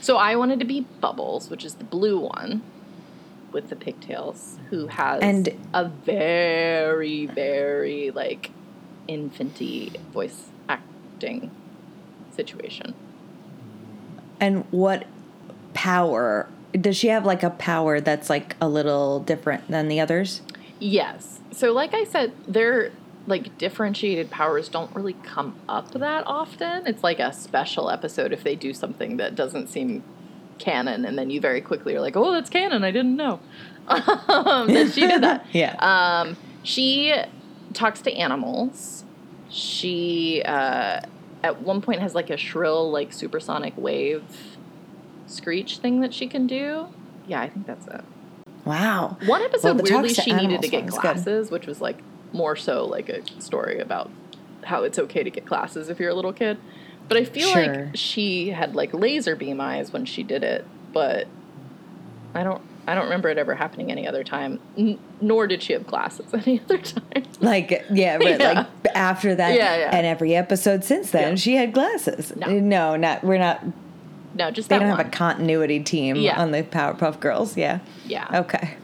So 0.00 0.16
I 0.16 0.34
wanted 0.36 0.58
to 0.60 0.64
be 0.64 0.80
Bubbles, 1.00 1.48
which 1.50 1.64
is 1.64 1.74
the 1.74 1.84
blue 1.84 2.18
one 2.18 2.62
with 3.52 3.68
the 3.68 3.76
pigtails, 3.76 4.58
who 4.70 4.86
has 4.88 5.20
And- 5.22 5.50
a 5.74 5.84
very, 5.88 7.26
very 7.26 8.10
like 8.10 8.50
infanty 9.08 9.92
voice 10.12 10.50
acting 10.68 11.50
situation. 12.34 12.94
And 14.40 14.64
what 14.70 15.06
power 15.74 16.48
does 16.72 16.96
she 16.96 17.08
have? 17.08 17.24
Like 17.24 17.42
a 17.42 17.50
power 17.50 18.00
that's 18.00 18.30
like 18.30 18.56
a 18.60 18.68
little 18.68 19.20
different 19.20 19.68
than 19.68 19.88
the 19.88 20.00
others? 20.00 20.42
Yes. 20.78 21.40
So 21.52 21.72
like 21.72 21.94
I 21.94 22.04
said, 22.04 22.32
their 22.46 22.92
like 23.26 23.56
differentiated 23.56 24.30
powers 24.30 24.68
don't 24.68 24.94
really 24.96 25.12
come 25.22 25.54
up 25.68 25.92
that 25.92 26.24
often. 26.26 26.86
It's 26.86 27.04
like 27.04 27.20
a 27.20 27.32
special 27.32 27.90
episode 27.90 28.32
if 28.32 28.42
they 28.42 28.56
do 28.56 28.74
something 28.74 29.16
that 29.18 29.34
doesn't 29.34 29.68
seem 29.68 30.02
canon 30.58 31.04
and 31.04 31.18
then 31.18 31.30
you 31.30 31.40
very 31.40 31.60
quickly 31.60 31.94
are 31.94 32.00
like, 32.00 32.16
"Oh, 32.16 32.32
that's 32.32 32.50
canon. 32.50 32.84
I 32.84 32.90
didn't 32.90 33.16
know." 33.16 33.40
um, 33.88 34.72
that 34.72 34.92
she 34.92 35.06
did 35.06 35.22
that. 35.22 35.46
Yeah. 35.52 35.74
Um, 35.78 36.36
she 36.62 37.14
talks 37.72 38.00
to 38.02 38.12
animals. 38.12 39.04
She 39.50 40.42
uh, 40.44 41.00
at 41.42 41.60
one 41.62 41.80
point 41.82 42.00
has 42.00 42.14
like 42.14 42.30
a 42.30 42.36
shrill, 42.36 42.90
like 42.90 43.12
supersonic 43.12 43.74
wave 43.76 44.22
screech 45.26 45.78
thing 45.78 46.00
that 46.00 46.12
she 46.14 46.26
can 46.26 46.46
do. 46.46 46.86
Yeah, 47.26 47.40
I 47.40 47.48
think 47.48 47.66
that's 47.66 47.86
it. 47.86 48.02
Wow. 48.64 49.16
One 49.26 49.42
episode 49.42 49.78
the 49.78 49.82
weirdly 49.82 50.14
she 50.14 50.32
needed 50.32 50.62
to 50.62 50.68
get 50.68 50.84
is 50.84 50.94
good. 50.94 51.00
glasses, 51.02 51.50
which 51.50 51.66
was 51.66 51.80
like 51.80 51.98
more 52.32 52.56
so 52.56 52.84
like 52.86 53.08
a 53.08 53.22
story 53.40 53.78
about 53.80 54.10
how 54.64 54.84
it's 54.84 54.98
okay 54.98 55.22
to 55.22 55.30
get 55.30 55.44
glasses 55.44 55.88
if 55.88 55.98
you're 55.98 56.10
a 56.10 56.14
little 56.14 56.32
kid. 56.32 56.58
But 57.08 57.18
I 57.18 57.24
feel 57.24 57.48
Sure. 57.48 57.66
like 57.84 57.96
she 57.96 58.50
had 58.50 58.74
like 58.76 58.94
laser 58.94 59.34
beam 59.36 59.60
eyes 59.60 59.92
when 59.92 60.04
she 60.04 60.22
did 60.22 60.44
it, 60.44 60.64
but 60.92 61.26
I 62.34 62.42
don't 62.44 62.62
I 62.86 62.94
don't 62.94 63.04
remember 63.04 63.28
it 63.28 63.38
ever 63.38 63.54
happening 63.54 63.90
any 63.92 64.06
other 64.08 64.24
time. 64.24 64.58
N- 64.76 64.98
nor 65.20 65.46
did 65.46 65.62
she 65.62 65.72
have 65.72 65.86
glasses 65.86 66.32
any 66.46 66.60
other 66.60 66.78
time. 66.78 67.24
Like 67.40 67.84
yeah, 67.90 68.18
but 68.18 68.40
Yeah. 68.40 68.66
like 68.82 68.94
after 68.96 69.34
that, 69.34 69.54
Yeah, 69.54 69.76
yeah. 69.76 69.90
and 69.96 70.06
every 70.06 70.34
episode 70.34 70.82
since 70.84 71.10
then, 71.10 71.30
Yeah. 71.30 71.34
she 71.36 71.54
had 71.56 71.72
glasses. 71.72 72.34
No. 72.36 72.48
no, 72.48 72.96
not 72.96 73.22
we're 73.22 73.38
not 73.38 73.64
No, 74.34 74.50
just 74.50 74.68
They 74.68 74.76
that 74.76 74.80
don't 74.80 74.88
one. 74.90 74.98
have 74.98 75.06
a 75.06 75.10
continuity 75.10 75.80
team 75.80 76.16
Yeah. 76.16 76.40
on 76.40 76.50
the 76.50 76.62
Powerpuff 76.62 77.20
Girls. 77.20 77.56
Yeah. 77.56 77.80
yeah. 78.06 78.26
Okay. 78.40 78.74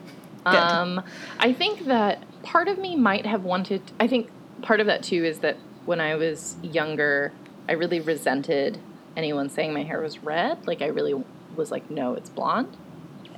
Good. 0.44 0.54
Um, 0.54 1.02
I 1.40 1.52
think 1.52 1.86
that 1.86 2.22
part 2.42 2.68
of 2.68 2.78
me 2.78 2.94
might 2.96 3.26
have 3.26 3.44
wanted. 3.44 3.82
I 3.98 4.06
think 4.06 4.30
part 4.62 4.80
of 4.80 4.86
that 4.86 5.02
too 5.02 5.24
is 5.24 5.40
that 5.40 5.56
when 5.86 6.00
I 6.00 6.14
was 6.14 6.56
younger, 6.62 7.32
I 7.68 7.72
really 7.72 7.98
resented 8.00 8.78
anyone 9.16 9.48
saying 9.48 9.72
my 9.74 9.82
hair 9.82 10.00
was 10.00 10.22
red. 10.22 10.66
Like 10.66 10.80
I 10.82 10.86
really 10.86 11.22
was 11.56 11.70
like, 11.70 11.90
no, 11.90 12.14
it's 12.14 12.30
blonde, 12.30 12.76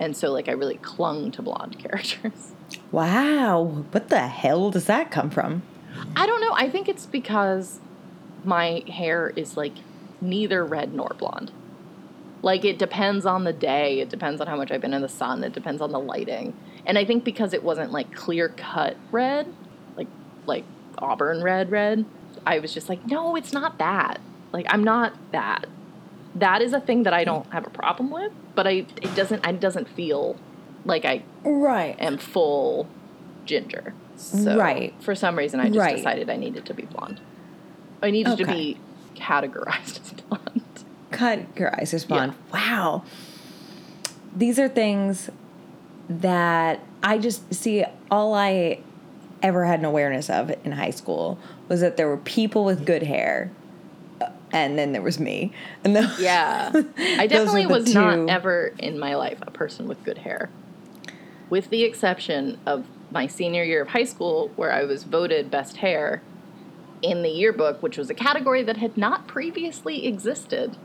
and 0.00 0.16
so 0.16 0.32
like 0.32 0.48
I 0.48 0.52
really 0.52 0.78
clung 0.78 1.30
to 1.32 1.42
blonde 1.42 1.78
characters. 1.82 2.52
wow. 2.90 3.84
What 3.90 4.08
the 4.08 4.26
hell 4.26 4.70
does 4.70 4.86
that 4.86 5.10
come 5.10 5.30
from? 5.30 5.62
I 6.16 6.26
don't 6.26 6.40
know. 6.40 6.52
I 6.54 6.68
think 6.68 6.88
it's 6.88 7.06
because 7.06 7.78
my 8.42 8.82
hair 8.88 9.32
is 9.36 9.56
like 9.56 9.74
neither 10.20 10.64
red 10.64 10.94
nor 10.94 11.10
blonde. 11.18 11.52
Like 12.42 12.64
it 12.64 12.78
depends 12.78 13.26
on 13.26 13.44
the 13.44 13.52
day, 13.52 14.00
it 14.00 14.08
depends 14.08 14.40
on 14.40 14.46
how 14.46 14.56
much 14.56 14.70
I've 14.70 14.80
been 14.80 14.94
in 14.94 15.02
the 15.02 15.08
sun, 15.08 15.44
it 15.44 15.52
depends 15.52 15.82
on 15.82 15.92
the 15.92 16.00
lighting. 16.00 16.56
And 16.86 16.96
I 16.96 17.04
think 17.04 17.22
because 17.22 17.52
it 17.52 17.62
wasn't 17.62 17.92
like 17.92 18.14
clear 18.14 18.48
cut 18.48 18.96
red, 19.10 19.52
like 19.96 20.08
like 20.46 20.64
auburn 20.98 21.42
red 21.42 21.70
red, 21.70 22.06
I 22.46 22.58
was 22.58 22.72
just 22.72 22.88
like, 22.88 23.06
no, 23.06 23.36
it's 23.36 23.52
not 23.52 23.78
that. 23.78 24.20
Like 24.52 24.66
I'm 24.70 24.82
not 24.82 25.12
that. 25.32 25.66
That 26.34 26.62
is 26.62 26.72
a 26.72 26.80
thing 26.80 27.02
that 27.04 27.12
I 27.12 27.24
don't 27.24 27.46
have 27.52 27.66
a 27.66 27.70
problem 27.70 28.10
with, 28.10 28.32
but 28.54 28.66
I 28.66 28.86
it 29.02 29.14
doesn't 29.14 29.46
it 29.46 29.60
doesn't 29.60 29.88
feel 29.88 30.36
like 30.84 31.04
I 31.04 31.22
Right. 31.44 31.96
am 31.98 32.18
full 32.18 32.86
ginger. 33.46 33.94
So 34.16 34.56
Right. 34.56 34.92
for 35.00 35.14
some 35.14 35.36
reason 35.36 35.60
I 35.60 35.66
just 35.66 35.78
Right. 35.78 35.96
decided 35.96 36.30
I 36.30 36.36
needed 36.36 36.64
to 36.66 36.74
be 36.74 36.84
blonde. 36.84 37.20
I 38.02 38.10
needed 38.10 38.38
to 38.38 38.46
be 38.46 38.76
categorized 39.16 40.00
as 40.00 40.12
blonde. 40.12 40.84
Cut 41.10 41.40
your 41.58 41.74
eyes 41.78 41.92
as 41.92 42.04
blonde. 42.04 42.34
Wow. 42.52 43.02
These 44.36 44.58
are 44.58 44.68
things 44.68 45.30
that 46.08 46.80
I 47.02 47.18
just 47.18 47.52
see 47.52 47.84
all 48.10 48.34
I 48.34 48.78
ever 49.42 49.64
had 49.64 49.78
an 49.80 49.84
awareness 49.84 50.28
of 50.30 50.52
in 50.64 50.72
high 50.72 50.90
school 50.90 51.38
was 51.68 51.80
that 51.80 51.96
there 51.96 52.08
were 52.08 52.16
people 52.18 52.64
with 52.64 52.84
good 52.86 53.02
hair. 53.02 53.50
And 54.52 54.78
then 54.78 54.92
there 54.92 55.02
was 55.02 55.18
me. 55.18 55.52
And 55.84 55.94
those, 55.96 56.20
Yeah. 56.20 56.72
I 56.96 57.26
definitely 57.26 57.66
the 57.66 57.74
was 57.74 57.94
not 57.94 58.28
ever 58.28 58.74
in 58.78 58.98
my 58.98 59.14
life 59.14 59.38
a 59.42 59.50
person 59.50 59.88
with 59.88 60.02
good 60.04 60.18
hair. 60.18 60.50
With 61.48 61.70
the 61.70 61.82
exception 61.82 62.58
of 62.66 62.86
my 63.10 63.26
senior 63.26 63.64
year 63.64 63.82
of 63.82 63.88
high 63.88 64.04
school, 64.04 64.52
where 64.56 64.72
I 64.72 64.84
was 64.84 65.04
voted 65.04 65.50
best 65.50 65.78
hair 65.78 66.22
in 67.02 67.22
the 67.22 67.28
yearbook, 67.28 67.82
which 67.82 67.96
was 67.96 68.10
a 68.10 68.14
category 68.14 68.62
that 68.62 68.76
had 68.76 68.96
not 68.96 69.26
previously 69.26 70.06
existed. 70.06 70.76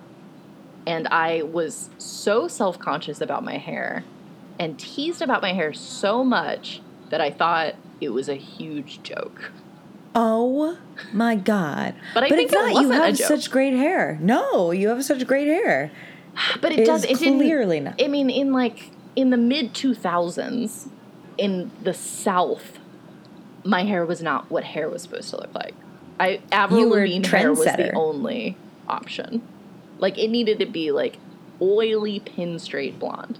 And 0.87 1.07
I 1.07 1.41
was 1.43 1.89
so 1.97 2.47
self 2.47 2.79
conscious 2.79 3.21
about 3.21 3.43
my 3.43 3.57
hair 3.57 4.03
and 4.59 4.79
teased 4.79 5.21
about 5.21 5.41
my 5.41 5.53
hair 5.53 5.73
so 5.73 6.23
much 6.23 6.81
that 7.09 7.21
I 7.21 7.31
thought 7.31 7.75
it 8.01 8.09
was 8.09 8.29
a 8.29 8.35
huge 8.35 9.03
joke. 9.03 9.51
Oh 10.15 10.77
my 11.11 11.35
god! 11.35 11.93
But 12.13 12.23
I 12.23 12.29
think 12.29 12.43
it's 12.43 12.53
it 12.53 12.73
not. 12.73 12.81
You 12.81 12.91
have 12.91 13.17
such 13.17 13.51
great 13.51 13.73
hair. 13.73 14.17
No, 14.21 14.71
you 14.71 14.87
have 14.89 15.03
such 15.03 15.27
great 15.27 15.47
hair. 15.47 15.91
But 16.61 16.71
it, 16.73 16.79
It 16.79 16.85
does. 16.85 17.05
is 17.05 17.11
It 17.11 17.23
didn't. 17.23 17.39
clearly 17.39 17.79
not. 17.81 18.01
I 18.01 18.07
mean, 18.07 18.29
in 18.29 18.51
like 18.51 18.91
in 19.15 19.29
the 19.29 19.37
mid 19.37 19.73
two 19.73 19.93
thousands, 19.93 20.87
in 21.37 21.71
the 21.81 21.93
South, 21.93 22.79
my 23.63 23.83
hair 23.83 24.05
was 24.05 24.21
not 24.21 24.49
what 24.49 24.63
hair 24.63 24.89
was 24.89 25.01
supposed 25.03 25.29
to 25.31 25.37
look 25.37 25.53
like. 25.53 25.73
I 26.19 26.41
Avril 26.51 26.89
Lavigne 26.89 27.27
hair 27.27 27.51
was 27.51 27.65
the 27.65 27.93
only 27.93 28.57
option. 28.87 29.41
Like 29.97 30.17
it 30.17 30.29
needed 30.29 30.59
to 30.59 30.65
be 30.65 30.91
like 30.91 31.17
oily 31.61 32.19
pin 32.19 32.59
straight 32.59 32.99
blonde. 32.99 33.39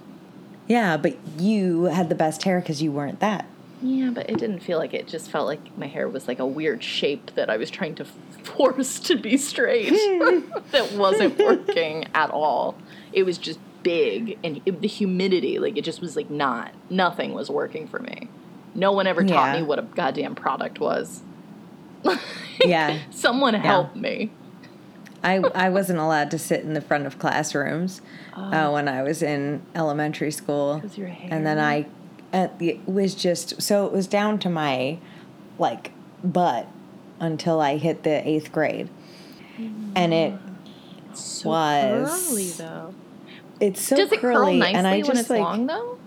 Yeah, 0.66 0.96
but 0.96 1.16
you 1.38 1.84
had 1.84 2.08
the 2.08 2.14
best 2.14 2.42
hair 2.42 2.60
because 2.60 2.82
you 2.82 2.92
weren't 2.92 3.20
that. 3.20 3.46
Yeah, 3.82 4.10
but 4.10 4.30
it 4.30 4.38
didn't 4.38 4.60
feel 4.60 4.78
like 4.78 4.94
it. 4.94 5.06
Just 5.06 5.30
felt 5.30 5.46
like 5.46 5.76
my 5.76 5.86
hair 5.86 6.08
was 6.08 6.26
like 6.28 6.38
a 6.38 6.46
weird 6.46 6.82
shape 6.82 7.30
that 7.34 7.50
I 7.50 7.56
was 7.58 7.70
trying 7.70 7.94
to 7.96 8.04
force 8.42 8.98
to 9.00 9.16
be 9.16 9.36
straight. 9.36 9.90
that 10.70 10.92
wasn't 10.94 11.38
working 11.38 12.06
at 12.14 12.30
all. 12.30 12.76
It 13.12 13.24
was 13.24 13.36
just 13.38 13.58
big 13.82 14.38
and 14.42 14.60
it, 14.66 14.80
the 14.80 14.88
humidity, 14.88 15.58
like 15.58 15.76
it 15.76 15.82
just 15.84 16.00
was 16.00 16.16
like 16.16 16.30
not. 16.30 16.72
Nothing 16.90 17.34
was 17.34 17.50
working 17.50 17.86
for 17.86 17.98
me. 17.98 18.28
No 18.74 18.92
one 18.92 19.06
ever 19.06 19.22
taught 19.22 19.54
Yeah. 19.54 19.60
me 19.60 19.66
what 19.66 19.78
a 19.78 19.82
goddamn 19.82 20.34
product 20.34 20.80
was. 20.80 21.22
Yeah, 22.64 23.00
Someone 23.10 23.52
help 23.52 23.94
me. 23.94 24.30
I 25.22 25.36
I 25.54 25.68
wasn't 25.68 25.98
allowed 25.98 26.30
to 26.30 26.38
sit 26.38 26.60
in 26.60 26.72
the 26.72 26.80
front 26.80 27.06
of 27.06 27.18
classrooms 27.18 28.00
uh, 28.34 28.70
when 28.70 28.88
I 28.88 29.02
was 29.02 29.22
in 29.22 29.60
elementary 29.74 30.30
school. 30.30 30.80
And 31.30 31.46
then. 31.46 31.58
I, 31.58 31.86
it 32.36 32.86
was 32.88 33.14
just 33.14 33.60
so 33.62 33.86
it 33.86 33.92
was 33.92 34.06
down 34.06 34.38
to 34.40 34.50
my, 34.50 34.98
like, 35.58 35.92
butt 36.22 36.66
until 37.20 37.60
I 37.60 37.76
hit 37.78 38.02
the 38.02 38.26
eighth 38.28 38.52
grade, 38.52 38.88
mm. 39.58 39.92
and 39.94 40.12
it 40.12 40.34
So 41.14 41.48
was- 41.50 42.28
curly 42.28 42.48
though. 42.50 42.94
it's 43.60 43.80
so 43.80 43.96
Does 43.96 44.12
it 44.12 44.20
curl 44.20 44.36
curly, 44.36 44.58
nicely 44.58 44.74
and 44.74 44.86
I 44.86 44.96
when 44.98 45.04
just 45.06 45.20
it's 45.20 45.30
like 45.30 45.40
long 45.40 45.66
though? 45.66 45.98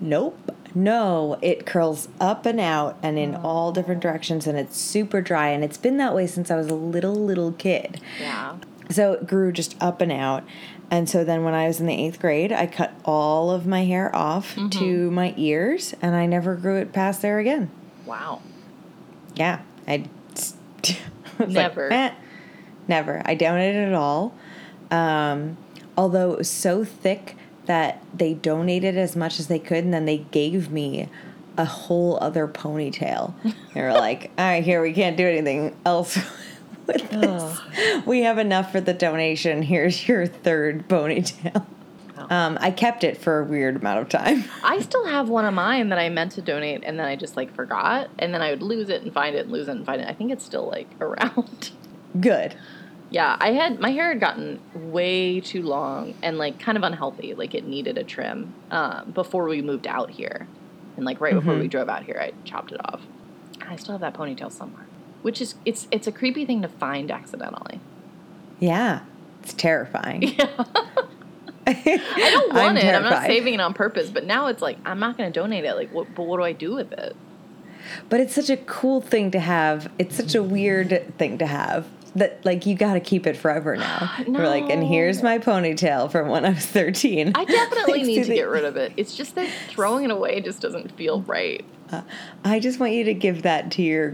Nope. 0.00 0.52
No, 0.74 1.38
it 1.42 1.66
curls 1.66 2.08
up 2.20 2.46
and 2.46 2.60
out 2.60 2.98
and 3.02 3.18
in 3.18 3.34
oh. 3.34 3.40
all 3.42 3.72
different 3.72 4.00
directions 4.00 4.46
and 4.46 4.56
it's 4.56 4.76
super 4.76 5.20
dry 5.20 5.48
and 5.48 5.64
it's 5.64 5.78
been 5.78 5.96
that 5.96 6.14
way 6.14 6.26
since 6.26 6.50
I 6.50 6.56
was 6.56 6.68
a 6.68 6.74
little 6.74 7.14
little 7.14 7.52
kid. 7.52 8.00
Yeah. 8.20 8.56
So 8.90 9.12
it 9.12 9.26
grew 9.26 9.52
just 9.52 9.76
up 9.80 10.00
and 10.00 10.10
out. 10.12 10.44
And 10.90 11.08
so 11.08 11.22
then 11.24 11.44
when 11.44 11.52
I 11.54 11.66
was 11.66 11.80
in 11.80 11.86
the 11.86 11.96
8th 11.96 12.18
grade, 12.20 12.52
I 12.52 12.66
cut 12.66 12.92
all 13.04 13.50
of 13.50 13.66
my 13.66 13.84
hair 13.84 14.14
off 14.16 14.54
Mm-hmm. 14.56 14.68
to 14.80 15.10
my 15.10 15.34
ears 15.36 15.94
and 16.00 16.14
I 16.16 16.24
never 16.26 16.54
grew 16.56 16.76
it 16.78 16.92
past 16.92 17.20
there 17.20 17.38
again. 17.38 17.70
Wow. 18.06 18.40
Yeah. 19.34 19.60
I 19.86 20.04
like, 21.38 21.48
Never. 21.48 21.92
"Eh." 21.92 22.12
never. 22.88 23.22
I 23.26 23.34
donated 23.34 23.88
it 23.88 23.94
all. 23.94 24.32
Um, 24.90 25.58
although 25.96 26.32
it 26.32 26.38
was 26.38 26.50
so 26.50 26.84
thick 26.84 27.36
that 27.66 28.02
they 28.14 28.32
donated 28.32 28.96
as 28.96 29.14
much 29.14 29.38
as 29.38 29.48
they 29.48 29.58
could, 29.58 29.84
and 29.84 29.92
then 29.92 30.06
they 30.06 30.18
gave 30.18 30.70
me 30.70 31.08
a 31.58 31.66
whole 31.66 32.18
other 32.22 32.48
ponytail. 32.48 33.34
They 33.74 33.82
were 33.82 33.92
like, 33.92 34.30
"All 34.38 34.44
right, 34.46 34.64
here 34.64 34.80
we 34.80 34.94
can't 34.94 35.16
do 35.18 35.26
anything 35.28 35.76
else." 35.84 36.18
With 36.88 37.08
this. 37.10 37.60
We 38.06 38.22
have 38.22 38.38
enough 38.38 38.72
for 38.72 38.80
the 38.80 38.94
donation. 38.94 39.62
Here's 39.62 40.08
your 40.08 40.26
third 40.26 40.88
ponytail. 40.88 41.64
Um, 42.30 42.58
I 42.60 42.70
kept 42.72 43.04
it 43.04 43.16
for 43.16 43.40
a 43.40 43.44
weird 43.44 43.76
amount 43.76 44.00
of 44.00 44.08
time. 44.08 44.44
I 44.64 44.80
still 44.80 45.06
have 45.06 45.28
one 45.28 45.44
of 45.44 45.54
mine 45.54 45.90
that 45.90 45.98
I 45.98 46.08
meant 46.08 46.32
to 46.32 46.42
donate 46.42 46.82
and 46.84 46.98
then 46.98 47.06
I 47.06 47.14
just 47.14 47.36
like 47.36 47.54
forgot 47.54 48.10
and 48.18 48.34
then 48.34 48.42
I 48.42 48.50
would 48.50 48.62
lose 48.62 48.88
it 48.88 49.02
and 49.02 49.12
find 49.14 49.36
it 49.36 49.44
and 49.44 49.52
lose 49.52 49.68
it 49.68 49.76
and 49.76 49.86
find 49.86 50.00
it. 50.02 50.08
I 50.08 50.12
think 50.14 50.32
it's 50.32 50.44
still 50.44 50.66
like 50.68 50.88
around. 51.00 51.70
Good. 52.20 52.56
yeah, 53.10 53.36
I 53.40 53.52
had 53.52 53.80
my 53.80 53.90
hair 53.90 54.08
had 54.08 54.20
gotten 54.20 54.60
way 54.74 55.40
too 55.40 55.62
long 55.62 56.14
and 56.22 56.36
like 56.38 56.58
kind 56.58 56.76
of 56.76 56.82
unhealthy. 56.84 57.34
Like 57.34 57.54
it 57.54 57.64
needed 57.66 57.96
a 57.96 58.04
trim 58.04 58.52
um, 58.70 59.12
before 59.12 59.44
we 59.44 59.62
moved 59.62 59.86
out 59.86 60.10
here, 60.10 60.46
and 60.96 61.04
like 61.06 61.20
right 61.20 61.34
before 61.34 61.56
we 61.56 61.68
drove 61.68 61.88
out 61.88 62.02
here, 62.02 62.18
I 62.20 62.32
chopped 62.44 62.72
it 62.72 62.80
off. 62.84 63.00
I 63.62 63.76
still 63.76 63.92
have 63.92 64.00
that 64.02 64.14
ponytail 64.14 64.50
somewhere, 64.50 64.86
which 65.22 65.40
is 65.40 65.54
it's 65.64 65.88
it's 65.90 66.06
a 66.06 66.12
creepy 66.12 66.44
thing 66.44 66.62
to 66.62 66.68
find 66.68 67.10
accidentally. 67.10 67.80
Yeah, 68.60 69.00
it's 69.42 69.54
terrifying. 69.54 70.34
I 71.66 72.00
don't 72.16 72.48
want 72.54 72.58
I'm 72.70 72.76
it. 72.78 72.94
I'm 72.94 73.02
not 73.02 73.10
terrified. 73.10 73.26
saving 73.26 73.54
it 73.54 73.60
on 73.60 73.74
purpose, 73.74 74.10
but 74.10 74.24
now 74.24 74.46
it's 74.46 74.62
like 74.62 74.78
I'm 74.84 74.98
not 74.98 75.16
going 75.18 75.30
to 75.32 75.38
donate 75.40 75.64
it. 75.64 75.74
Like, 75.74 75.92
what, 75.92 76.14
but 76.14 76.24
what 76.24 76.38
do 76.38 76.42
I 76.44 76.52
do 76.52 76.74
with 76.74 76.92
it? 76.92 77.14
But 78.08 78.20
it's 78.20 78.34
such 78.34 78.50
a 78.50 78.56
cool 78.56 79.00
thing 79.00 79.30
to 79.32 79.38
have. 79.40 79.90
It's 79.98 80.16
such 80.16 80.34
a 80.34 80.42
weird 80.42 81.16
thing 81.18 81.38
to 81.38 81.46
have 81.46 81.86
that 82.16 82.42
like 82.44 82.64
you 82.66 82.74
got 82.74 82.94
to 82.94 83.00
keep 83.00 83.26
it 83.26 83.36
forever 83.36 83.76
now. 83.76 84.10
We're 84.26 84.48
like, 84.48 84.70
and 84.70 84.82
here's 84.82 85.22
my 85.22 85.38
ponytail 85.38 86.10
from 86.10 86.28
when 86.28 86.44
I 86.44 86.50
was 86.50 86.66
13. 86.66 87.32
I 87.34 87.44
definitely 87.44 88.02
need 88.04 88.22
to 88.24 88.28
the- 88.30 88.34
get 88.34 88.48
rid 88.48 88.64
of 88.64 88.76
it. 88.76 88.92
It's 88.96 89.14
just 89.14 89.34
that 89.34 89.50
throwing 89.68 90.04
it 90.04 90.10
away 90.10 90.40
just 90.40 90.60
doesn't 90.60 90.92
feel 90.96 91.20
right. 91.22 91.64
Uh, 91.90 92.02
I 92.44 92.60
just 92.60 92.80
want 92.80 92.92
you 92.92 93.04
to 93.04 93.14
give 93.14 93.42
that 93.42 93.70
to 93.72 93.82
your 93.82 94.10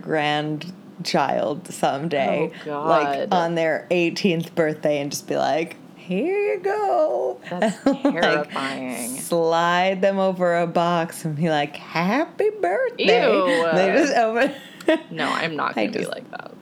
grandchild 0.96 1.68
someday, 1.72 2.50
Oh, 2.66 2.82
like 2.86 3.28
on 3.32 3.54
their 3.54 3.86
18th 3.90 4.54
birthday, 4.54 5.00
and 5.00 5.10
just 5.10 5.26
be 5.26 5.36
like, 5.36 5.76
"Here 5.96 6.54
you 6.54 6.60
go." 6.60 7.40
That's 7.50 7.84
Like, 7.86 8.02
terrifying. 8.02 9.16
slide 9.18 10.00
them 10.00 10.18
over 10.18 10.56
a 10.58 10.66
box 10.66 11.24
and 11.24 11.36
be 11.36 11.50
like, 11.50 11.76
"Happy 11.76 12.50
birthday!" 12.60 13.22
Ew. 13.22 13.70
They 13.74 13.92
just 13.92 14.14
open. 14.16 14.52
No, 15.10 15.26
I'm 15.30 15.56
not 15.56 15.74
going 15.74 15.92
to 15.92 15.98
be 16.00 16.04
like 16.04 16.30
that. 16.30 16.52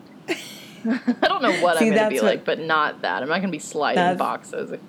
I 0.85 1.27
don't 1.27 1.41
know 1.41 1.51
what 1.61 1.77
See, 1.77 1.89
I'm 1.89 1.93
going 1.93 2.03
to 2.05 2.09
be 2.09 2.15
what- 2.21 2.23
like, 2.23 2.45
but 2.45 2.57
not 2.57 3.01
that. 3.01 3.21
I'm 3.21 3.27
not 3.27 3.39
going 3.39 3.49
to 3.49 3.51
be 3.51 3.59
sliding 3.59 4.15
boxes 4.17 4.71
if 4.71 4.79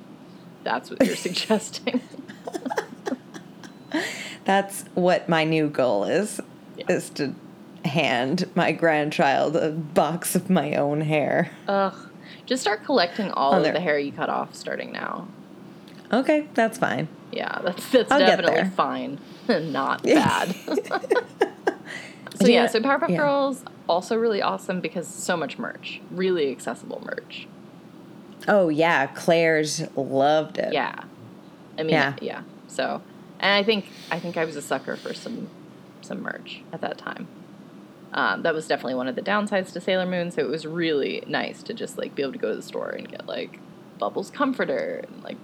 that's 0.62 0.88
what 0.88 1.04
you're 1.04 1.16
suggesting. 1.16 2.00
That's 4.44 4.84
what 4.94 5.28
my 5.28 5.42
new 5.44 5.68
goal 5.68 6.04
is: 6.04 6.40
Yeah. 6.76 6.84
is 6.92 7.10
to 7.10 7.34
hand 7.84 8.50
my 8.54 8.72
grandchild 8.72 9.56
a 9.56 9.70
box 9.70 10.34
of 10.34 10.48
my 10.50 10.74
own 10.74 11.02
hair. 11.02 11.50
Ugh. 11.68 11.94
Just 12.46 12.62
start 12.62 12.84
collecting 12.84 13.30
all 13.30 13.54
of 13.64 13.72
the 13.72 13.80
hair 13.80 13.98
you 13.98 14.12
cut 14.12 14.28
off 14.28 14.54
starting 14.54 14.92
now. 14.92 15.28
Okay, 16.12 16.46
that's 16.54 16.78
fine. 16.78 17.08
Yeah, 17.32 17.60
that's 17.62 17.90
that's 17.90 18.12
I'll 18.12 18.18
definitely 18.18 18.70
fine. 18.70 19.18
Not 19.48 20.02
bad. 20.04 20.54
so 22.34 22.46
yeah, 22.46 22.66
so 22.66 22.80
Powerpuff 22.80 23.10
yeah. 23.10 23.16
Girls 23.16 23.64
also 23.88 24.16
really 24.16 24.42
awesome 24.42 24.80
because 24.80 25.08
so 25.08 25.36
much 25.36 25.58
merch. 25.58 26.00
Really 26.10 26.50
accessible 26.50 27.02
merch. 27.04 27.46
Oh 28.46 28.68
yeah, 28.68 29.06
Claire's 29.08 29.82
loved 29.96 30.58
it. 30.58 30.72
Yeah. 30.72 31.04
I 31.78 31.82
mean, 31.82 31.90
Yeah. 31.90 32.14
yeah. 32.20 32.42
So, 32.68 33.02
and 33.40 33.52
I 33.52 33.62
think 33.62 33.86
I 34.10 34.18
think 34.18 34.36
I 34.36 34.44
was 34.44 34.56
a 34.56 34.62
sucker 34.62 34.96
for 34.96 35.14
some 35.14 35.48
some 36.02 36.20
merch 36.22 36.62
at 36.72 36.80
that 36.82 36.98
time. 36.98 37.26
Um, 38.14 38.42
that 38.42 38.54
was 38.54 38.66
definitely 38.68 38.94
one 38.94 39.08
of 39.08 39.16
the 39.16 39.22
downsides 39.22 39.72
to 39.72 39.80
Sailor 39.80 40.06
Moon. 40.06 40.30
So 40.30 40.40
it 40.40 40.48
was 40.48 40.66
really 40.66 41.24
nice 41.26 41.62
to 41.64 41.74
just 41.74 41.98
like 41.98 42.14
be 42.14 42.22
able 42.22 42.32
to 42.32 42.38
go 42.38 42.50
to 42.50 42.56
the 42.56 42.62
store 42.62 42.90
and 42.90 43.08
get 43.08 43.26
like 43.26 43.58
Bubbles 43.98 44.30
comforter 44.30 45.04
and 45.06 45.22
like 45.24 45.36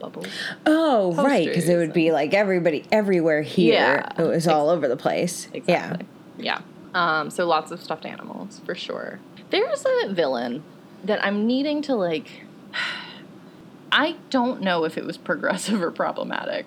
Bubbles. 0.00 0.26
Oh 0.66 1.14
right, 1.14 1.46
because 1.46 1.68
it 1.68 1.76
would 1.76 1.92
be 1.92 2.10
like 2.12 2.34
everybody 2.34 2.84
everywhere 2.92 3.42
here. 3.42 3.74
Yeah, 3.74 4.22
it 4.22 4.26
was 4.26 4.46
all 4.48 4.68
over 4.68 4.88
the 4.88 4.96
place. 4.96 5.48
Exactly. 5.52 6.06
Yeah. 6.38 6.60
Um, 6.94 7.30
so 7.30 7.46
lots 7.46 7.70
of 7.70 7.82
stuffed 7.82 8.04
animals 8.06 8.60
for 8.64 8.74
sure. 8.74 9.20
There's 9.50 9.84
a 10.04 10.12
villain 10.12 10.62
that 11.04 11.24
I'm 11.24 11.46
needing 11.46 11.82
to 11.82 11.94
like. 11.94 12.28
I 13.92 14.16
don't 14.28 14.60
know 14.60 14.84
if 14.84 14.98
it 14.98 15.04
was 15.06 15.16
progressive 15.16 15.82
or 15.84 15.90
problematic. 15.90 16.66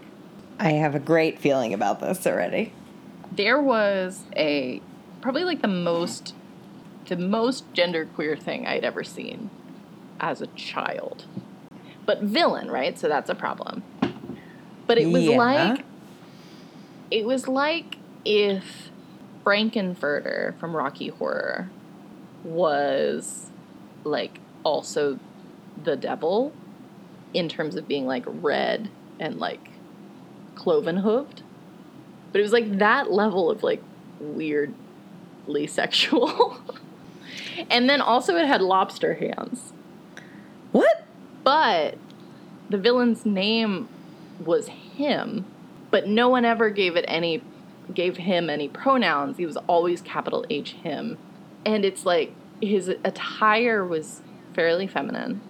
I 0.59 0.71
have 0.71 0.95
a 0.95 0.99
great 0.99 1.39
feeling 1.39 1.73
about 1.73 1.99
this 1.99 2.25
already. 2.25 2.73
there 3.31 3.61
was 3.61 4.21
a 4.35 4.81
probably 5.21 5.43
like 5.43 5.61
the 5.61 5.67
most 5.67 6.33
the 7.07 7.17
most 7.17 7.73
genderqueer 7.73 8.39
thing 8.39 8.65
I'd 8.65 8.83
ever 8.83 9.03
seen 9.03 9.49
as 10.19 10.41
a 10.41 10.47
child. 10.47 11.25
But 12.05 12.21
villain, 12.21 12.69
right? 12.69 12.97
So 12.97 13.07
that's 13.07 13.29
a 13.29 13.35
problem. 13.35 13.83
But 14.87 14.97
it 14.97 15.09
was 15.11 15.25
Yeah. 15.25 15.37
like 15.37 15.85
it 17.09 17.25
was 17.25 17.47
like 17.47 17.97
if 18.23 18.89
Frank-N-Furter 19.43 20.57
from 20.59 20.75
Rocky 20.75 21.07
Horror 21.09 21.69
was 22.43 23.49
like 24.03 24.39
also 24.63 25.19
the 25.83 25.95
devil 25.95 26.53
in 27.33 27.49
terms 27.49 27.75
of 27.75 27.87
being 27.87 28.05
like 28.05 28.23
red 28.27 28.89
and 29.19 29.37
like 29.39 29.69
cloven 30.55 30.97
hooved. 31.01 31.41
But 32.31 32.39
it 32.39 32.43
was 32.43 32.53
like 32.53 32.77
that 32.77 33.11
level 33.11 33.49
of 33.49 33.63
like 33.63 33.81
weirdly 34.19 34.75
sexual. 35.67 36.59
and 37.69 37.89
then 37.89 38.01
also 38.01 38.35
it 38.35 38.47
had 38.47 38.61
lobster 38.61 39.15
hands. 39.15 39.73
What? 40.71 41.05
But 41.43 41.97
the 42.69 42.77
villain's 42.77 43.25
name 43.25 43.89
was 44.43 44.67
him, 44.67 45.45
but 45.89 46.07
no 46.07 46.29
one 46.29 46.45
ever 46.45 46.69
gave 46.69 46.95
it 46.95 47.05
any 47.07 47.41
gave 47.93 48.17
him 48.17 48.49
any 48.49 48.69
pronouns. 48.69 49.37
He 49.37 49.45
was 49.45 49.57
always 49.67 50.01
capital 50.01 50.45
H 50.49 50.73
him. 50.73 51.17
And 51.65 51.83
it's 51.83 52.05
like 52.05 52.33
his 52.61 52.87
attire 53.03 53.85
was 53.85 54.21
fairly 54.53 54.87
feminine. 54.87 55.41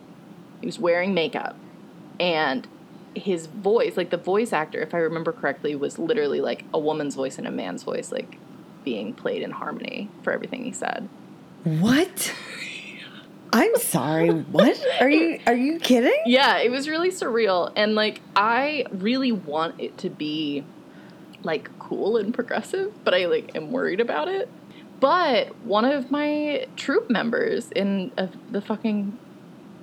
He 0.60 0.66
was 0.66 0.80
wearing 0.80 1.14
makeup 1.14 1.56
and 2.20 2.68
his 3.16 3.48
voice, 3.48 3.98
like 3.98 4.10
the 4.10 4.18
voice 4.18 4.54
actor, 4.54 4.80
if 4.82 4.94
I 4.94 5.00
remember 5.00 5.32
correctly, 5.32 5.76
was 5.76 6.00
literally 6.00 6.40
like 6.40 6.64
a 6.74 6.80
woman's 6.80 7.16
voice 7.16 7.38
and 7.38 7.48
a 7.48 7.52
man's 7.52 7.84
voice, 7.84 8.12
like 8.12 8.38
being 8.84 9.14
played 9.14 9.42
in 9.42 9.52
harmony 9.52 10.10
for 10.24 10.34
everything 10.34 10.64
he 10.64 10.72
said. 10.72 11.08
What? 11.64 12.34
I'm 13.54 13.76
sorry. 13.78 14.30
What? 14.30 14.84
Are 15.00 15.10
you 15.10 15.40
are 15.46 15.56
you 15.56 15.80
kidding? 15.80 16.22
Yeah, 16.26 16.60
it 16.60 16.72
was 16.72 16.88
really 16.88 17.12
surreal. 17.12 17.72
And 17.76 17.96
like, 17.96 18.22
I 18.36 18.86
really 18.92 19.32
want 19.32 19.80
it 19.80 19.98
to 20.00 20.10
be 20.10 20.64
like 21.44 21.70
cool 21.80 22.18
and 22.18 22.34
progressive, 22.34 22.94
but 23.04 23.14
I 23.14 23.26
like 23.26 23.56
am 23.56 23.72
worried 23.72 24.00
about 24.00 24.28
it. 24.28 24.50
But 25.00 25.56
one 25.66 25.86
of 25.86 26.12
my 26.12 26.68
troop 26.76 27.10
members 27.10 27.72
in 27.72 28.12
uh, 28.18 28.28
the 28.52 28.62
fucking 28.62 29.18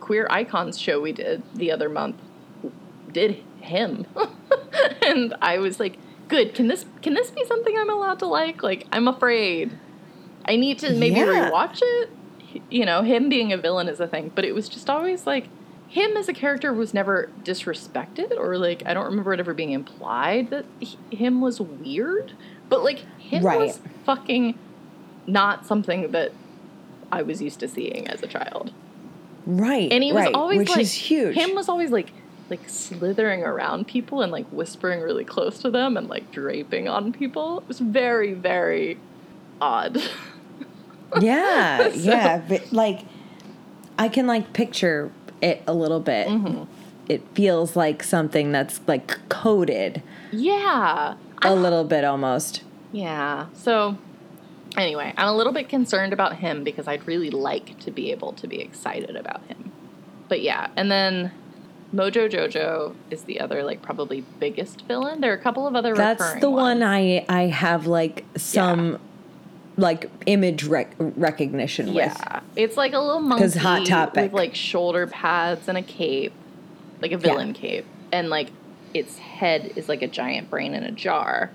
queer 0.00 0.26
icons 0.30 0.78
show 0.78 1.00
we 1.00 1.12
did 1.12 1.42
the 1.54 1.70
other 1.70 1.88
month 1.88 2.16
did 3.12 3.42
him. 3.60 4.06
and 5.02 5.34
I 5.42 5.58
was 5.58 5.80
like, 5.80 5.98
good, 6.28 6.54
can 6.54 6.68
this 6.68 6.84
can 7.02 7.14
this 7.14 7.30
be 7.30 7.44
something 7.46 7.76
I'm 7.78 7.90
allowed 7.90 8.18
to 8.20 8.26
like? 8.26 8.62
Like 8.62 8.86
I'm 8.92 9.08
afraid. 9.08 9.72
I 10.44 10.56
need 10.56 10.78
to 10.80 10.92
maybe 10.94 11.16
Yeah. 11.16 11.50
rewatch 11.50 11.80
it. 11.82 12.10
You 12.70 12.86
know, 12.86 13.02
him 13.02 13.28
being 13.28 13.52
a 13.52 13.56
villain 13.58 13.88
is 13.88 14.00
a 14.00 14.06
thing, 14.06 14.32
but 14.34 14.44
it 14.44 14.54
was 14.54 14.68
just 14.68 14.88
always 14.88 15.26
like 15.26 15.48
him 15.88 16.16
as 16.16 16.28
a 16.28 16.32
character 16.34 16.72
was 16.72 16.92
never 16.94 17.30
disrespected 17.42 18.30
or 18.38 18.56
like 18.58 18.82
I 18.86 18.94
don't 18.94 19.06
remember 19.06 19.32
it 19.32 19.40
ever 19.40 19.54
being 19.54 19.72
implied 19.72 20.50
that 20.50 20.66
he, 20.80 20.98
him 21.10 21.40
was 21.40 21.60
weird, 21.60 22.32
but 22.68 22.82
like 22.84 23.00
him 23.18 23.44
Right. 23.44 23.58
was 23.58 23.80
fucking 24.04 24.58
not 25.26 25.66
something 25.66 26.10
that 26.12 26.32
I 27.12 27.22
was 27.22 27.40
used 27.42 27.60
to 27.60 27.68
seeing 27.68 28.06
as 28.08 28.22
a 28.22 28.26
child. 28.26 28.72
Right. 29.46 29.90
And 29.90 30.02
he 30.02 30.12
was 30.12 30.24
right, 30.26 30.34
always 30.34 30.58
which 30.58 30.70
like 30.70 30.80
is 30.80 30.92
huge. 30.92 31.34
Him 31.34 31.54
was 31.54 31.68
always 31.68 31.90
like 31.90 32.12
like 32.50 32.68
slithering 32.68 33.42
around 33.42 33.86
people 33.86 34.22
and 34.22 34.32
like 34.32 34.46
whispering 34.48 35.00
really 35.00 35.24
close 35.24 35.58
to 35.60 35.70
them 35.70 35.96
and 35.96 36.08
like 36.08 36.30
draping 36.32 36.88
on 36.88 37.12
people. 37.12 37.58
It 37.58 37.68
was 37.68 37.78
very 37.80 38.34
very 38.34 38.98
odd. 39.60 39.98
yeah, 41.20 41.88
yeah. 41.94 42.42
But 42.46 42.72
like, 42.72 43.00
I 43.98 44.08
can 44.08 44.26
like 44.26 44.52
picture 44.52 45.12
it 45.40 45.62
a 45.66 45.74
little 45.74 46.00
bit. 46.00 46.28
Mm-hmm. 46.28 46.64
It 47.08 47.22
feels 47.34 47.74
like 47.74 48.02
something 48.02 48.52
that's 48.52 48.80
like 48.86 49.28
coded 49.28 50.02
yeah. 50.30 51.14
a 51.42 51.54
little 51.54 51.84
bit 51.84 52.04
almost. 52.04 52.62
Yeah. 52.92 53.46
So 53.54 53.96
anyway, 54.76 55.14
I'm 55.16 55.28
a 55.28 55.36
little 55.36 55.52
bit 55.52 55.68
concerned 55.68 56.12
about 56.12 56.36
him 56.36 56.64
because 56.64 56.86
I'd 56.86 57.06
really 57.06 57.30
like 57.30 57.78
to 57.80 57.90
be 57.90 58.10
able 58.10 58.32
to 58.34 58.46
be 58.46 58.60
excited 58.60 59.16
about 59.16 59.42
him. 59.46 59.72
But 60.28 60.42
yeah, 60.42 60.68
and 60.76 60.90
then 60.90 61.32
Mojo 61.94 62.30
Jojo 62.30 62.94
is 63.10 63.22
the 63.24 63.40
other 63.40 63.62
like 63.62 63.80
probably 63.82 64.22
biggest 64.38 64.82
villain. 64.82 65.20
There 65.20 65.32
are 65.32 65.36
a 65.36 65.40
couple 65.40 65.66
of 65.66 65.74
other 65.74 65.94
That's 65.94 66.34
the 66.40 66.50
one 66.50 66.80
ones. 66.80 66.84
I 66.84 67.24
I 67.28 67.42
have 67.46 67.86
like 67.86 68.24
some 68.36 68.98
like 69.78 70.10
image 70.26 70.64
rec- 70.64 70.94
recognition 70.98 71.88
with. 71.88 71.96
Yeah, 71.96 72.40
it's 72.56 72.76
like 72.76 72.92
a 72.92 72.98
little 72.98 73.20
monkey 73.20 73.58
Hot 73.58 73.86
Topic. 73.86 74.24
with 74.24 74.32
like 74.32 74.54
shoulder 74.54 75.06
pads 75.06 75.68
and 75.68 75.78
a 75.78 75.82
cape, 75.82 76.32
like 77.00 77.12
a 77.12 77.18
villain 77.18 77.54
cape, 77.54 77.86
and 78.12 78.28
like 78.28 78.50
its 78.92 79.18
head 79.18 79.72
is 79.76 79.88
like 79.88 80.02
a 80.02 80.08
giant 80.08 80.50
brain 80.50 80.74
in 80.74 80.82
a 80.82 80.92
jar. 80.92 81.50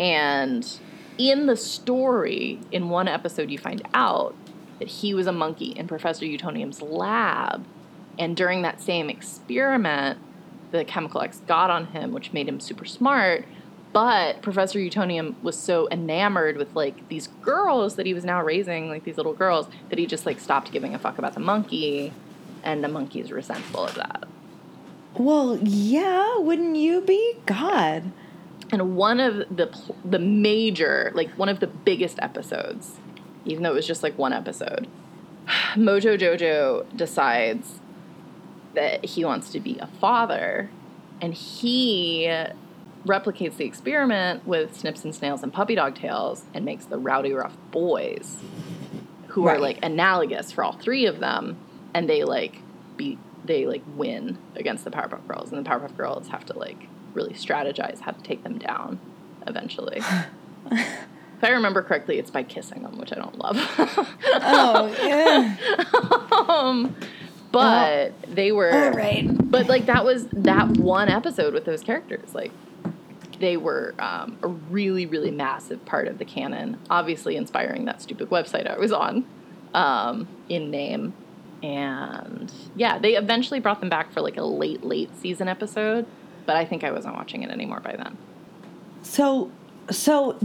And 0.00 0.66
in 1.18 1.46
the 1.46 1.56
story, 1.56 2.60
in 2.72 2.88
one 2.88 3.08
episode, 3.08 3.50
you 3.50 3.58
find 3.58 3.82
out 3.92 4.34
that 4.78 4.88
he 4.88 5.14
was 5.14 5.26
a 5.26 5.32
monkey 5.32 5.66
in 5.66 5.86
Professor 5.86 6.24
Utonium's 6.24 6.80
lab, 6.82 7.64
and 8.18 8.36
during 8.36 8.62
that 8.62 8.80
same 8.80 9.10
experiment, 9.10 10.18
the 10.70 10.84
chemical 10.84 11.20
X 11.20 11.40
got 11.46 11.70
on 11.70 11.86
him, 11.86 12.12
which 12.12 12.32
made 12.32 12.48
him 12.48 12.60
super 12.60 12.84
smart. 12.84 13.44
But 13.92 14.42
Professor 14.42 14.80
Utonium 14.80 15.40
was 15.40 15.56
so 15.56 15.88
enamored 15.88 16.56
with 16.56 16.74
like 16.74 17.08
these 17.08 17.28
girls 17.42 17.94
that 17.94 18.06
he 18.06 18.12
was 18.12 18.24
now 18.24 18.42
raising, 18.42 18.88
like 18.88 19.04
these 19.04 19.16
little 19.16 19.34
girls, 19.34 19.68
that 19.88 19.98
he 19.98 20.06
just 20.06 20.26
like 20.26 20.40
stopped 20.40 20.72
giving 20.72 20.94
a 20.94 20.98
fuck 20.98 21.16
about 21.16 21.34
the 21.34 21.40
monkey, 21.40 22.12
and 22.64 22.82
the 22.82 22.88
monkey 22.88 23.20
is 23.20 23.30
resentful 23.30 23.84
of 23.84 23.94
that. 23.94 24.24
Well, 25.16 25.60
yeah, 25.62 26.38
wouldn't 26.38 26.76
you 26.76 27.02
be? 27.02 27.36
God. 27.46 28.10
And 28.72 28.96
one 28.96 29.20
of 29.20 29.56
the 29.56 29.68
pl- 29.68 29.96
the 30.04 30.18
major, 30.18 31.12
like 31.14 31.30
one 31.32 31.48
of 31.48 31.60
the 31.60 31.68
biggest 31.68 32.18
episodes, 32.20 32.96
even 33.44 33.62
though 33.62 33.70
it 33.70 33.76
was 33.76 33.86
just 33.86 34.02
like 34.02 34.18
one 34.18 34.32
episode, 34.32 34.88
Mojo 35.76 36.18
Jojo 36.18 36.84
decides 36.96 37.80
that 38.74 39.04
he 39.04 39.24
wants 39.24 39.50
to 39.50 39.60
be 39.60 39.78
a 39.78 39.86
father, 39.86 40.70
and 41.20 41.34
he 41.34 42.28
replicates 43.06 43.56
the 43.56 43.64
experiment 43.64 44.46
with 44.46 44.76
Snips 44.76 45.04
and 45.04 45.14
Snails 45.14 45.42
and 45.42 45.52
Puppy 45.52 45.74
Dog 45.74 45.94
Tails 45.94 46.44
and 46.54 46.64
makes 46.64 46.86
the 46.86 46.98
Rowdyruff 46.98 47.52
Boys, 47.70 48.36
who 49.28 49.46
are 49.46 49.58
like 49.58 49.78
analogous 49.82 50.52
for 50.52 50.64
all 50.64 50.72
three 50.72 51.06
of 51.06 51.20
them, 51.20 51.56
and 51.92 52.08
they 52.08 52.24
like 52.24 52.60
beat 52.96 53.18
they 53.44 53.66
like 53.66 53.82
win 53.94 54.38
against 54.56 54.84
the 54.84 54.90
Powerpuff 54.90 55.26
Girls, 55.28 55.52
and 55.52 55.64
the 55.64 55.68
Powerpuff 55.68 55.96
Girls 55.96 56.28
have 56.28 56.46
to 56.46 56.58
like 56.58 56.88
really 57.12 57.34
strategize 57.34 58.00
how 58.00 58.12
to 58.12 58.22
take 58.22 58.42
them 58.42 58.58
down 58.58 58.98
eventually. 59.46 59.98
if 60.72 61.42
I 61.42 61.50
remember 61.50 61.82
correctly, 61.82 62.18
it's 62.18 62.30
by 62.30 62.42
kissing 62.42 62.82
them, 62.82 62.98
which 62.98 63.12
I 63.12 63.16
don't 63.16 63.38
love. 63.38 63.56
Oh, 64.36 64.96
yeah. 65.02 65.56
um, 66.48 66.96
but 67.54 68.34
they 68.34 68.52
were 68.52 68.72
All 68.72 68.90
right. 68.92 69.26
but 69.50 69.66
like 69.68 69.86
that 69.86 70.04
was 70.04 70.26
that 70.32 70.68
one 70.76 71.08
episode 71.08 71.54
with 71.54 71.64
those 71.64 71.82
characters 71.82 72.34
like 72.34 72.52
they 73.40 73.56
were 73.56 73.94
um, 73.98 74.38
a 74.42 74.48
really 74.48 75.06
really 75.06 75.30
massive 75.30 75.84
part 75.84 76.06
of 76.08 76.18
the 76.18 76.24
canon 76.24 76.78
obviously 76.90 77.36
inspiring 77.36 77.84
that 77.86 78.02
stupid 78.02 78.28
website 78.30 78.66
i 78.68 78.78
was 78.78 78.92
on 78.92 79.24
um, 79.74 80.28
in 80.48 80.70
name 80.70 81.12
And 81.62 82.52
yeah, 82.76 82.98
they 82.98 83.16
eventually 83.16 83.58
brought 83.58 83.80
them 83.80 83.88
back 83.88 84.12
for 84.12 84.20
like 84.20 84.36
a 84.36 84.44
late, 84.44 84.84
late 84.84 85.10
season 85.18 85.48
episode, 85.48 86.04
but 86.46 86.56
I 86.56 86.64
think 86.66 86.84
I 86.84 86.90
wasn't 86.90 87.14
watching 87.14 87.42
it 87.42 87.50
anymore 87.50 87.80
by 87.80 87.96
then. 87.96 88.18
So, 89.02 89.50
so, 89.90 90.38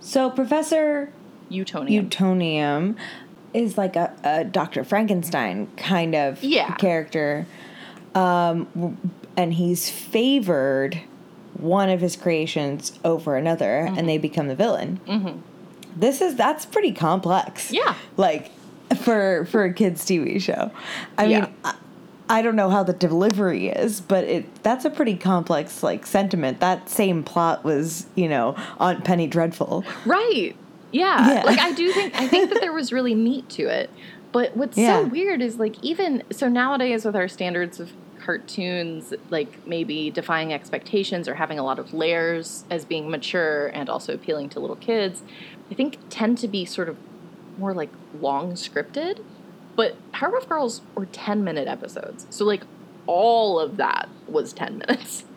so 0.00 0.30
Professor 0.30 1.12
Utonium. 1.50 2.08
Utonium 2.08 2.96
is 3.56 3.76
like 3.78 3.96
a, 3.96 4.12
a 4.24 4.44
Dr. 4.44 4.84
Frankenstein 4.84 5.68
kind 5.76 6.14
of 6.14 6.42
Yeah. 6.42 6.74
character. 6.76 7.46
Um, 8.14 8.98
and 9.36 9.52
he's 9.54 9.90
favored 9.90 11.00
one 11.54 11.88
of 11.88 12.00
his 12.00 12.16
creations 12.16 12.98
over 13.04 13.36
another, 13.36 13.86
Mm-hmm. 13.86 13.98
and 13.98 14.08
they 14.08 14.18
become 14.18 14.48
the 14.48 14.54
villain. 14.54 15.42
This 15.96 16.20
is 16.20 16.36
that's 16.36 16.66
pretty 16.66 16.92
complex. 16.92 17.72
Yeah. 17.72 17.94
like 18.16 18.50
for 19.02 19.46
for 19.46 19.64
a 19.64 19.72
kids 19.72 20.04
TV 20.04 20.40
show. 20.40 20.70
I 21.18 21.24
Yeah. 21.24 21.40
mean, 21.40 21.54
I, 21.64 21.74
I 22.28 22.42
don't 22.42 22.56
know 22.56 22.70
how 22.70 22.82
the 22.82 22.92
delivery 22.92 23.68
is, 23.68 24.00
but 24.00 24.24
it 24.24 24.62
that's 24.62 24.84
a 24.84 24.90
pretty 24.90 25.16
complex 25.16 25.82
like 25.82 26.06
sentiment. 26.06 26.60
That 26.60 26.88
same 26.90 27.22
plot 27.22 27.64
was, 27.64 28.06
you 28.14 28.28
know, 28.28 28.54
Aunt 28.78 29.04
Penny 29.04 29.26
Dreadful. 29.26 29.84
Right. 30.04 30.54
Yeah. 30.98 31.34
Yeah. 31.34 31.42
Like 31.44 31.58
I 31.58 31.72
do 31.72 31.92
think 31.92 32.14
I 32.20 32.26
think 32.28 32.50
that 32.50 32.60
there 32.60 32.72
was 32.80 32.92
really 32.92 33.14
meat 33.14 33.48
to 33.50 33.64
it. 33.68 33.90
But 34.32 34.56
what's 34.56 34.76
Yeah. 34.76 35.02
so 35.02 35.06
weird 35.06 35.40
is 35.42 35.58
like 35.58 35.82
even 35.82 36.22
so 36.30 36.48
nowadays 36.48 37.04
with 37.04 37.16
our 37.16 37.28
standards 37.28 37.80
of 37.80 37.92
cartoons 38.18 39.14
like 39.30 39.66
maybe 39.66 40.10
defying 40.10 40.52
expectations 40.52 41.28
or 41.28 41.34
having 41.34 41.58
a 41.58 41.62
lot 41.62 41.78
of 41.78 41.94
layers 41.94 42.64
as 42.70 42.84
being 42.84 43.08
mature 43.08 43.68
and 43.68 43.88
also 43.88 44.12
appealing 44.14 44.48
to 44.50 44.60
little 44.60 44.76
kids, 44.76 45.22
I 45.70 45.74
think 45.74 45.98
tend 46.10 46.38
to 46.38 46.48
be 46.48 46.64
sort 46.64 46.88
of 46.88 46.96
more 47.58 47.72
like 47.72 47.90
long 48.20 48.52
scripted. 48.54 49.22
But 49.76 49.94
Powerpuff 50.12 50.48
Girls 50.48 50.80
were 50.94 51.06
10 51.06 51.44
minute 51.44 51.68
episodes. 51.68 52.26
So 52.30 52.44
like 52.44 52.62
all 53.06 53.60
of 53.60 53.76
that 53.76 54.08
was 54.26 54.52
10 54.52 54.78
minutes. 54.78 55.24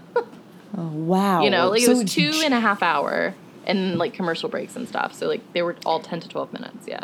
Oh, 0.78 0.86
wow. 0.88 1.42
You 1.42 1.50
know, 1.50 1.70
like 1.70 1.82
So 1.82 1.92
it 1.94 2.04
was 2.04 2.14
two 2.14 2.32
and 2.46 2.54
a 2.54 2.60
half 2.60 2.84
hour 2.84 3.34
and 3.70 3.98
like 3.98 4.14
commercial 4.14 4.50
breaks 4.50 4.76
and 4.76 4.88
stuff. 4.88 5.14
So 5.14 5.28
like 5.28 5.42
they 5.54 5.62
were 5.62 5.76
all 5.86 6.00
10 6.00 6.20
to 6.22 6.28
12 6.28 6.52
minutes. 6.54 6.88
Yeah. 6.88 7.04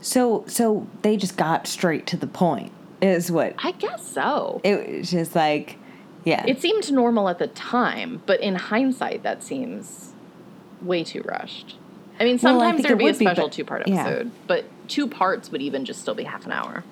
So 0.00 0.44
so 0.48 0.86
they 1.02 1.16
just 1.16 1.36
got 1.36 1.66
straight 1.66 2.06
to 2.08 2.16
the 2.16 2.26
point. 2.26 2.72
Is 3.00 3.30
what 3.32 3.54
I 3.58 3.72
guess 3.72 4.06
so. 4.06 4.60
it 4.64 4.98
was 4.98 5.10
just 5.10 5.34
like 5.34 5.78
yeah. 6.24 6.44
It 6.46 6.60
seemed 6.60 6.90
normal 6.92 7.28
at 7.28 7.38
the 7.40 7.48
time, 7.48 8.22
but 8.26 8.40
in 8.40 8.54
hindsight, 8.54 9.24
that 9.24 9.42
seems 9.42 10.12
way 10.80 11.02
too 11.02 11.22
rushed. 11.22 11.76
I 12.20 12.24
mean, 12.24 12.38
Well, 12.40 12.60
I 12.60 12.70
sometimes 12.70 12.82
there'd 12.84 12.98
be 12.98 13.08
a 13.08 13.14
special 13.14 13.48
two 13.50 13.64
part 13.64 13.88
yeah. 13.88 14.06
episode, 14.06 14.30
but 14.46 14.64
two 14.88 15.08
parts 15.08 15.50
would 15.50 15.62
even 15.62 15.84
just 15.84 16.00
still 16.00 16.14
be 16.14 16.24
half 16.24 16.46
an 16.46 16.52
hour. 16.52 16.84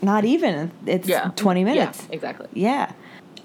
not 0.00 0.24
even 0.24 0.72
it's 0.86 1.10
20 1.36 1.64
minutes. 1.64 2.06
Yeah, 2.08 2.14
exactly. 2.14 2.48
Yeah. 2.54 2.92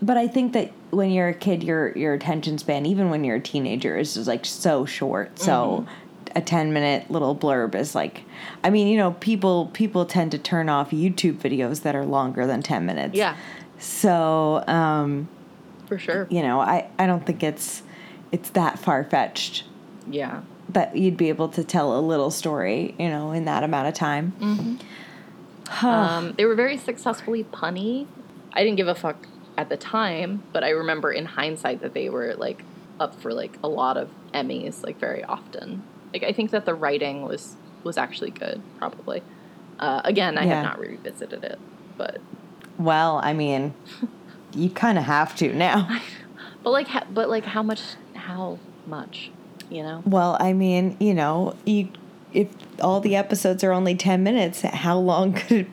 But 0.01 0.17
I 0.17 0.27
think 0.27 0.53
that 0.53 0.71
when 0.91 1.09
you're 1.11 1.29
a 1.29 1.33
kid, 1.33 1.63
your 1.63 1.97
your 1.97 2.13
attention 2.13 2.57
span, 2.57 2.85
even 2.85 3.09
when 3.09 3.23
you're 3.23 3.37
a 3.37 3.41
teenager, 3.41 3.97
is 3.97 4.13
just 4.13 4.27
like 4.27 4.45
so 4.45 4.85
short. 4.85 5.39
So 5.39 5.85
Mm-hmm. 5.87 6.37
a 6.37 6.41
ten 6.41 6.71
minute 6.73 7.09
little 7.09 7.35
blurb 7.35 7.73
is 7.75 7.95
like, 7.95 8.21
I 8.63 8.69
mean, 8.69 8.87
you 8.87 8.97
know, 8.97 9.11
people 9.13 9.67
people 9.73 10.05
tend 10.05 10.31
to 10.31 10.37
turn 10.37 10.69
off 10.69 10.91
YouTube 10.91 11.35
videos 11.37 11.81
that 11.81 11.95
are 11.95 12.05
longer 12.05 12.45
than 12.45 12.61
ten 12.61 12.85
minutes. 12.85 13.15
Yeah, 13.15 13.35
So, 13.79 14.63
um, 14.67 15.27
for 15.87 15.97
sure. 15.97 16.27
you 16.29 16.41
know, 16.43 16.59
I 16.59 16.89
I 16.99 17.07
don't 17.07 17.25
think 17.25 17.41
it's 17.43 17.81
it's 18.31 18.49
that 18.51 18.77
far 18.77 19.03
fetched 19.03 19.63
Yeah. 20.09 20.41
that 20.69 20.95
you'd 20.95 21.17
be 21.17 21.29
able 21.29 21.47
to 21.49 21.63
tell 21.63 21.97
a 21.97 22.01
little 22.01 22.29
story, 22.29 22.93
you 22.99 23.09
know, 23.09 23.31
in 23.31 23.45
that 23.45 23.63
amount 23.63 23.87
of 23.87 23.93
time. 23.95 24.33
Mm-hmm. 24.39 25.85
Um, 25.85 26.33
they 26.37 26.45
were 26.45 26.55
very 26.55 26.77
successfully 26.77 27.43
punny. 27.45 28.05
I 28.53 28.63
didn't 28.63 28.77
give 28.77 28.87
a 28.87 28.95
fuck 28.95 29.27
at 29.57 29.69
the 29.69 29.77
time, 29.77 30.43
but 30.53 30.63
I 30.63 30.69
remember 30.69 31.11
in 31.11 31.25
hindsight 31.25 31.81
that 31.81 31.93
they 31.93 32.09
were 32.09 32.35
like 32.37 32.63
up 32.99 33.19
for 33.21 33.33
like 33.33 33.57
a 33.63 33.67
lot 33.67 33.97
of 33.97 34.09
Emmys, 34.33 34.83
like 34.83 34.99
very 34.99 35.23
often. 35.23 35.83
Like 36.13 36.23
I 36.23 36.31
think 36.31 36.51
that 36.51 36.65
the 36.65 36.73
writing 36.75 37.23
was 37.23 37.55
was 37.83 37.97
actually 37.97 38.31
good, 38.31 38.61
probably. 38.77 39.21
Uh, 39.79 40.01
again, 40.03 40.37
I 40.37 40.45
Yeah. 40.45 40.55
have 40.55 40.63
not 40.63 40.79
revisited 40.79 41.43
it, 41.43 41.59
but 41.97 42.19
Well, 42.77 43.19
I 43.23 43.33
mean, 43.33 43.73
you 44.55 44.69
kind 44.69 44.97
of 44.97 45.03
have 45.05 45.35
to 45.37 45.53
now. 45.53 45.87
but 46.63 46.71
like 46.71 46.87
ha- 46.87 47.07
but 47.11 47.29
like 47.29 47.45
how 47.45 47.63
much 47.63 47.81
how 48.15 48.59
much 48.85 49.31
you 49.69 49.83
know 49.83 50.01
Well, 50.05 50.37
I 50.39 50.53
mean, 50.53 50.97
you 50.99 51.13
know, 51.13 51.55
you 51.65 51.89
if 52.33 52.49
all 52.81 52.99
the 52.99 53.15
episodes 53.15 53.63
are 53.63 53.71
only 53.71 53.95
10 53.95 54.21
minutes, 54.21 54.61
how 54.61 54.97
long 54.99 55.33
could 55.33 55.51
it 55.65 55.67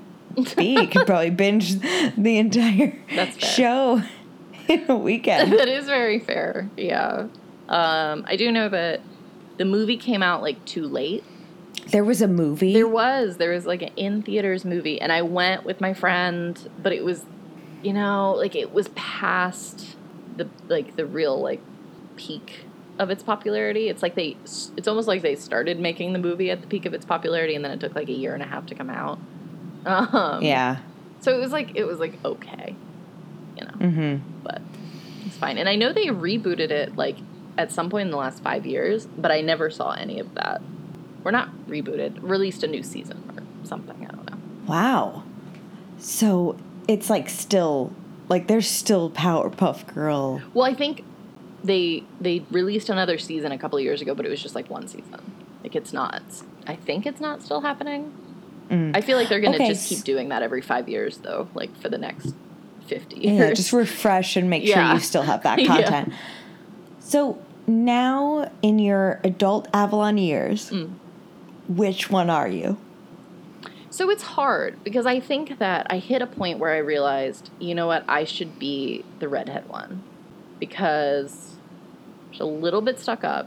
be? 0.56 0.80
You 0.80 0.86
could 0.88 1.06
probably 1.06 1.30
binge 1.30 1.78
the 1.80 2.38
entire 2.38 2.96
show 3.38 4.02
in 4.68 4.84
a 4.88 4.96
weekend. 4.96 5.52
that 5.58 5.68
is 5.68 5.86
very 5.86 6.18
fair 6.18 6.68
yeah 6.76 7.26
um 7.68 8.24
i 8.26 8.34
do 8.36 8.50
know 8.50 8.68
that 8.68 9.00
the 9.58 9.64
movie 9.64 9.96
came 9.96 10.22
out 10.22 10.42
like 10.42 10.62
too 10.64 10.86
late 10.86 11.22
There 11.88 12.04
was 12.04 12.22
a 12.22 12.28
movie. 12.28 12.72
There 12.72 12.88
was. 12.88 13.36
There 13.36 13.50
was 13.52 13.66
like 13.66 13.82
an 13.82 13.90
in 13.96 14.22
theaters 14.22 14.64
movie, 14.64 15.00
and 15.00 15.12
I 15.12 15.20
went 15.22 15.64
with 15.64 15.80
my 15.80 15.92
friend, 15.92 16.58
but 16.82 16.92
it 16.92 17.04
was, 17.04 17.24
you 17.82 17.92
know, 17.92 18.32
like 18.38 18.54
it 18.56 18.72
was 18.72 18.88
past 18.94 19.96
the 20.36 20.48
like 20.68 20.96
the 20.96 21.04
real 21.04 21.38
like 21.40 21.60
peak 22.16 22.64
of 22.98 23.10
its 23.10 23.22
popularity. 23.22 23.88
It's 23.88 24.02
like 24.02 24.14
they, 24.14 24.36
it's 24.76 24.88
almost 24.88 25.08
like 25.08 25.20
they 25.22 25.34
started 25.36 25.78
making 25.78 26.14
the 26.14 26.18
movie 26.18 26.50
at 26.50 26.60
the 26.62 26.66
peak 26.66 26.86
of 26.86 26.94
its 26.94 27.04
popularity, 27.04 27.54
and 27.54 27.62
then 27.64 27.72
it 27.72 27.80
took 27.80 27.94
like 27.94 28.08
a 28.08 28.12
year 28.12 28.32
and 28.34 28.42
a 28.42 28.46
half 28.46 28.64
to 28.66 28.74
come 28.74 28.88
out. 28.90 29.18
Um, 29.86 30.42
yeah. 30.42 30.78
So 31.20 31.34
it 31.36 31.40
was 31.40 31.52
like 31.52 31.72
it 31.74 31.84
was 31.84 31.98
like 31.98 32.22
okay, 32.24 32.74
you 33.58 33.64
know, 33.64 33.72
Mm-hmm. 33.72 34.40
but 34.42 34.60
it's 35.26 35.36
fine. 35.36 35.58
And 35.58 35.68
I 35.68 35.76
know 35.76 35.92
they 35.92 36.06
rebooted 36.06 36.70
it 36.70 36.96
like 36.96 37.16
at 37.58 37.70
some 37.70 37.90
point 37.90 38.06
in 38.06 38.10
the 38.10 38.16
last 38.16 38.42
five 38.42 38.66
years, 38.66 39.06
but 39.06 39.30
I 39.30 39.40
never 39.40 39.70
saw 39.70 39.92
any 39.92 40.18
of 40.20 40.34
that. 40.34 40.60
We're 41.22 41.30
not 41.30 41.48
rebooted, 41.68 42.18
released 42.20 42.62
a 42.62 42.66
new 42.66 42.82
season 42.82 43.22
or 43.62 43.66
something. 43.66 43.96
I 44.06 44.10
don't 44.14 44.30
know. 44.30 44.38
Wow. 44.66 45.22
So 45.98 46.56
it's 46.88 47.08
like 47.08 47.28
still 47.28 47.92
like 48.28 48.46
there's 48.46 48.68
still 48.68 49.10
Powerpuff 49.10 49.86
Girl. 49.94 50.42
Well, 50.52 50.64
I 50.66 50.74
think 50.74 51.04
they 51.62 52.04
they 52.20 52.44
released 52.50 52.88
another 52.90 53.16
season 53.18 53.52
a 53.52 53.58
couple 53.58 53.78
of 53.78 53.84
years 53.84 54.00
ago, 54.02 54.14
but 54.14 54.26
it 54.26 54.28
was 54.30 54.42
just 54.42 54.54
like 54.54 54.68
one 54.70 54.88
season. 54.88 55.32
Like 55.62 55.74
it's 55.76 55.92
not. 55.92 56.22
I 56.66 56.76
think 56.76 57.06
it's 57.06 57.20
not 57.20 57.42
still 57.42 57.60
happening. 57.62 58.12
Mm. 58.70 58.96
I 58.96 59.00
feel 59.02 59.16
like 59.18 59.28
they're 59.28 59.40
gonna 59.40 59.56
Okay, 59.56 59.68
just 59.68 59.88
keep 59.88 60.04
doing 60.04 60.30
that 60.30 60.42
every 60.42 60.60
five 60.62 60.88
years, 60.88 61.18
though. 61.18 61.48
Like 61.54 61.74
for 61.80 61.88
the 61.88 61.98
next 61.98 62.34
fifty 62.86 63.16
years. 63.20 63.38
Yeah, 63.38 63.52
just 63.52 63.72
refresh 63.72 64.36
and 64.36 64.48
make 64.50 64.64
sure 64.66 64.76
Yeah. 64.76 64.94
you 64.94 65.00
still 65.00 65.22
have 65.22 65.42
that 65.44 65.58
Yeah. 65.60 65.66
content. 65.66 66.12
So 67.00 67.38
now 67.66 68.50
in 68.62 68.78
your 68.78 69.20
adult 69.24 69.68
Avalon 69.74 70.18
years, 70.18 70.70
Mm. 70.70 70.90
which 71.68 72.10
one 72.10 72.30
are 72.30 72.48
you? 72.48 72.76
So 73.90 74.10
it's 74.10 74.22
hard 74.24 74.82
because 74.82 75.06
I 75.06 75.20
think 75.20 75.58
that 75.60 75.86
I 75.88 75.98
hit 75.98 76.20
a 76.20 76.26
point 76.26 76.58
where 76.58 76.72
I 76.72 76.78
realized, 76.78 77.50
you 77.60 77.74
know 77.74 77.86
what, 77.86 78.04
I 78.08 78.24
should 78.24 78.58
be 78.58 79.04
the 79.20 79.28
redhead 79.28 79.68
one 79.68 80.02
because 80.58 81.54
she's 82.32 82.40
a 82.40 82.44
little 82.44 82.80
bit 82.80 82.98
stuck 82.98 83.22
up 83.22 83.46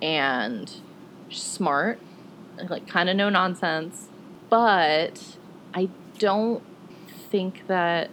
and 0.00 0.72
smart, 1.30 1.98
like 2.68 2.86
kind 2.88 3.08
of 3.10 3.16
no 3.16 3.28
nonsense, 3.28 4.08
but 4.52 5.18
I 5.72 5.88
don't 6.18 6.62
think 7.30 7.66
that 7.68 8.10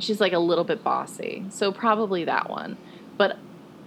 she's 0.00 0.22
like 0.22 0.32
a 0.32 0.38
little 0.38 0.64
bit 0.64 0.82
bossy. 0.82 1.44
So 1.50 1.70
probably 1.70 2.24
that 2.24 2.48
one. 2.48 2.78
But 3.18 3.36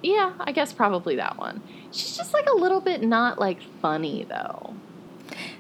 yeah, 0.03 0.33
I 0.39 0.51
guess 0.51 0.71
probably 0.71 1.15
that 1.15 1.39
one. 1.39 1.63
She's 1.91 2.15
just 2.15 2.31
like 2.31 2.45
a 2.47 2.55
little 2.55 2.79
bit 2.79 3.01
not 3.01 3.39
like 3.39 3.57
funny 3.81 4.23
though. 4.29 4.75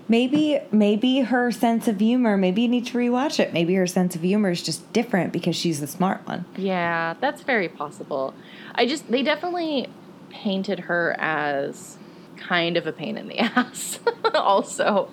Maybe 0.07 0.59
maybe 0.71 1.21
her 1.21 1.51
sense 1.51 1.87
of 1.87 1.99
humor, 1.99 2.37
maybe 2.37 2.61
you 2.61 2.67
need 2.67 2.85
to 2.85 2.97
rewatch 2.99 3.39
it. 3.39 3.51
Maybe 3.51 3.73
her 3.73 3.87
sense 3.87 4.15
of 4.15 4.21
humor 4.21 4.51
is 4.51 4.61
just 4.61 4.93
different 4.93 5.33
because 5.33 5.55
she's 5.55 5.79
the 5.79 5.87
smart 5.87 6.27
one. 6.27 6.45
Yeah, 6.55 7.15
that's 7.19 7.41
very 7.41 7.69
possible. 7.69 8.35
I 8.75 8.85
just 8.85 9.09
they 9.09 9.23
definitely 9.23 9.89
painted 10.29 10.81
her 10.81 11.15
as 11.17 11.97
kind 12.37 12.77
of 12.77 12.85
a 12.85 12.91
pain 12.91 13.17
in 13.17 13.29
the 13.29 13.39
ass. 13.57 13.99
also, 14.35 15.09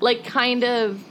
like 0.00 0.24
kind 0.24 0.64
of 0.64 1.02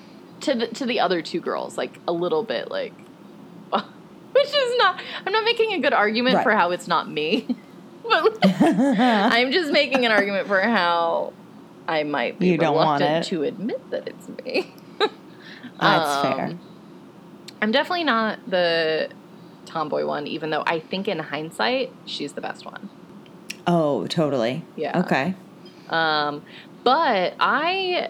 to 0.41 0.55
the 0.55 0.67
to 0.67 0.85
the 0.85 0.99
other 0.99 1.21
two 1.21 1.41
girls, 1.41 1.77
like 1.77 1.99
a 2.07 2.11
little 2.13 2.43
bit 2.43 2.69
like 2.71 2.93
which 3.71 4.47
is 4.47 4.77
not 4.77 4.95
I'm 5.25 5.33
not 5.33 5.43
making 5.45 5.73
a 5.73 5.79
good 5.81 5.93
argument 5.93 6.35
Right. 6.37 6.43
for 6.43 6.51
how 6.51 6.71
it's 6.71 6.87
not 6.87 7.09
me. 7.09 7.47
but 8.09 8.37
I'm 8.43 9.51
just 9.51 9.71
making 9.71 10.05
an 10.05 10.11
argument 10.11 10.47
for 10.47 10.61
how 10.61 11.33
I 11.87 12.03
might 12.03 12.39
be 12.39 12.49
You 12.49 12.57
reluctant 12.57 13.25
to 13.25 13.43
admit 13.43 13.89
that 13.91 14.07
it's 14.07 14.27
me. 14.45 14.75
That's 14.99 16.25
Um, 16.25 16.37
fair. 16.37 16.59
I'm 17.61 17.71
definitely 17.71 18.05
not 18.05 18.39
the 18.47 19.09
tomboy 19.65 20.05
one, 20.05 20.27
even 20.27 20.49
though 20.49 20.63
I 20.65 20.79
think 20.79 21.07
in 21.07 21.19
hindsight 21.19 21.89
she's 22.05 22.33
the 22.33 22.41
best 22.41 22.65
one. 22.65 22.89
Oh, 23.67 24.07
totally. 24.07 24.63
Yeah. 24.75 24.99
Okay. 25.01 25.35
Um, 25.89 26.43
but 26.83 27.35
I 27.39 28.09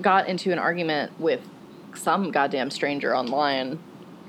got 0.00 0.28
into 0.28 0.52
an 0.52 0.58
argument 0.58 1.18
with 1.20 1.40
some 1.94 2.30
goddamn 2.30 2.70
stranger 2.70 3.14
online, 3.16 3.78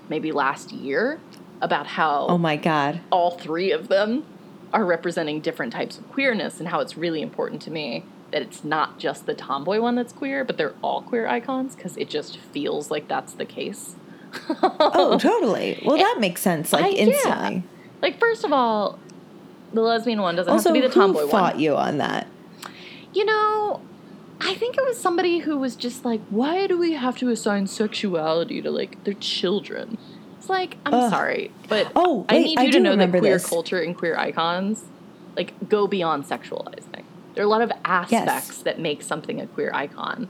maybe 0.10 0.32
last 0.32 0.72
year, 0.72 1.20
about 1.62 1.86
how 1.88 2.26
Oh 2.28 2.38
my 2.38 2.56
god. 2.58 3.02
all 3.12 3.32
three 3.32 3.72
of 3.72 3.88
them 3.88 4.26
are 4.74 4.86
representing 4.86 5.42
different 5.42 5.74
types 5.74 5.98
of 5.98 6.10
queerness 6.12 6.60
and 6.60 6.70
how 6.70 6.80
it's 6.80 6.98
really 6.98 7.22
important 7.22 7.62
to 7.64 7.72
me 7.72 8.04
that 8.32 8.42
it's 8.42 8.64
not 8.64 8.98
just 8.98 9.26
the 9.26 9.34
tomboy 9.34 9.80
one 9.82 9.96
that's 9.96 10.14
queer, 10.14 10.44
but 10.46 10.58
they're 10.58 10.74
all 10.82 11.02
queer 11.02 11.28
icons 11.28 11.76
because 11.76 11.98
it 11.98 12.10
just 12.10 12.38
feels 12.38 12.90
like 12.90 13.08
that's 13.08 13.34
the 13.34 13.46
case. 13.46 13.96
Oh, 14.64 15.18
totally. 15.18 15.82
Well, 15.86 15.98
that 15.98 16.18
makes 16.20 16.42
sense. 16.42 16.72
Like 16.72 16.86
I- 16.86 16.90
yeah. 16.90 17.02
instantly. 17.04 17.64
Like, 18.02 18.20
first 18.20 18.44
of 18.46 18.52
all, 18.54 18.98
the 19.74 19.82
lesbian 19.82 20.22
one 20.22 20.36
doesn't 20.36 20.52
Also, 20.52 20.70
have 20.70 20.76
to 20.76 20.82
be 20.82 20.88
the 20.88 20.94
tomboy 20.94 21.22
who 21.22 21.28
fought 21.28 21.56
one. 21.56 21.62
you 21.64 21.76
on 21.76 21.98
that? 22.00 22.28
You 23.14 23.26
know, 23.26 23.82
I 24.44 24.56
think 24.56 24.78
it 24.78 24.84
was 24.84 25.00
somebody 25.00 25.40
who 25.40 25.58
was 25.58 25.76
just 25.76 26.04
like, 26.04 26.22
why 26.30 26.68
do 26.68 26.78
we 26.78 26.94
have 26.94 27.18
to 27.20 27.30
assign 27.30 27.68
sexuality 27.68 28.62
to 28.62 28.72
like 28.72 29.04
their 29.04 29.14
children? 29.16 29.98
It's 30.38 30.50
like, 30.50 30.78
I'm 30.86 30.94
Ugh. 30.94 31.12
sorry, 31.12 31.52
but 31.70 31.92
Oh, 31.96 32.26
I 32.28 32.36
wait, 32.36 32.44
need 32.46 32.60
I 32.60 32.64
you 32.64 32.72
to 32.74 32.80
know 32.80 32.96
that 32.96 33.10
queer 33.12 33.34
this. 33.34 33.46
culture 33.48 33.80
and 33.80 33.96
queer 33.96 34.18
icons 34.18 34.84
like 35.36 35.54
go 35.70 35.88
beyond 35.88 36.26
sexualizing. 36.26 37.04
There 37.36 37.44
are 37.44 37.48
a 37.48 37.50
lot 37.50 37.62
of 37.62 37.72
aspects 37.86 38.64
that 38.64 38.80
make 38.80 39.02
something 39.02 39.40
a 39.40 39.48
queer 39.48 39.72
icon. 39.74 40.28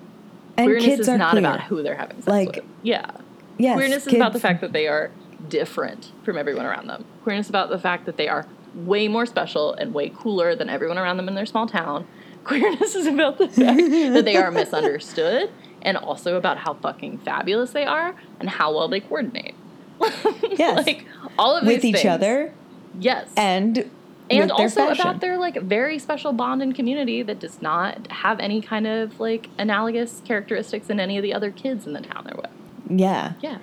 And 0.57 0.67
Queerness 0.67 0.85
kids 0.85 0.99
is 1.01 1.09
are 1.09 1.17
not 1.17 1.31
queer. 1.31 1.39
about 1.39 1.61
who 1.61 1.81
they're 1.81 1.95
having 1.95 2.17
sex 2.17 2.27
Like, 2.27 2.55
with. 2.57 2.65
Yeah. 2.83 3.09
Yes, 3.57 3.75
Queerness 3.77 4.07
is 4.07 4.13
about 4.13 4.33
the 4.33 4.39
fact 4.39 4.61
that 4.61 4.73
they 4.73 4.87
are 4.87 5.11
different 5.49 6.11
from 6.23 6.37
everyone 6.37 6.65
around 6.65 6.87
them. 6.87 7.05
Queerness 7.23 7.45
is 7.47 7.49
about 7.49 7.69
the 7.69 7.79
fact 7.79 8.05
that 8.05 8.17
they 8.17 8.27
are 8.27 8.45
way 8.75 9.07
more 9.07 9.25
special 9.25 9.73
and 9.73 9.93
way 9.93 10.09
cooler 10.09 10.55
than 10.55 10.69
everyone 10.69 10.97
around 10.97 11.17
them 11.17 11.27
in 11.27 11.35
their 11.35 11.45
small 11.45 11.67
town. 11.67 12.05
Queerness 12.43 12.95
is 12.95 13.05
about 13.07 13.37
the 13.37 13.47
fact 13.47 13.77
that 14.13 14.25
they 14.25 14.35
are 14.35 14.51
misunderstood 14.51 15.49
and 15.81 15.97
also 15.97 16.35
about 16.35 16.57
how 16.57 16.73
fucking 16.75 17.19
fabulous 17.19 17.71
they 17.71 17.85
are 17.85 18.15
and 18.39 18.49
how 18.49 18.73
well 18.73 18.87
they 18.87 18.99
coordinate. 18.99 19.55
Yes. 20.51 20.85
like 20.85 21.05
all 21.39 21.55
of 21.55 21.65
with 21.65 21.83
each 21.85 21.95
things. 21.97 22.05
other 22.05 22.53
Yes. 22.99 23.29
and 23.37 23.89
and 24.29 24.49
their 24.49 24.53
also 24.55 24.87
fashion. 24.87 25.01
about 25.01 25.21
their 25.21 25.37
like 25.37 25.55
very 25.61 25.97
special 25.99 26.33
bond 26.33 26.61
and 26.61 26.73
community 26.75 27.21
that 27.23 27.39
does 27.39 27.61
not 27.61 28.09
have 28.11 28.39
any 28.39 28.61
kind 28.61 28.87
of 28.87 29.19
like 29.19 29.49
analogous 29.57 30.21
characteristics 30.25 30.89
in 30.89 30.99
any 30.99 31.17
of 31.17 31.23
the 31.23 31.33
other 31.33 31.51
kids 31.51 31.85
in 31.85 31.93
the 31.93 32.01
town 32.01 32.23
they're 32.25 32.35
with. 32.37 32.51
yeah. 32.99 33.33
Yeah. 33.41 33.57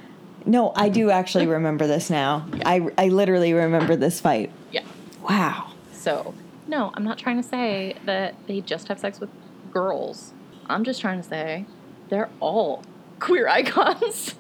No, 0.47 0.73
I 0.77 0.89
do 0.89 1.11
actually 1.11 1.47
remember 1.59 1.87
this 1.87 2.09
now. 2.11 2.47
I 2.65 2.89
I 2.97 3.09
literally 3.09 3.53
remember 3.53 3.97
this 3.97 4.21
fight. 4.21 4.51
Yeah. 4.73 4.85
Wow. 5.29 5.73
So, 5.93 6.33
no, 6.69 6.93
I'm 6.95 7.03
not 7.05 7.19
trying 7.19 7.37
to 7.39 7.43
say 7.49 7.97
that 8.05 8.35
they 8.47 8.61
just 8.61 8.89
have 8.89 8.99
sex 9.01 9.19
with 9.21 9.31
girls. 9.73 10.33
I'm 10.67 10.85
just 10.85 11.01
trying 11.01 11.21
to 11.21 11.27
say 11.27 11.67
they're 12.11 12.31
all 12.41 12.83
queer 13.19 13.49
icons. 13.61 14.35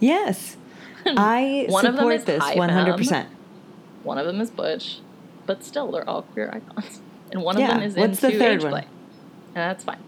Yes. 0.00 0.56
I 1.06 1.66
One 1.68 1.84
support 1.84 2.14
is 2.14 2.24
this 2.24 2.42
high 2.42 2.56
100%. 2.56 3.26
One 4.02 4.18
of 4.18 4.26
them 4.26 4.40
is 4.40 4.50
Butch, 4.50 5.00
but 5.46 5.62
still, 5.64 5.90
they're 5.92 6.08
all 6.08 6.22
queer 6.22 6.50
icons. 6.52 7.00
And 7.32 7.42
one 7.44 7.56
Yeah, 7.56 7.68
of 7.68 7.74
them 7.74 7.82
is 7.84 7.94
what's 7.94 8.18
the 8.20 8.26
into 8.28 8.38
third 8.40 8.52
age 8.56 8.62
one? 8.64 8.72
play. 8.72 8.84
And 9.54 9.54
that's 9.54 9.84
fine. 9.84 9.98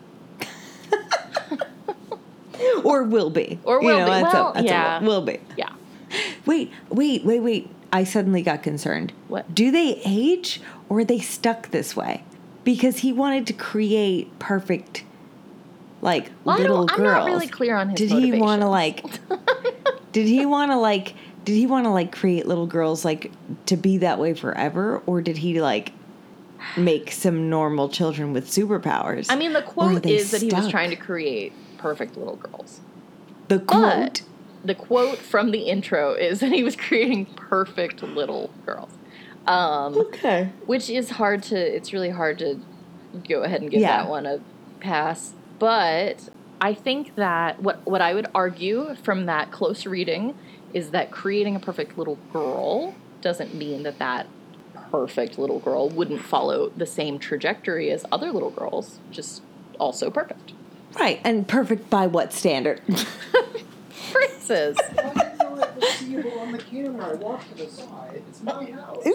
Or 2.84 3.04
will 3.04 3.30
be. 3.30 3.60
Or 3.64 3.80
You 3.80 3.86
will 3.88 3.98
know, 4.00 4.06
be. 4.06 4.10
a- 4.12 4.22
Well, 4.22 4.52
that's 4.54 4.64
a 4.64 4.68
yeah. 4.68 4.98
will, 5.00 5.06
will 5.06 5.22
be. 5.22 5.38
Yeah. 5.56 5.68
Wait, 6.46 6.72
wait, 6.90 7.24
wait, 7.24 7.40
wait. 7.40 7.70
I 7.92 8.04
suddenly 8.04 8.42
got 8.42 8.62
concerned. 8.62 9.12
What? 9.28 9.54
Do 9.54 9.70
they 9.70 10.00
age 10.04 10.60
or 10.88 11.00
are 11.00 11.04
they 11.04 11.18
stuck 11.18 11.70
this 11.70 11.94
way? 11.94 12.24
Because 12.64 12.98
he 12.98 13.12
wanted 13.12 13.46
to 13.48 13.52
create 13.52 14.38
perfect, 14.38 15.04
like 16.00 16.30
Well, 16.44 16.56
I 16.56 16.60
little 16.60 16.86
don't, 16.86 16.98
I'm 16.98 17.04
not 17.04 17.26
really 17.26 17.48
clear 17.48 17.76
on 17.76 17.90
his 17.90 17.98
did 17.98 18.10
he 18.10 18.32
want 18.32 18.62
to 18.62 18.68
like? 18.68 19.04
did 20.12 20.26
he 20.26 20.46
want 20.46 20.70
to 20.70 20.76
like? 20.78 21.14
Did 21.44 21.56
he 21.56 21.66
want 21.66 21.86
to 21.86 21.90
like 21.90 22.12
create 22.12 22.46
little 22.46 22.66
girls 22.68 23.04
like 23.04 23.32
to 23.66 23.76
be 23.76 23.98
that 23.98 24.18
way 24.18 24.32
forever, 24.32 25.02
or 25.06 25.20
did 25.20 25.38
he 25.38 25.60
like 25.60 25.92
make 26.76 27.10
some 27.10 27.50
normal 27.50 27.88
children 27.88 28.32
with 28.32 28.46
superpowers? 28.48 29.26
I 29.28 29.36
mean, 29.36 29.52
the 29.52 29.62
quote 29.62 30.06
is 30.06 30.30
that 30.30 30.40
he 30.40 30.48
was 30.48 30.68
trying 30.68 30.90
to 30.90 30.96
create 30.96 31.52
perfect 31.78 32.16
little 32.16 32.36
girls. 32.36 32.80
the 33.48 33.58
But 33.58 33.66
quote. 33.66 34.22
The 34.64 34.74
quote 34.74 35.22
from 35.22 35.50
the 35.50 35.62
intro 35.62 36.14
is 36.14 36.40
that 36.40 36.52
he 36.52 36.62
was 36.62 36.76
creating 36.76 37.28
perfect 37.36 38.02
little 38.02 38.54
girls. 38.66 38.92
Um, 39.46 39.96
Okay. 39.96 40.52
which 40.66 40.88
is 40.88 41.10
hard 41.10 41.42
to 41.44 41.56
it's 41.56 41.92
really 41.92 42.10
hard 42.10 42.38
to 42.38 42.62
go 43.28 43.42
ahead 43.42 43.60
and 43.60 43.70
give 43.70 43.80
Yeah. 43.80 44.02
that 44.02 44.08
one 44.08 44.26
a 44.26 44.38
pass 44.80 45.34
but 45.58 46.28
i 46.60 46.72
think 46.74 47.12
that 47.16 47.60
what 47.60 47.82
what 47.84 48.00
i 48.00 48.14
would 48.14 48.26
argue 48.34 48.94
from 49.04 49.26
that 49.26 49.50
close 49.52 49.84
reading 49.86 50.34
is 50.72 50.90
that 50.92 51.10
creating 51.12 51.56
a 51.56 51.60
perfect 51.60 51.98
little 51.98 52.24
girl 52.28 52.94
doesn't 53.20 53.54
mean 53.54 53.82
that 53.82 53.98
that 53.98 54.28
perfect 54.90 55.38
little 55.38 55.60
girl 55.60 55.88
wouldn't 55.88 56.20
follow 56.22 56.70
the 56.76 56.86
same 56.86 57.18
trajectory 57.18 57.90
as 57.90 58.04
other 58.12 58.32
little 58.32 58.50
girls 58.50 59.00
just 59.10 59.42
also 59.80 60.10
perfect 60.10 60.54
Right, 61.00 61.20
and 61.24 61.48
perfect 61.48 61.88
by 61.88 62.06
what 62.06 62.34
standard? 62.34 62.82
Francis, 64.10 64.76
seeable 65.98 66.38
on 66.40 66.52
the 66.52 66.58
camera. 66.58 67.10
I 67.10 67.14
walk 67.14 67.46
to 67.48 67.54
the 67.54 67.68
side. 67.68 68.22
It's 68.28 68.42
my 68.42 68.64
house. 68.72 69.04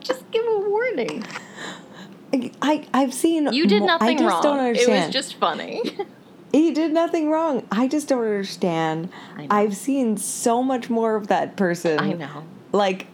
just 0.00 0.30
give 0.30 0.44
a 0.46 0.58
warning 0.68 1.24
I 2.62 2.86
I've 2.92 3.14
seen 3.14 3.52
you 3.52 3.66
did 3.66 3.80
mo- 3.80 3.86
nothing 3.86 4.08
I 4.08 4.12
just 4.20 4.44
wrong 4.44 4.52
don't 4.56 4.76
it 4.76 4.88
was 4.88 5.12
just 5.12 5.34
funny 5.34 5.96
he 6.52 6.72
did 6.72 6.92
nothing 6.92 7.30
wrong. 7.30 7.66
I 7.70 7.86
just 7.86 8.08
don't 8.08 8.24
understand. 8.24 9.10
I 9.36 9.42
know. 9.42 9.46
I've 9.50 9.76
seen 9.76 10.16
so 10.16 10.62
much 10.62 10.90
more 10.90 11.16
of 11.16 11.28
that 11.28 11.56
person. 11.56 11.98
i 12.00 12.12
know 12.12 12.44
Like 12.72 13.06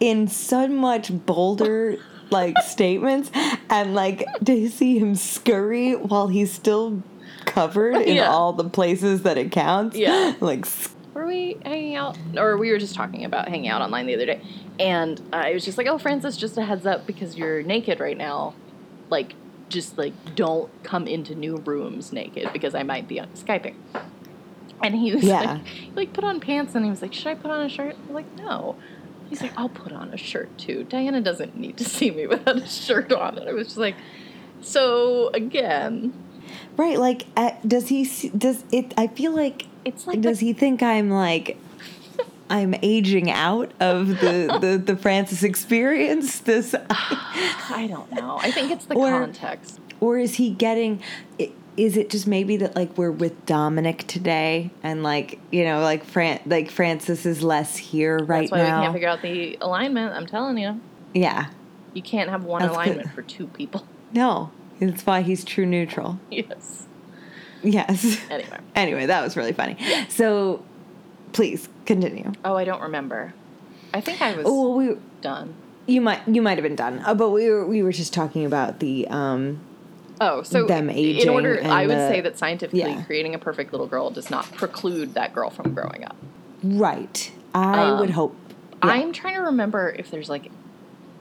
in 0.00 0.28
so 0.28 0.66
much 0.68 1.10
bolder 1.26 1.98
like 2.30 2.56
statements 2.62 3.30
and 3.70 3.94
like 3.94 4.24
to 4.44 4.68
see 4.68 4.98
him 4.98 5.14
scurry 5.14 5.94
while 5.94 6.28
he's 6.28 6.52
still 6.52 7.02
covered 7.52 7.96
in 7.96 8.16
Yeah. 8.16 8.28
all 8.30 8.52
the 8.52 8.68
places 8.68 9.22
that 9.22 9.36
it 9.38 9.52
counts. 9.52 9.96
Yeah. 9.96 10.34
Like 10.40 10.66
were 11.14 11.26
we 11.26 11.58
hanging 11.64 11.94
out 11.94 12.16
or 12.38 12.56
we 12.56 12.70
were 12.70 12.78
just 12.78 12.94
talking 12.94 13.24
about 13.24 13.48
hanging 13.48 13.68
out 13.68 13.82
online 13.82 14.06
the 14.06 14.14
other 14.14 14.24
day 14.24 14.40
and 14.80 15.20
i 15.30 15.52
was 15.52 15.62
just 15.62 15.76
like 15.76 15.86
oh 15.86 15.98
francis 15.98 16.38
just 16.38 16.56
a 16.56 16.62
heads 16.64 16.86
up 16.86 17.06
because 17.06 17.36
you're 17.36 17.62
naked 17.62 18.00
right 18.00 18.16
now 18.16 18.54
like 19.10 19.34
just 19.68 19.98
like 19.98 20.14
don't 20.34 20.70
come 20.82 21.06
into 21.06 21.34
new 21.34 21.56
rooms 21.66 22.14
naked 22.14 22.50
because 22.54 22.74
i 22.74 22.82
might 22.82 23.06
be 23.08 23.20
on 23.20 23.28
skyping 23.34 23.74
and 24.82 24.94
he 24.94 25.12
was 25.14 25.22
Yeah. 25.22 25.40
like 25.42 25.66
he, 25.66 25.90
like 25.94 26.12
put 26.14 26.24
on 26.24 26.40
pants 26.40 26.74
and 26.74 26.82
he 26.82 26.90
was 26.90 27.02
like 27.02 27.12
should 27.12 27.26
i 27.26 27.34
put 27.34 27.50
on 27.50 27.60
a 27.60 27.68
shirt 27.68 27.94
I'm 28.08 28.14
like 28.14 28.34
no 28.38 28.76
he's 29.28 29.42
like 29.42 29.52
i'll 29.58 29.68
put 29.68 29.92
on 29.92 30.14
a 30.14 30.16
shirt 30.16 30.56
too 30.56 30.84
diana 30.84 31.20
doesn't 31.20 31.54
need 31.58 31.76
to 31.76 31.84
see 31.96 32.10
me 32.10 32.26
without 32.26 32.56
a 32.56 32.66
shirt 32.66 33.12
on 33.12 33.36
and 33.36 33.50
i 33.50 33.52
was 33.52 33.66
just 33.66 33.78
like 33.78 33.96
so 34.62 35.28
again 35.34 36.14
right, 36.76 36.98
like 36.98 37.26
uh, 37.36 37.52
does 37.66 37.88
he 37.88 38.04
does 38.36 38.64
it 38.72 38.92
I 38.96 39.06
feel 39.06 39.32
like 39.32 39.66
it's 39.84 40.06
like 40.06 40.20
does 40.20 40.40
the, 40.40 40.46
he 40.46 40.52
think 40.52 40.82
I'm 40.82 41.10
like 41.10 41.56
I'm 42.50 42.74
aging 42.82 43.30
out 43.30 43.72
of 43.80 44.08
the, 44.08 44.58
the, 44.60 44.76
the 44.84 44.96
Francis 44.96 45.42
experience? 45.42 46.40
This, 46.40 46.74
i 46.90 47.86
don't 47.88 48.12
know 48.12 48.38
i 48.42 48.50
think 48.50 48.70
it's 48.70 48.84
the 48.84 48.94
Or- 48.94 49.10
context 49.10 49.80
or 50.00 50.18
is 50.18 50.34
he 50.34 50.50
getting? 50.50 51.00
Is 51.76 51.96
it 51.96 52.10
just 52.10 52.26
maybe 52.26 52.56
that 52.56 52.74
like 52.74 52.98
we're 52.98 53.12
with 53.12 53.46
Dominic 53.46 54.04
today, 54.08 54.72
and 54.82 55.04
like 55.04 55.38
you 55.52 55.64
know, 55.64 55.80
like 55.80 56.04
Fran, 56.04 56.40
like 56.44 56.72
Francis 56.72 57.24
is 57.24 57.40
less 57.44 57.76
here 57.76 58.18
right 58.18 58.50
That's 58.50 58.50
why 58.50 58.58
now? 58.58 58.78
we 58.80 58.82
can't 58.82 58.92
figure 58.94 59.08
out 59.08 59.22
the 59.22 59.58
alignment. 59.60 60.12
I'm 60.12 60.26
telling 60.26 60.58
you, 60.58 60.80
yeah, 61.14 61.46
you 61.94 62.02
can't 62.02 62.28
have 62.30 62.42
one 62.42 62.62
That's 62.62 62.76
good. 62.76 62.84
alignment 62.88 63.12
for 63.14 63.22
two 63.22 63.46
people. 63.46 63.86
no, 64.12 64.50
that's 64.90 65.06
why 65.06 65.22
he's 65.22 65.44
true 65.44 65.66
neutral. 65.66 66.18
yes. 66.30 66.86
Yes. 67.62 68.20
Anyway. 68.30 68.58
anyway, 68.74 69.06
that 69.06 69.22
was 69.22 69.36
really 69.36 69.52
funny. 69.52 69.76
So, 70.08 70.64
please 71.32 71.68
continue. 71.86 72.32
Oh, 72.44 72.56
I 72.56 72.64
don't 72.64 72.82
remember. 72.82 73.34
I 73.94 74.00
think 74.00 74.20
I 74.20 74.34
was 74.36 74.46
Oh, 74.48 74.68
well, 74.70 74.74
we 74.74 74.96
done. 75.20 75.54
you 75.86 76.00
might 76.00 76.26
you 76.26 76.42
might 76.42 76.56
have 76.58 76.62
been 76.62 76.76
done, 76.76 77.00
uh, 77.04 77.14
but 77.14 77.30
we 77.30 77.48
were 77.50 77.66
we 77.66 77.82
were 77.82 77.92
just 77.92 78.12
talking 78.12 78.44
about 78.44 78.80
the 78.80 79.06
um 79.08 79.60
Oh, 80.20 80.42
so 80.44 80.66
Them 80.66 80.88
aging 80.88 81.22
in 81.22 81.28
order, 81.30 81.60
I 81.64 81.86
would 81.86 81.96
the- 81.96 82.08
say 82.08 82.20
that 82.20 82.38
scientifically, 82.38 82.78
yeah. 82.92 83.02
creating 83.02 83.34
a 83.34 83.38
perfect 83.38 83.72
little 83.72 83.88
girl 83.88 84.08
does 84.10 84.30
not 84.30 84.44
preclude 84.52 85.14
that 85.14 85.34
girl 85.34 85.50
from 85.50 85.74
growing 85.74 86.04
up. 86.04 86.16
right. 86.62 87.30
I 87.54 87.90
Um, 87.90 87.98
would 88.00 88.10
hope. 88.10 88.34
yeah. 88.84 88.90
I'm 88.90 89.12
trying 89.12 89.34
to 89.34 89.40
remember 89.42 89.90
if 89.98 90.10
there's 90.10 90.28
like 90.30 90.50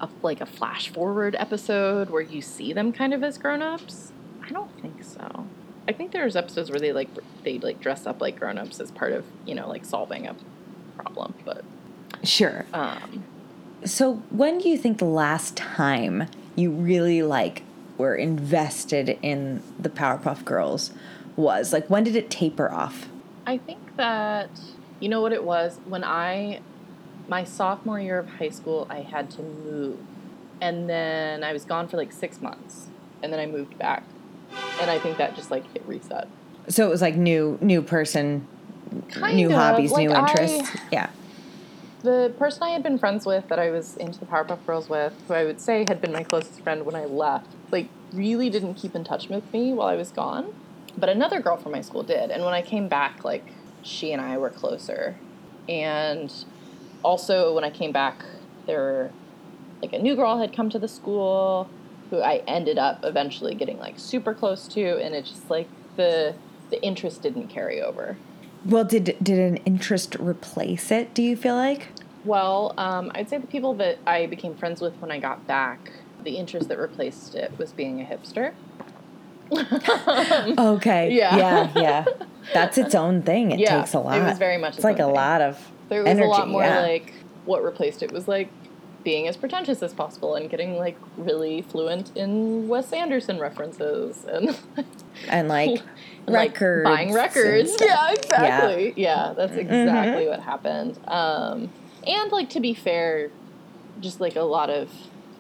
a 0.02 0.10
like 0.22 0.42
a 0.42 0.46
flash 0.46 0.90
forward 0.90 1.36
episode 1.38 2.10
where 2.10 2.22
you 2.22 2.42
see 2.42 2.74
them 2.74 2.92
kind 2.92 3.14
of 3.14 3.24
as 3.24 3.38
grown 3.38 3.62
ups. 3.62 4.12
I 4.44 4.50
don't 4.50 4.82
think 4.82 5.04
so. 5.04 5.46
I 5.88 5.94
think 5.94 6.12
there's 6.12 6.36
episodes 6.36 6.70
where 6.70 6.80
they 6.80 6.92
like 6.92 7.10
they 7.44 7.60
like 7.60 7.80
dress 7.80 8.06
up 8.06 8.20
like 8.20 8.38
grown 8.38 8.58
ups 8.58 8.80
as 8.80 8.92
part 8.92 9.14
of 9.14 9.26
you 9.46 9.56
know 9.56 9.70
like 9.70 9.86
solving 9.86 10.28
a 10.28 10.36
problem, 10.98 11.34
but 11.46 11.64
sure. 12.24 12.66
um, 12.74 13.24
So, 13.86 14.16
when 14.30 14.58
do 14.60 14.70
you 14.70 14.78
think 14.78 14.98
the 14.98 15.06
last 15.06 15.56
time 15.56 16.28
you 16.56 16.72
really 16.72 17.22
like 17.24 17.64
were 17.98 18.16
invested 18.16 19.18
in 19.22 19.62
the 19.80 19.90
Powerpuff 19.90 20.44
Girls 20.46 20.92
was? 21.36 21.72
Like, 21.74 21.90
when 21.90 22.04
did 22.04 22.16
it 22.16 22.30
taper 22.30 22.72
off? 22.72 23.08
I 23.46 23.58
think 23.58 23.96
that 23.98 24.50
you 25.00 25.10
know 25.10 25.22
what 25.22 25.34
it 25.34 25.44
was 25.44 25.80
when 25.86 26.04
I 26.04 26.62
my 27.28 27.44
sophomore 27.44 28.00
year 28.00 28.20
of 28.20 28.28
high 28.30 28.50
school 28.50 28.88
I 28.90 29.02
had 29.02 29.30
to 29.32 29.42
move. 29.42 30.00
And 30.60 30.90
then 30.90 31.44
I 31.44 31.54
was 31.54 31.66
gone 31.66 31.88
for 31.88 31.98
like 31.98 32.12
6 32.12 32.42
months 32.42 32.88
and 33.24 33.32
then 33.32 33.40
I 33.40 33.46
moved 33.46 33.78
back. 33.78 34.04
And 34.82 34.90
I 34.92 35.00
think 35.00 35.18
that 35.18 35.36
just 35.36 35.50
like 35.52 35.64
hit 35.74 35.84
reset. 35.88 36.28
So 36.68 36.86
it 36.86 36.90
was 36.90 37.02
like 37.02 37.16
new 37.16 37.58
new 37.62 37.82
person, 37.82 38.46
Kind 39.10 39.36
new 39.38 39.48
of, 39.48 39.54
hobbies, 39.54 39.92
like, 39.92 40.08
new 40.08 40.14
I- 40.14 40.20
interests. 40.20 40.78
yeah. 40.92 41.10
The 42.04 42.34
person 42.38 42.64
I 42.64 42.70
had 42.70 42.82
been 42.82 42.98
friends 42.98 43.26
with 43.28 43.48
that 43.50 43.60
I 43.60 43.70
was 43.70 43.96
into 43.98 44.20
the 44.20 44.26
Powerpuff 44.26 44.66
Girls 44.66 44.90
with, 44.90 45.14
who 45.28 45.36
I 45.36 45.44
would 45.46 45.62
say 45.62 45.86
had 45.88 46.02
been 46.02 46.12
my 46.12 46.24
closest 46.24 46.62
friend 46.62 46.84
when 46.84 46.96
I 46.96 47.06
left, 47.06 47.48
like 47.72 47.88
really 48.12 48.50
didn't 48.50 48.74
keep 48.76 48.96
in 48.96 49.04
touch 49.04 49.30
with 49.30 49.52
me 49.54 49.72
while 49.74 49.88
I 49.88 49.96
was 49.96 50.10
gone. 50.12 50.54
But 50.98 51.10
another 51.10 51.40
girl 51.40 51.58
from 51.58 51.72
my 51.72 51.82
school 51.82 52.02
did. 52.04 52.32
And 52.32 52.44
when 52.44 52.54
I 52.54 52.62
came 52.64 52.88
back, 52.88 53.24
like 53.24 53.46
she 53.84 54.12
and 54.12 54.22
I 54.22 54.38
were 54.38 54.50
closer. 54.50 55.16
And 55.70 56.34
also 57.04 57.54
when 57.56 57.64
I 57.64 57.70
came 57.70 57.92
back, 57.92 58.24
there 58.68 59.12
like 59.82 59.94
a 59.94 60.00
new 60.00 60.16
girl 60.16 60.38
had 60.38 60.54
come 60.56 60.70
to 60.70 60.80
the 60.80 60.88
school 60.88 61.68
who 62.10 62.20
I 62.22 62.44
ended 62.48 62.78
up 62.78 63.00
eventually 63.04 63.56
getting 63.56 63.80
like 63.80 63.98
super 63.98 64.34
close 64.34 64.68
to 64.70 64.82
and 65.02 65.16
it 65.16 65.26
just 65.26 65.50
like 65.50 65.68
the 65.96 66.36
the 66.70 66.82
interest 66.84 67.22
didn't 67.24 67.48
carry 67.48 67.82
over. 67.82 68.18
Well, 68.66 68.84
did 68.84 69.18
did 69.24 69.40
an 69.40 69.58
interest 69.58 70.16
replace 70.20 70.92
it? 70.92 71.14
Do 71.14 71.24
you 71.24 71.36
feel 71.36 71.56
like? 71.56 71.88
Well, 72.24 72.74
um, 72.78 73.12
I'd 73.16 73.28
say 73.30 73.40
the 73.40 73.48
people 73.48 73.74
that 73.76 73.98
I 74.06 74.28
became 74.28 74.54
friends 74.56 74.80
with 74.82 74.94
when 75.02 75.10
I 75.10 75.20
got 75.20 75.48
back, 75.48 75.92
the 76.24 76.38
interest 76.38 76.70
that 76.70 76.78
replaced 76.78 77.34
it 77.34 77.52
was 77.58 77.72
being 77.72 78.00
a 78.02 78.06
hipster. 78.06 78.54
Okay. 80.58 81.12
Yeah. 81.14 81.36
Yeah. 81.36 81.72
Yeah. 81.76 82.06
That's 82.54 82.78
its 82.78 82.96
own 82.96 83.22
thing. 83.22 83.52
It 83.52 83.60
Yeah, 83.60 83.80
takes 83.80 83.94
a 83.94 84.00
lot. 84.00 84.18
it 84.18 84.24
was 84.24 84.38
very 84.38 84.58
much 84.58 84.70
It's 84.70 84.78
its 84.80 84.84
like 84.86 85.00
a 85.00 85.06
thing. 85.06 85.14
lot 85.16 85.42
of. 85.42 85.71
There 85.92 86.04
was 86.04 86.08
energy, 86.08 86.26
a 86.26 86.30
lot 86.30 86.48
more 86.48 86.64
yeah. 86.64 86.80
like 86.80 87.12
what 87.44 87.66
replaced 87.66 88.02
it 88.02 88.14
was 88.14 88.26
like 88.26 88.48
being 89.04 89.28
as 89.28 89.36
pretentious 89.36 89.84
as 89.84 89.94
possible 89.94 90.36
and 90.36 90.50
getting 90.50 90.78
like 90.78 90.98
really 91.18 91.64
fluent 91.64 92.16
in 92.16 92.70
Wes 92.70 92.94
Anderson 92.94 93.40
references 93.40 94.24
and 94.24 94.58
and 95.28 95.50
like 95.50 95.70
and, 95.70 95.84
like, 96.28 96.54
records, 96.54 96.86
buying 96.86 97.14
records. 97.14 97.76
Yeah, 97.82 98.14
exactly. 98.14 98.94
Yeah, 98.96 99.34
that's 99.36 99.52
exactly 99.52 100.30
what 100.30 100.40
happened. 100.40 100.98
Um, 101.10 101.70
and 102.08 102.32
like 102.32 102.50
to 102.52 102.62
be 102.62 102.74
fair, 102.74 103.30
just 104.00 104.22
like 104.22 104.38
a 104.38 104.44
lot 104.44 104.70
of 104.70 104.90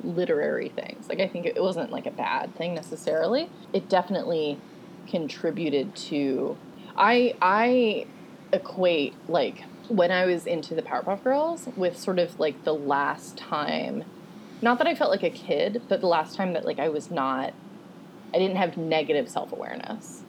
literary 0.03 0.67
things. 0.67 1.07
Like 1.07 1.21
I 1.21 1.29
think 1.29 1.45
it 1.45 1.63
wasn't 1.63 1.93
like 1.93 2.07
a 2.07 2.11
bad 2.11 2.53
thing 2.55 2.75
necessarily. 2.75 3.49
It 3.71 3.87
definitely 3.87 4.59
contributed 5.07 5.95
to. 5.95 6.57
I 6.97 7.35
I 7.41 8.05
equate 8.51 9.13
like 9.29 9.63
when 9.91 10.11
I 10.11 10.25
was 10.25 10.45
into 10.47 10.73
the 10.75 10.81
Powerpuff 10.81 11.23
Girls 11.23 11.67
with 11.75 11.97
sort 11.97 12.19
of 12.19 12.39
like 12.39 12.63
the 12.63 12.73
last 12.73 13.37
time. 13.37 14.03
Not 14.61 14.77
that 14.77 14.87
I 14.87 14.93
felt 14.95 15.09
like 15.09 15.23
a 15.23 15.29
kid, 15.31 15.81
but 15.89 16.01
the 16.01 16.07
last 16.07 16.35
time 16.35 16.53
that 16.53 16.65
like 16.65 16.79
I 16.79 16.89
was 16.89 17.09
not 17.11 17.53
I 18.33 18.37
didn't 18.39 18.57
have 18.57 18.77
negative 18.77 19.27
self 19.29 19.51
awareness. 19.51 20.23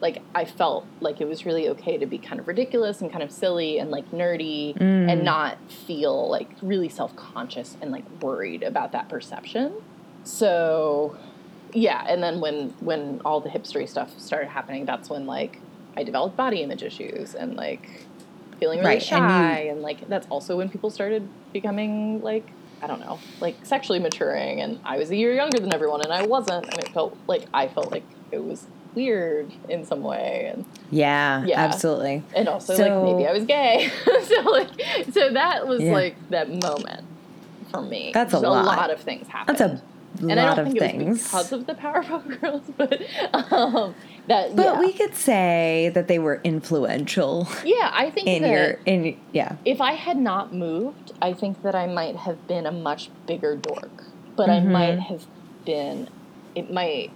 Like 0.00 0.22
I 0.34 0.44
felt 0.44 0.86
like 1.00 1.20
it 1.20 1.26
was 1.28 1.44
really 1.44 1.68
okay 1.70 1.98
to 1.98 2.06
be 2.06 2.16
kind 2.18 2.40
of 2.40 2.46
ridiculous 2.48 3.00
and 3.00 3.10
kind 3.10 3.22
of 3.22 3.30
silly 3.30 3.78
and 3.78 3.90
like 3.90 4.10
nerdy 4.12 4.74
Mm. 4.76 5.10
and 5.10 5.24
not 5.24 5.58
feel 5.70 6.28
like 6.30 6.48
really 6.62 6.88
self 6.88 7.14
conscious 7.16 7.76
and 7.80 7.90
like 7.90 8.04
worried 8.22 8.62
about 8.62 8.92
that 8.92 9.08
perception. 9.08 9.72
So 10.24 11.16
yeah, 11.72 12.04
and 12.08 12.22
then 12.22 12.40
when 12.40 12.70
when 12.80 13.20
all 13.24 13.40
the 13.40 13.48
hipstery 13.48 13.88
stuff 13.88 14.18
started 14.18 14.48
happening, 14.48 14.84
that's 14.84 15.08
when 15.10 15.26
like 15.26 15.58
I 15.96 16.02
developed 16.04 16.36
body 16.36 16.62
image 16.62 16.82
issues 16.82 17.34
and 17.34 17.56
like 17.56 18.06
feeling 18.60 18.78
really 18.80 18.90
Right, 18.96 19.12
and 19.12 19.22
you- 19.24 19.28
shy 19.28 19.58
and 19.70 19.82
like 19.82 20.08
that's 20.08 20.26
also 20.30 20.56
when 20.56 20.68
people 20.68 20.90
started 20.90 21.26
becoming 21.52 22.22
like 22.22 22.46
I 22.82 22.86
don't 22.86 23.00
know, 23.00 23.18
like 23.40 23.56
sexually 23.66 23.98
maturing 23.98 24.60
and 24.62 24.80
I 24.84 24.96
was 24.96 25.10
a 25.10 25.16
year 25.16 25.34
younger 25.34 25.58
than 25.58 25.74
everyone 25.74 26.00
and 26.02 26.12
I 26.12 26.24
wasn't 26.26 26.64
and 26.66 26.78
it 26.78 26.88
felt 26.90 27.16
like 27.26 27.44
I 27.52 27.68
felt 27.68 27.90
like 27.90 28.04
it 28.30 28.42
was 28.42 28.66
weird 28.94 29.50
in 29.68 29.84
some 29.84 30.02
way 30.02 30.50
and 30.52 30.64
Yeah, 30.90 31.44
Yeah. 31.44 31.60
absolutely. 31.60 32.22
and 32.34 32.48
also 32.48 32.74
So- 32.74 32.82
like 32.82 33.04
maybe 33.16 33.26
I 33.28 33.32
was 33.32 33.44
gay. 33.44 33.90
so 34.24 34.40
like 34.50 34.68
so 35.12 35.30
that 35.32 35.66
was 35.66 35.82
Yeah. 35.82 35.92
like 35.92 36.16
that 36.30 36.48
moment 36.48 37.04
for 37.70 37.82
me. 37.82 38.10
That's 38.14 38.32
a 38.32 38.36
Just 38.40 38.44
lot. 38.44 38.90
of 38.90 39.00
things 39.00 39.28
happened. 39.28 39.58
That's 39.58 39.72
a 39.72 39.82
and 40.18 40.32
I 40.40 40.44
lot 40.48 40.56
don't 40.56 40.66
of 40.66 40.72
think 40.72 40.82
it 40.82 40.90
things. 40.90 41.08
was 41.08 41.24
because 41.24 41.52
of 41.52 41.66
the 41.66 41.74
Powerpuff 41.74 42.40
Girls, 42.40 42.62
but 42.76 43.00
um, 43.52 43.94
that 44.26 44.54
but 44.56 44.64
yeah. 44.74 44.80
we 44.80 44.92
could 44.92 45.14
say 45.14 45.90
that 45.94 46.08
they 46.08 46.18
were 46.18 46.40
influential 46.44 47.48
yeah, 47.64 47.90
I 47.92 48.10
think 48.10 48.26
in 48.28 48.42
that 48.42 48.50
your 48.50 48.70
in 48.86 49.16
yeah. 49.32 49.56
if 49.64 49.80
I 49.80 49.92
had 49.92 50.16
not 50.16 50.52
moved, 50.54 51.12
I 51.22 51.32
think 51.32 51.62
that 51.62 51.74
I 51.74 51.86
might 51.86 52.16
have 52.16 52.46
been 52.46 52.66
a 52.66 52.72
much 52.72 53.10
bigger 53.26 53.56
dork. 53.56 54.04
But 54.36 54.48
I 54.48 54.60
Mhm. 54.60 54.70
might 54.70 54.98
have 55.00 55.26
been 55.64 56.08
it 56.54 56.72
might 56.72 57.10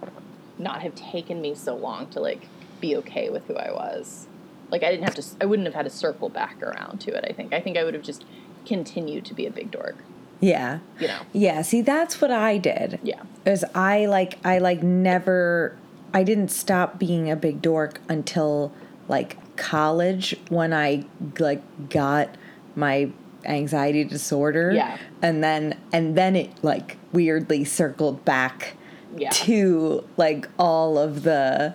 not 0.59 0.83
have 0.83 0.95
taken 0.95 1.41
me 1.41 1.55
so 1.55 1.75
long 1.75 2.07
to 2.09 2.21
like 2.21 2.49
be 2.81 2.97
okay 2.97 3.31
with 3.31 3.47
who 3.47 3.55
I 3.57 3.71
was. 3.73 4.27
Like 4.71 4.83
I 4.83 4.91
didn't 4.91 5.05
have 5.05 5.15
to 5.17 5.25
I 5.41 5.47
wouldn't 5.47 5.67
have 5.67 5.75
had 5.75 5.85
to 5.85 5.91
circle 5.91 6.29
back 6.29 6.63
around 6.63 7.01
to 7.03 7.13
it, 7.17 7.25
I 7.29 7.33
think. 7.33 7.53
I 7.53 7.61
think 7.61 7.77
I 7.77 7.85
would 7.85 7.95
have 7.95 8.03
just 8.03 8.25
continued 8.67 9.25
to 9.27 9.35
be 9.35 9.47
a 9.47 9.51
big 9.51 9.71
dork, 9.71 9.97
Yeah. 10.45 10.79
you 11.01 11.09
know. 11.09 11.21
Yeah, 11.33 11.63
see 11.63 11.81
that's 11.83 12.21
what 12.21 12.31
I 12.31 12.59
did. 12.59 12.99
Yeah. 13.03 13.23
Is 13.47 13.65
I 13.75 14.07
like 14.07 14.39
I 14.45 14.59
like 14.59 14.83
never 14.83 15.77
I 16.13 16.23
didn't 16.23 16.49
stop 16.51 16.99
being 16.99 17.31
a 17.31 17.37
big 17.37 17.63
dork 17.63 18.01
until 18.09 18.73
like 19.09 19.37
college 19.57 20.37
when 20.49 20.73
I 20.73 21.05
like 21.39 21.63
got 21.89 22.35
my 22.77 23.11
anxiety 23.45 24.05
disorder. 24.05 24.73
Yeah. 24.73 24.99
And 25.23 25.43
then 25.43 25.79
and 25.93 26.17
then 26.17 26.37
it 26.37 26.51
like 26.63 26.97
weirdly 27.13 27.65
circled 27.65 28.25
back 28.25 28.75
Yeah. 29.17 29.31
to 29.31 30.05
like 30.17 30.49
all 30.59 30.99
of 30.99 31.23
the 31.23 31.75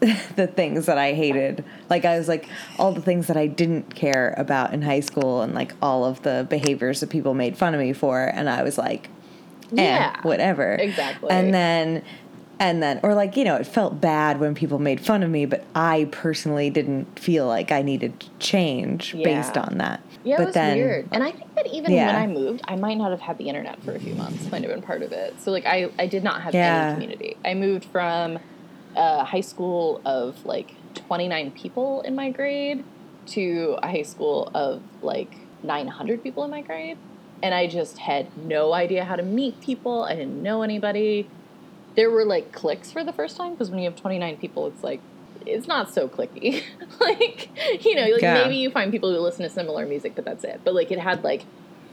the 0.36 0.46
things 0.46 0.86
that 0.86 0.98
I 0.98 1.12
hated. 1.12 1.64
Like 1.88 2.04
I 2.04 2.16
was 2.18 2.26
like 2.28 2.48
all 2.78 2.92
the 2.92 3.02
things 3.02 3.26
that 3.26 3.36
I 3.36 3.46
didn't 3.46 3.94
care 3.94 4.34
about 4.38 4.72
in 4.72 4.82
high 4.82 5.00
school 5.00 5.42
and 5.42 5.54
like 5.54 5.74
all 5.82 6.04
of 6.04 6.22
the 6.22 6.46
behaviors 6.48 7.00
that 7.00 7.10
people 7.10 7.34
made 7.34 7.56
fun 7.56 7.74
of 7.74 7.80
me 7.80 7.92
for 7.92 8.24
and 8.24 8.48
I 8.48 8.62
was 8.62 8.78
like 8.78 9.08
eh, 9.72 9.82
Yeah. 9.82 10.16
whatever. 10.22 10.74
Exactly. 10.74 11.30
And 11.30 11.52
then 11.52 12.02
and 12.58 12.82
then 12.82 13.00
or 13.02 13.14
like, 13.14 13.36
you 13.36 13.44
know, 13.44 13.56
it 13.56 13.66
felt 13.66 14.00
bad 14.00 14.38
when 14.40 14.54
people 14.54 14.78
made 14.78 15.00
fun 15.00 15.22
of 15.22 15.30
me, 15.30 15.46
but 15.46 15.64
I 15.74 16.08
personally 16.12 16.68
didn't 16.70 17.18
feel 17.18 17.46
like 17.46 17.72
I 17.72 17.82
needed 17.82 18.20
to 18.20 18.26
change 18.38 19.12
based 19.14 19.56
on 19.56 19.78
that. 19.78 20.00
Yeah, 20.24 20.36
but 20.36 20.42
it 20.42 20.46
was 20.46 20.54
then 20.54 20.76
weird. 20.78 21.08
And 21.12 21.22
I 21.22 21.30
think 21.30 21.54
that 21.54 21.66
even 21.72 21.92
Yeah. 21.92 22.06
when 22.06 22.16
I 22.16 22.26
moved, 22.26 22.60
I 22.68 22.76
might 22.76 22.98
not 22.98 23.10
have 23.12 23.20
had 23.20 23.38
the 23.38 23.48
internet 23.48 23.82
for 23.82 23.94
a 23.94 23.98
few 24.00 24.14
months. 24.14 24.50
Might 24.52 24.62
have 24.62 24.70
been 24.70 24.82
part 24.82 25.02
of 25.02 25.12
it. 25.12 25.40
So 25.40 25.50
like 25.50 25.64
I, 25.64 25.90
I 25.98 26.06
did 26.06 26.22
not 26.22 26.42
have 26.42 26.54
Yeah. 26.54 26.84
any 26.88 26.92
community. 26.94 27.36
I 27.44 27.54
moved 27.54 27.84
from 27.86 28.38
a 28.96 29.24
high 29.24 29.40
school 29.40 30.00
of 30.04 30.44
like 30.44 30.74
29 30.94 31.52
people 31.52 32.00
in 32.02 32.14
my 32.14 32.30
grade 32.30 32.84
to 33.26 33.76
a 33.82 33.88
high 33.88 34.02
school 34.02 34.50
of 34.54 34.82
like 35.02 35.34
900 35.62 36.22
people 36.22 36.44
in 36.44 36.50
my 36.50 36.62
grade. 36.62 36.98
And 37.42 37.54
I 37.54 37.66
just 37.66 37.98
had 37.98 38.36
no 38.36 38.72
idea 38.74 39.04
how 39.04 39.16
to 39.16 39.22
meet 39.22 39.60
people. 39.60 40.02
I 40.04 40.14
didn't 40.14 40.42
know 40.42 40.62
anybody. 40.62 41.28
There 41.96 42.10
were 42.10 42.24
like 42.24 42.52
clicks 42.52 42.92
for 42.92 43.02
the 43.04 43.12
first 43.12 43.36
time 43.36 43.52
because 43.52 43.70
when 43.70 43.78
you 43.78 43.86
have 43.90 43.98
29 43.98 44.36
people, 44.36 44.66
it's 44.66 44.82
like, 44.82 45.00
it's 45.46 45.66
not 45.66 45.92
so 45.92 46.06
clicky. 46.08 46.62
like, 47.00 47.84
you 47.84 47.94
know, 47.94 48.06
like 48.08 48.22
Yeah. 48.22 48.34
maybe 48.34 48.56
you 48.56 48.70
find 48.70 48.90
people 48.92 49.14
who 49.14 49.20
listen 49.20 49.42
to 49.44 49.50
similar 49.50 49.86
music, 49.86 50.14
but 50.14 50.24
that's 50.24 50.44
it. 50.44 50.60
But 50.64 50.74
like 50.74 50.90
it 50.90 50.98
had 50.98 51.24
like 51.24 51.44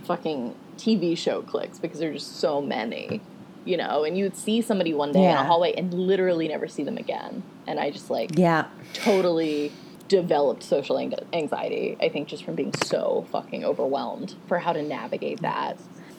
fucking 0.04 0.56
TV 0.78 1.18
show 1.18 1.42
clicks 1.42 1.80
because 1.80 2.00
there 2.00 2.10
are 2.10 2.14
just 2.14 2.40
so 2.40 2.62
many, 2.62 3.22
you 3.68 3.78
know, 3.78 4.04
and 4.04 4.18
you 4.18 4.24
would 4.24 4.36
see 4.38 4.62
somebody 4.62 4.94
one 4.94 5.12
day 5.12 5.24
in 5.30 5.36
a 5.36 5.44
hallway 5.44 5.74
and 5.74 5.94
literally 5.94 6.48
never 6.48 6.68
see 6.68 6.84
them 6.84 6.98
again. 6.98 7.44
And 7.68 7.80
I 7.80 7.92
just 7.92 8.10
like 8.10 8.38
yeah. 8.38 8.66
totally 8.94 9.72
developed 10.08 10.64
social 10.64 10.98
anxiety, 11.34 11.98
I 12.00 12.10
think, 12.10 12.28
just 12.30 12.44
from 12.44 12.56
being 12.56 12.74
so 12.86 13.26
fucking 13.32 13.66
overwhelmed 13.66 14.36
for 14.48 14.60
how 14.60 14.74
to 14.74 14.82
navigate 14.82 15.42
that. 15.42 15.78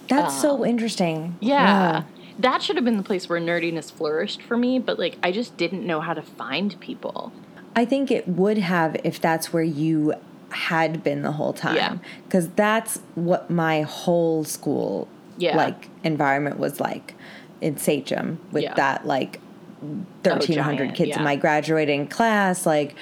That's 0.09 0.39
so 0.41 0.57
Um, 0.59 0.65
interesting. 0.67 1.37
Yeah. 1.41 2.03
That 2.39 2.63
should 2.63 2.77
have 2.77 2.85
been 2.85 2.97
the 2.99 3.03
place 3.03 3.29
where 3.29 3.41
nerdiness 3.41 3.91
flourished 3.91 4.43
for 4.43 4.57
me, 4.57 4.79
but 4.79 4.99
like 4.99 5.17
I 5.23 5.33
just 5.33 5.57
didn't 5.57 5.87
know 5.87 6.01
how 6.01 6.15
to 6.15 6.23
find 6.23 6.79
people. 6.81 7.33
I 7.75 7.85
think 7.85 8.11
it 8.11 8.29
would 8.29 8.59
have 8.59 8.97
if 9.05 9.21
that's 9.21 9.53
where 9.53 9.63
you 9.63 10.15
had 10.51 11.03
been 11.03 11.23
the 11.23 11.33
whole 11.33 11.55
Yeah. 11.57 11.61
time. 11.89 12.01
Because 12.25 12.49
that's 12.51 13.01
what 13.15 13.51
my 13.51 13.83
whole 13.83 14.45
school 14.45 15.09
Yeah. 15.37 15.57
like 15.57 15.89
environment 16.05 16.59
was 16.59 16.81
like 16.81 17.15
in 17.61 17.77
Sachem 17.77 18.39
with 18.53 18.63
Yeah. 18.65 18.75
that 18.75 19.07
like 19.07 19.41
oh, 19.83 20.05
thirteen 20.23 20.59
hundred 20.59 20.85
giant, 20.87 20.97
kids 20.97 21.17
in 21.17 21.25
my 21.25 21.37
graduating 21.37 22.09
class. 22.09 22.67
Like 22.67 22.95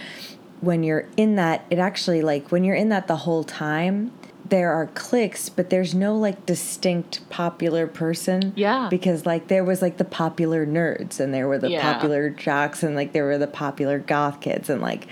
when 0.60 0.82
you're 0.82 1.08
in 1.16 1.36
that, 1.36 1.64
it 1.70 1.78
actually 1.78 2.22
like 2.22 2.50
when 2.50 2.64
you're 2.64 2.76
in 2.76 2.88
that 2.90 3.06
the 3.08 3.16
whole 3.16 3.44
time, 3.44 4.12
there 4.48 4.72
are 4.72 4.86
cliques, 4.94 5.48
but 5.48 5.70
there's 5.70 5.94
no 5.94 6.16
like 6.16 6.46
distinct 6.46 7.28
popular 7.30 7.86
person. 7.86 8.52
Yeah. 8.56 8.86
Because 8.90 9.26
like 9.26 9.48
there 9.48 9.64
was 9.64 9.82
like 9.82 9.96
the 9.98 10.04
popular 10.04 10.64
nerds 10.66 11.18
and 11.20 11.34
there 11.34 11.48
were 11.48 11.58
the 11.58 11.70
Yeah. 11.70 11.92
popular 11.94 12.30
jocks 12.30 12.82
and 12.82 12.94
like 12.94 13.12
there 13.12 13.24
were 13.24 13.38
the 13.38 13.46
popular 13.48 13.98
goth 13.98 14.40
kids 14.40 14.70
and 14.70 14.80
like 14.80 15.06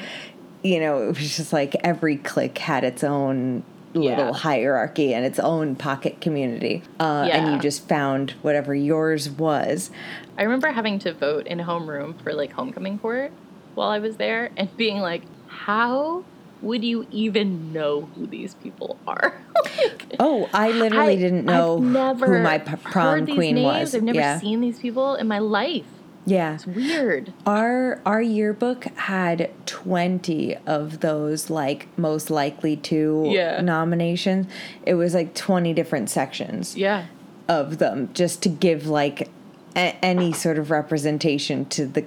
you 0.63 0.81
know, 0.81 1.03
it 1.03 1.19
was 1.19 1.37
just 1.37 1.53
like 1.53 1.77
every 1.85 2.17
clique 2.17 2.57
had 2.57 2.85
its 2.85 3.05
own 3.05 3.63
little 3.95 4.27
Yeah. 4.27 4.33
hierarchy 4.33 5.15
and 5.15 5.25
its 5.25 5.39
own 5.39 5.77
pocket 5.77 6.21
community. 6.21 6.83
Uh, 7.01 7.29
and 7.33 7.53
you 7.53 7.59
just 7.61 7.89
found 7.89 8.33
whatever 8.43 8.75
yours 8.75 9.31
was. 9.31 9.91
I 10.37 10.43
remember 10.43 10.69
having 10.73 10.99
to 11.01 11.13
vote 11.13 11.47
in 11.47 11.59
homeroom 11.61 12.21
for 12.23 12.33
like 12.35 12.53
homecoming 12.53 12.99
court 12.99 13.33
while 13.75 13.89
I 13.89 13.99
was 14.01 14.17
there 14.17 14.51
and 14.57 14.75
being 14.77 14.99
like, 15.01 15.23
how 15.47 16.25
would 16.63 16.83
you 16.83 17.07
even 17.11 17.73
know 17.73 18.03
who 18.15 18.27
these 18.27 18.55
people 18.55 18.99
are? 19.07 19.41
Like, 19.77 20.17
Oh, 20.21 20.49
I 20.53 20.71
literally 20.73 21.15
I- 21.15 21.17
didn't 21.17 21.45
know 21.47 21.79
never 21.79 22.27
who 22.39 22.43
my 22.43 22.59
prom 22.59 23.25
queen 23.27 23.55
names. 23.57 23.65
was. 23.65 23.95
I've 23.95 24.03
never 24.03 24.19
yeah. 24.19 24.39
seen 24.39 24.61
these 24.61 24.79
people 24.79 25.15
in 25.15 25.27
my 25.27 25.39
life. 25.39 25.87
Yeah. 26.27 26.55
It's 26.55 26.67
weird. 26.67 27.33
Our 27.47 28.01
our 28.07 28.23
yearbook 28.23 28.85
had 28.97 29.51
20 29.67 30.57
of 30.67 31.01
those 31.01 31.51
like 31.51 31.87
most 31.99 32.31
likely 32.31 32.77
to 32.77 33.25
Yeah. 33.27 33.61
nominations. 33.61 34.47
It 34.87 34.95
was 34.95 35.15
like 35.15 35.35
20 35.35 35.73
different 35.75 36.09
sections 36.11 36.77
Yeah. 36.77 37.05
of 37.49 37.79
them 37.79 38.09
just 38.15 38.43
to 38.45 38.49
give 38.49 38.87
like 38.87 39.29
a- 39.77 39.97
any 40.03 40.33
sort 40.33 40.59
of 40.59 40.71
representation 40.71 41.67
to 41.67 41.87
the 41.87 42.01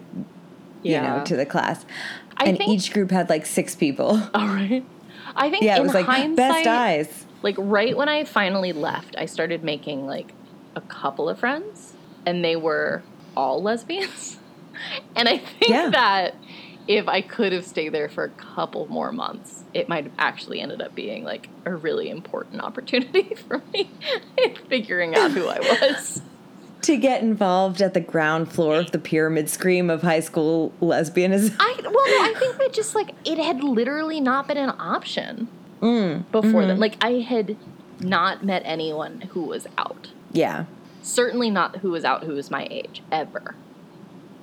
you 0.83 0.93
Yeah. 0.93 1.17
know 1.19 1.23
to 1.25 1.35
the 1.35 1.45
class. 1.45 1.85
I 2.37 2.45
and 2.45 2.57
think- 2.57 2.69
each 2.69 2.93
group 2.93 3.11
had 3.11 3.29
like 3.29 3.45
6 3.45 3.75
people. 3.75 4.21
All 4.33 4.47
right. 4.47 4.83
I 5.35 5.49
think 5.49 5.63
Yeah, 5.63 5.77
it 5.77 5.83
was 5.83 5.93
like 5.93 6.07
best 6.35 6.67
eyes. 6.67 7.25
like 7.43 7.55
right 7.59 7.95
when 7.95 8.09
I 8.09 8.23
finally 8.23 8.73
left, 8.73 9.15
I 9.17 9.25
started 9.25 9.63
making 9.63 10.07
like 10.07 10.33
a 10.75 10.81
couple 10.81 11.29
of 11.29 11.37
friends, 11.39 11.93
and 12.25 12.43
they 12.43 12.55
were 12.55 13.03
all 13.37 13.61
lesbians. 13.61 14.37
and 15.15 15.29
I 15.29 15.37
think 15.37 15.69
Yeah. 15.69 15.89
that 15.91 16.35
if 16.87 17.07
I 17.07 17.21
could 17.21 17.51
have 17.51 17.65
stayed 17.65 17.89
there 17.89 18.09
for 18.09 18.23
a 18.23 18.29
couple 18.29 18.87
more 18.87 19.11
months, 19.11 19.63
it 19.73 19.87
might 19.89 20.05
have 20.05 20.13
actually 20.17 20.61
ended 20.61 20.81
up 20.81 20.95
being 20.95 21.23
like 21.23 21.49
a 21.65 21.75
really 21.75 22.09
important 22.09 22.61
opportunity 22.61 23.35
for 23.47 23.61
me 23.73 23.89
in 24.37 24.55
figuring 24.69 25.15
out 25.15 25.31
who 25.31 25.47
I 25.47 25.59
was. 25.59 26.21
to 26.81 26.95
get 26.95 27.21
involved 27.21 27.81
at 27.81 27.93
the 27.93 27.99
ground 27.99 28.51
floor 28.51 28.79
of 28.79 28.91
the 28.91 28.99
pyramid 28.99 29.49
scheme 29.49 29.89
of 29.89 30.01
high 30.01 30.21
school 30.21 30.71
lesbianism. 30.81 31.55
I 31.59 31.75
well, 31.83 31.93
I 31.95 32.33
think 32.39 32.57
that 32.57 32.71
just 32.71 32.95
like 32.95 33.11
it 33.25 33.37
had 33.37 33.63
literally 33.63 34.21
not 34.21 34.47
been 34.47 34.57
an 34.57 34.73
option 34.79 35.49
Mm, 35.81 36.23
before 36.31 36.61
mm-hmm. 36.61 36.67
then. 36.69 36.79
Like 36.79 37.03
I 37.03 37.19
had 37.19 37.55
not 37.99 38.43
met 38.43 38.61
anyone 38.65 39.21
who 39.21 39.41
was 39.43 39.67
out. 39.77 40.07
Yeah. 40.31 40.65
Certainly 41.07 41.49
not 41.49 41.77
who 41.77 41.91
was 41.91 42.03
out 42.03 42.23
who 42.23 42.33
was 42.33 42.51
my 42.51 42.67
age 42.69 43.01
ever 43.11 43.55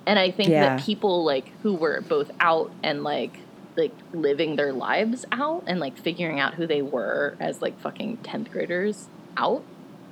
and 0.05 0.17
i 0.19 0.31
think 0.31 0.49
Yeah. 0.49 0.75
that 0.77 0.83
people 0.85 1.23
like 1.23 1.51
who 1.63 1.75
were 1.75 2.01
both 2.01 2.31
out 2.39 2.71
and 2.83 3.03
like 3.03 3.37
like 3.77 3.91
living 4.13 4.55
their 4.55 4.71
lives 4.73 5.25
out 5.31 5.63
and 5.67 5.79
like 5.79 5.97
figuring 5.97 6.39
out 6.39 6.53
who 6.55 6.65
they 6.65 6.81
were 6.81 7.35
as 7.39 7.61
like 7.61 7.79
fucking 7.79 8.17
10th 8.23 8.51
graders 8.51 9.07
out 9.37 9.63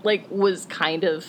like 0.03 0.25
was 0.29 0.65
kind 0.65 1.03
of 1.03 1.25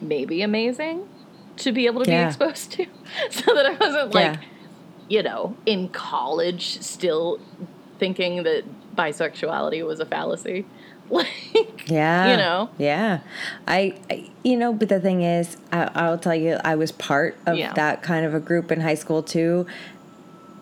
maybe 0.00 0.42
amazing 0.42 1.08
to 1.56 1.72
be 1.72 1.86
able 1.86 2.04
to 2.04 2.10
Yeah. 2.10 2.24
be 2.24 2.28
exposed 2.28 2.72
to 2.72 2.86
so 3.30 3.54
that 3.54 3.66
i 3.66 3.72
wasn't 3.74 4.14
like 4.14 4.34
Yeah. 4.36 4.40
you 5.08 5.22
know 5.22 5.56
in 5.66 5.88
college 5.88 6.80
still 6.80 7.40
thinking 7.98 8.42
that 8.44 8.62
bisexuality 8.94 9.84
was 9.86 10.00
a 10.00 10.06
fallacy 10.06 10.64
like 11.10 11.88
Yeah. 11.88 12.30
you 12.30 12.36
know 12.36 12.70
Yeah. 12.78 13.20
I, 13.66 13.94
I 14.10 14.30
you 14.42 14.56
know, 14.56 14.72
but 14.72 14.88
the 14.88 15.00
thing 15.00 15.22
is, 15.22 15.56
I, 15.72 15.90
I'll 15.94 16.18
tell 16.18 16.34
you, 16.34 16.58
I 16.64 16.76
was 16.76 16.92
part 16.92 17.36
of 17.46 17.56
Yeah. 17.56 17.72
that 17.74 18.02
kind 18.02 18.24
of 18.24 18.32
a 18.34 18.40
group 18.40 18.70
in 18.70 18.80
high 18.80 18.94
school 18.94 19.22
too. 19.22 19.66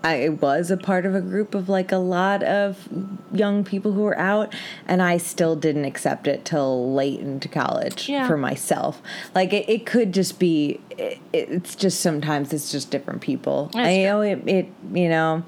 I 0.03 0.29
was 0.29 0.71
a 0.71 0.77
part 0.77 1.07
of 1.07 1.15
a 1.15 1.21
group 1.23 1.55
of 1.55 1.71
like 1.71 1.91
a 1.91 1.97
lot 1.97 2.43
of 2.43 2.89
young 3.33 3.65
people 3.65 3.93
who 3.93 4.03
were 4.03 4.19
out, 4.19 4.55
and 4.87 5.01
I 5.01 5.17
still 5.17 5.57
didn't 5.57 5.87
accept 5.87 6.27
it 6.27 6.45
till 6.45 6.93
late 6.93 7.21
into 7.21 7.49
college 7.49 8.07
Yeah. 8.09 8.27
for 8.27 8.37
myself. 8.37 9.01
Like 9.35 9.55
it, 9.55 9.67
it 9.69 9.87
could 9.87 10.13
just 10.13 10.39
be, 10.39 10.79
it, 10.91 11.19
it's 11.33 11.75
just 11.75 12.01
sometimes 12.01 12.53
it's 12.53 12.71
just 12.71 12.91
different 12.91 13.23
people. 13.23 13.71
That's 13.73 13.87
I 13.89 13.95
true. 13.95 14.05
know 14.05 14.21
it, 14.21 14.47
it, 14.47 14.67
you 14.93 15.09
know, 15.09 15.43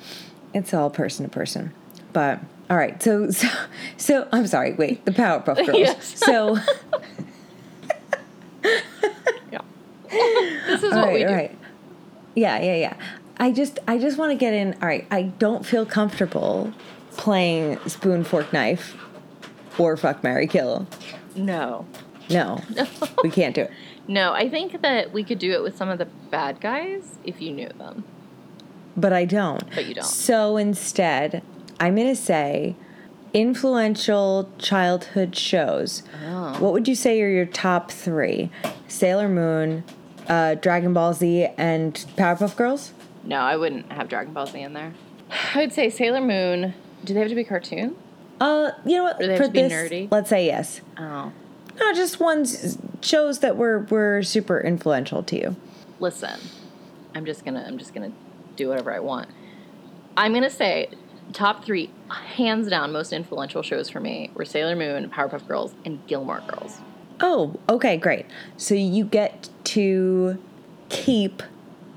it's 0.54 0.72
all 0.72 0.88
person 0.88 1.26
to 1.26 1.30
person. 1.30 1.72
But 2.14 2.40
all 2.70 2.76
right, 2.76 3.00
so 3.02 3.30
so 3.30 3.48
so 3.96 4.28
I'm 4.32 4.46
sorry. 4.46 4.74
Wait, 4.74 5.04
the 5.04 5.10
Powerpuff 5.12 5.64
Girls. 5.66 5.78
Yes. 5.78 6.18
So 6.18 6.56
Yeah. 9.52 9.60
this 10.10 10.82
is 10.82 10.92
all 10.92 10.98
what 11.00 11.06
right, 11.08 11.12
we 11.14 11.24
do. 11.24 11.32
right. 11.32 11.58
Yeah, 12.34 12.60
yeah, 12.60 12.74
yeah. 12.76 12.94
I 13.38 13.52
just 13.52 13.78
I 13.86 13.98
just 13.98 14.18
want 14.18 14.32
to 14.32 14.36
get 14.36 14.52
in. 14.52 14.74
All 14.74 14.88
right, 14.88 15.06
I 15.10 15.22
don't 15.22 15.64
feel 15.64 15.86
comfortable 15.86 16.72
playing 17.16 17.78
spoon 17.88 18.24
fork 18.24 18.52
knife 18.52 18.94
or 19.78 19.96
fuck 19.96 20.22
Mary 20.22 20.46
kill. 20.46 20.86
No. 21.34 21.86
No, 22.28 22.60
we 23.22 23.30
can't 23.30 23.54
do 23.54 23.60
it. 23.62 23.70
No, 24.08 24.32
I 24.32 24.48
think 24.48 24.82
that 24.82 25.12
we 25.12 25.22
could 25.22 25.38
do 25.38 25.52
it 25.52 25.62
with 25.62 25.76
some 25.76 25.88
of 25.88 25.98
the 25.98 26.06
bad 26.06 26.60
guys 26.60 27.18
if 27.22 27.40
you 27.40 27.52
knew 27.52 27.68
them. 27.68 28.02
But 28.96 29.12
I 29.12 29.26
don't. 29.26 29.62
But 29.72 29.86
you 29.86 29.94
don't. 29.94 30.04
So 30.04 30.56
instead, 30.56 31.44
I'm 31.78 31.94
gonna 31.96 32.14
say 32.16 32.74
influential 33.34 34.50
childhood 34.58 35.36
shows. 35.36 36.02
Oh. 36.26 36.56
What 36.58 36.72
would 36.72 36.88
you 36.88 36.94
say 36.94 37.20
are 37.22 37.28
your 37.28 37.46
top 37.46 37.90
three? 37.90 38.50
Sailor 38.88 39.28
Moon, 39.28 39.84
uh, 40.28 40.54
Dragon 40.54 40.92
Ball 40.94 41.12
Z, 41.12 41.48
and 41.58 41.94
Powerpuff 42.16 42.56
Girls? 42.56 42.92
No, 43.24 43.36
I 43.40 43.56
wouldn't 43.56 43.92
have 43.92 44.08
Dragon 44.08 44.32
Ball 44.32 44.46
Z 44.46 44.58
in 44.60 44.72
there. 44.72 44.94
I 45.54 45.58
would 45.58 45.72
say 45.72 45.90
Sailor 45.90 46.20
Moon. 46.20 46.74
Do 47.04 47.14
they 47.14 47.20
have 47.20 47.28
to 47.28 47.34
be 47.34 47.44
cartoon? 47.44 47.96
Uh, 48.40 48.70
you 48.84 48.96
know 48.96 49.04
what? 49.04 49.20
Or 49.20 49.26
they 49.26 49.32
have 49.32 49.38
For 49.38 49.46
to 49.46 49.50
be 49.52 49.62
this, 49.62 49.72
nerdy? 49.72 50.08
let's 50.10 50.28
say 50.30 50.46
yes. 50.46 50.80
Oh. 50.98 51.32
No, 51.78 51.92
just 51.92 52.20
ones 52.20 52.78
shows 53.02 53.40
that 53.40 53.56
were 53.56 53.80
were 53.90 54.22
super 54.22 54.60
influential 54.60 55.22
to 55.24 55.36
you. 55.36 55.56
Listen. 56.00 56.38
I'm 57.14 57.24
just 57.26 57.44
gonna 57.44 57.64
I'm 57.66 57.78
just 57.78 57.94
gonna 57.94 58.12
do 58.56 58.68
whatever 58.68 58.92
I 58.92 59.00
want. 59.00 59.28
I'm 60.16 60.32
gonna 60.34 60.50
say 60.50 60.88
top 61.32 61.64
three, 61.64 61.90
hands 62.08 62.68
down, 62.68 62.92
most 62.92 63.12
influential 63.12 63.62
shows 63.62 63.88
for 63.88 64.00
me 64.00 64.30
were 64.34 64.44
Sailor 64.44 64.76
Moon, 64.76 65.10
Powerpuff 65.10 65.46
Girls, 65.46 65.74
and 65.84 66.04
Gilmore 66.06 66.42
Girls. 66.48 66.78
Oh, 67.20 67.58
okay, 67.68 67.96
great. 67.96 68.26
So 68.56 68.74
you 68.74 69.04
get 69.04 69.48
to 69.64 70.42
keep 70.88 71.42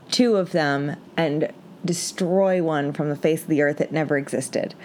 two 0.09 0.35
of 0.35 0.51
them 0.51 0.95
and 1.17 1.51
destroy 1.83 2.63
one 2.63 2.93
from 2.93 3.09
the 3.09 3.15
face 3.15 3.43
of 3.43 3.47
the 3.47 3.61
earth 3.61 3.77
that 3.77 3.91
never 3.91 4.17
existed. 4.17 4.75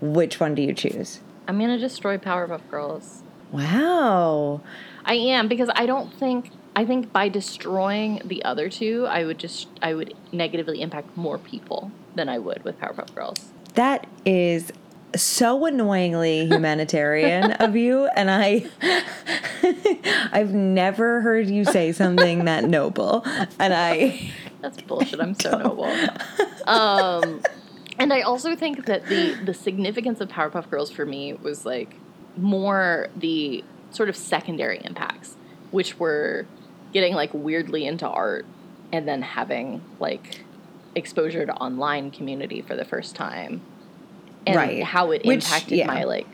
Which 0.00 0.40
one 0.40 0.54
do 0.54 0.62
you 0.62 0.72
choose? 0.72 1.20
I'm 1.46 1.58
gonna 1.58 1.78
destroy 1.78 2.16
Powerpuff 2.16 2.68
Girls. 2.70 3.22
Wow. 3.50 4.60
I 5.04 5.14
am 5.14 5.48
because 5.48 5.70
I 5.74 5.86
don't 5.86 6.12
think 6.12 6.50
I 6.76 6.84
think 6.84 7.12
by 7.12 7.28
destroying 7.28 8.22
the 8.24 8.44
other 8.44 8.68
two, 8.68 9.06
I 9.06 9.24
would 9.24 9.38
just 9.38 9.68
I 9.82 9.94
would 9.94 10.14
negatively 10.32 10.80
impact 10.80 11.16
more 11.16 11.38
people 11.38 11.90
than 12.14 12.28
I 12.28 12.38
would 12.38 12.64
with 12.64 12.78
Powerpuff 12.80 13.14
Girls. 13.14 13.52
That 13.74 14.06
is 14.24 14.72
so 15.16 15.66
annoyingly 15.66 16.46
humanitarian 16.46 17.52
of 17.60 17.74
you 17.74 18.06
and 18.16 18.30
I 18.30 18.64
I've 20.32 20.52
never 20.52 21.20
heard 21.20 21.48
you 21.48 21.64
say 21.64 21.92
something 21.92 22.44
that 22.44 22.64
noble. 22.64 23.22
And 23.58 23.74
I 23.74 24.30
That's 24.60 24.80
bullshit. 24.82 25.20
I'm 25.20 25.34
so 25.34 25.56
noble. 25.56 25.90
Um, 26.66 27.42
and 27.98 28.12
I 28.12 28.20
also 28.20 28.54
think 28.54 28.86
that 28.86 29.06
the 29.06 29.34
the 29.44 29.54
significance 29.54 30.20
of 30.20 30.28
Powerpuff 30.28 30.70
Girls 30.70 30.90
for 30.90 31.06
me 31.06 31.32
was 31.34 31.64
like 31.64 31.94
more 32.36 33.08
the 33.16 33.64
sort 33.90 34.08
of 34.08 34.16
secondary 34.16 34.80
impacts, 34.84 35.36
which 35.70 35.98
were 35.98 36.46
getting 36.92 37.14
like 37.14 37.30
weirdly 37.32 37.86
into 37.86 38.06
art 38.06 38.44
and 38.92 39.06
then 39.08 39.22
having 39.22 39.82
like 39.98 40.44
exposure 40.94 41.46
to 41.46 41.52
online 41.54 42.10
community 42.10 42.60
for 42.60 42.74
the 42.74 42.84
first 42.84 43.14
time 43.14 43.60
and 44.46 44.56
Right. 44.56 44.82
how 44.82 45.10
it 45.12 45.24
Which, 45.24 45.44
impacted 45.44 45.78
yeah. 45.78 45.86
my 45.86 46.04
like 46.04 46.26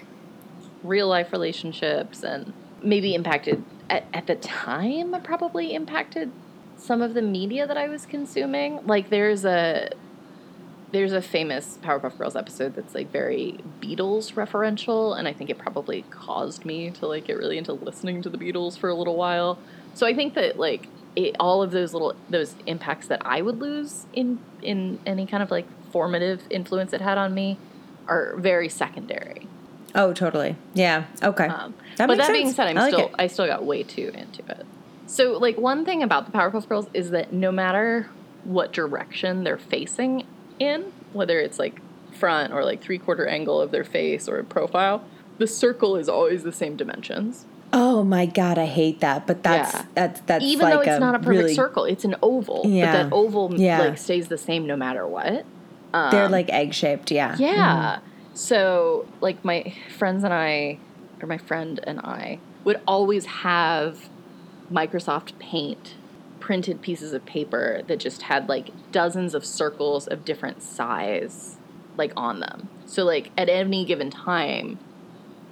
real 0.83 1.09
life 1.09 1.33
relationships 1.33 2.23
and 2.23 2.53
maybe 2.83 3.15
impacted 3.15 3.65
at, 3.91 4.05
at 4.13 4.27
the 4.27 4.37
time 4.37 5.15
probably 5.23 5.75
impacted 5.75 6.31
some 6.77 7.03
of 7.03 7.15
the 7.15 7.23
media 7.23 7.67
that 7.67 7.77
I 7.77 7.89
was 7.89 8.07
consuming. 8.07 8.87
Like 8.87 9.11
there's 9.11 9.45
a 9.45 9.91
there's 10.93 11.13
a 11.13 11.21
famous 11.21 11.79
Powerpuff 11.83 12.17
Girls 12.17 12.37
episode 12.37 12.75
that's 12.75 12.95
like 12.95 13.11
very 13.11 13.59
Beatles 13.83 14.35
referential, 14.35 15.19
and 15.19 15.27
I 15.27 15.33
think 15.33 15.51
it 15.51 15.59
probably 15.59 16.03
caused 16.11 16.65
me 16.65 16.91
to 16.93 17.07
like 17.07 17.27
get 17.27 17.37
really 17.37 17.59
into 17.59 17.73
listening 17.73 18.23
to 18.23 18.31
the 18.31 18.39
Beatles 18.39 18.79
for 18.79 18.89
a 18.89 18.95
little 18.95 19.17
while. 19.17 19.59
So 19.95 20.07
I 20.07 20.15
think 20.15 20.35
that 20.35 20.59
like 20.59 20.89
it, 21.17 21.35
all 21.41 21.63
of 21.63 21.71
those 21.71 21.93
little 21.93 22.15
those 22.29 22.55
impacts 22.67 23.09
that 23.09 23.23
I 23.25 23.43
would 23.43 23.59
lose 23.61 24.07
in 24.13 24.39
in 24.63 25.01
any 25.07 25.27
kind 25.27 25.43
of 25.43 25.51
like 25.51 25.67
formative 25.91 26.43
influence 26.51 26.93
it 26.93 27.01
had 27.01 27.19
on 27.19 27.35
me 27.35 27.59
are 28.07 28.37
very 28.37 28.69
secondary. 28.69 29.49
Oh, 29.95 30.13
totally. 30.13 30.57
Yeah. 30.75 31.07
Okay. 31.23 31.47
Um, 31.47 31.75
That 31.97 32.07
but 32.07 32.19
that 32.19 32.31
being 32.33 32.53
said, 32.53 32.69
I'm 32.69 32.77
I 32.79 32.83
like 32.83 32.93
still 32.93 33.07
it. 33.09 33.15
I 33.19 33.27
still 33.29 33.47
got 33.47 33.65
way 33.65 33.83
too 33.83 34.13
into 34.15 34.43
it. 34.51 34.67
So 35.07 35.33
like 35.39 35.57
one 35.57 35.85
thing 35.85 36.03
about 36.03 36.27
the 36.27 36.33
Powerpuff 36.33 36.69
Girls 36.69 36.87
is 36.93 37.11
that 37.11 37.33
no 37.33 37.51
matter 37.51 38.11
what 38.45 38.73
direction 38.73 39.45
they're 39.45 39.57
facing 39.59 40.27
in, 40.59 40.93
whether 41.13 41.41
it's 41.41 41.59
like 41.59 41.81
front 42.13 42.53
or 42.53 42.65
like 42.65 42.83
three 42.83 42.99
quarter 42.99 43.27
angle 43.27 43.61
of 43.61 43.71
their 43.71 43.85
face 43.85 44.29
or 44.29 44.43
profile, 44.43 45.05
the 45.39 45.47
circle 45.47 45.97
is 45.97 46.09
always 46.09 46.43
the 46.43 46.53
same 46.53 46.77
dimensions. 46.77 47.47
Oh 47.73 48.05
my 48.05 48.27
god, 48.27 48.59
I 48.59 48.67
hate 48.67 49.01
that. 49.01 49.27
But 49.27 49.43
that's 49.43 49.75
Yeah. 49.75 49.85
that's 49.95 50.21
that's 50.23 50.45
Even 50.45 50.65
like 50.69 50.75
though 50.75 50.81
it's 50.93 51.01
not 51.01 51.15
a 51.15 51.19
perfect 51.19 51.29
really, 51.29 51.55
circle, 51.55 51.85
it's 51.85 52.05
an 52.05 52.17
oval. 52.23 52.63
Yeah. 52.65 52.87
But 52.93 53.03
that 53.05 53.13
oval 53.15 53.55
Yeah. 53.55 53.81
like 53.81 53.99
stays 53.99 54.29
the 54.29 54.39
same 54.39 54.67
no 54.67 54.77
matter 54.77 55.07
what. 55.07 55.45
Um, 55.93 56.11
They're 56.11 56.29
like 56.29 56.51
egg 56.51 56.75
shaped. 56.75 57.11
Yeah. 57.11 57.37
Yeah. 57.39 57.99
So, 58.35 59.07
like, 59.23 59.43
my 59.47 59.73
friends 59.97 60.23
and 60.23 60.35
I, 60.35 60.79
or 61.23 61.27
my 61.27 61.39
friend 61.39 61.81
and 61.85 61.99
I, 62.01 62.39
would 62.65 62.79
always 62.87 63.25
have 63.27 64.11
Microsoft 64.71 65.39
Paint 65.39 65.95
printed 66.39 66.83
pieces 66.83 67.15
of 67.15 67.25
paper 67.25 67.81
that 67.87 67.99
just 67.99 68.23
had 68.23 68.47
like 68.49 68.69
dozens 68.93 69.35
of 69.35 69.45
circles 69.45 70.07
of 70.07 70.25
different 70.27 70.63
size, 70.63 71.57
like 71.97 72.13
on 72.15 72.41
them. 72.41 72.69
So, 72.85 73.05
like, 73.05 73.31
at 73.39 73.49
any 73.49 73.87
given 73.87 74.11
time, 74.11 74.79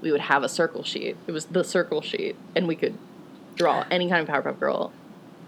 we 0.05 0.13
would 0.13 0.21
have 0.21 0.45
a 0.45 0.49
circle 0.49 0.85
sheet. 0.85 1.17
It 1.27 1.33
was 1.33 1.47
the 1.47 1.65
circle 1.65 2.03
sheet, 2.03 2.37
and 2.55 2.69
we 2.69 2.77
could 2.77 2.97
draw 3.57 3.85
any 3.91 4.09
kind 4.09 4.29
of 4.29 4.33
Powerpuff 4.33 4.61
Girl 4.61 4.93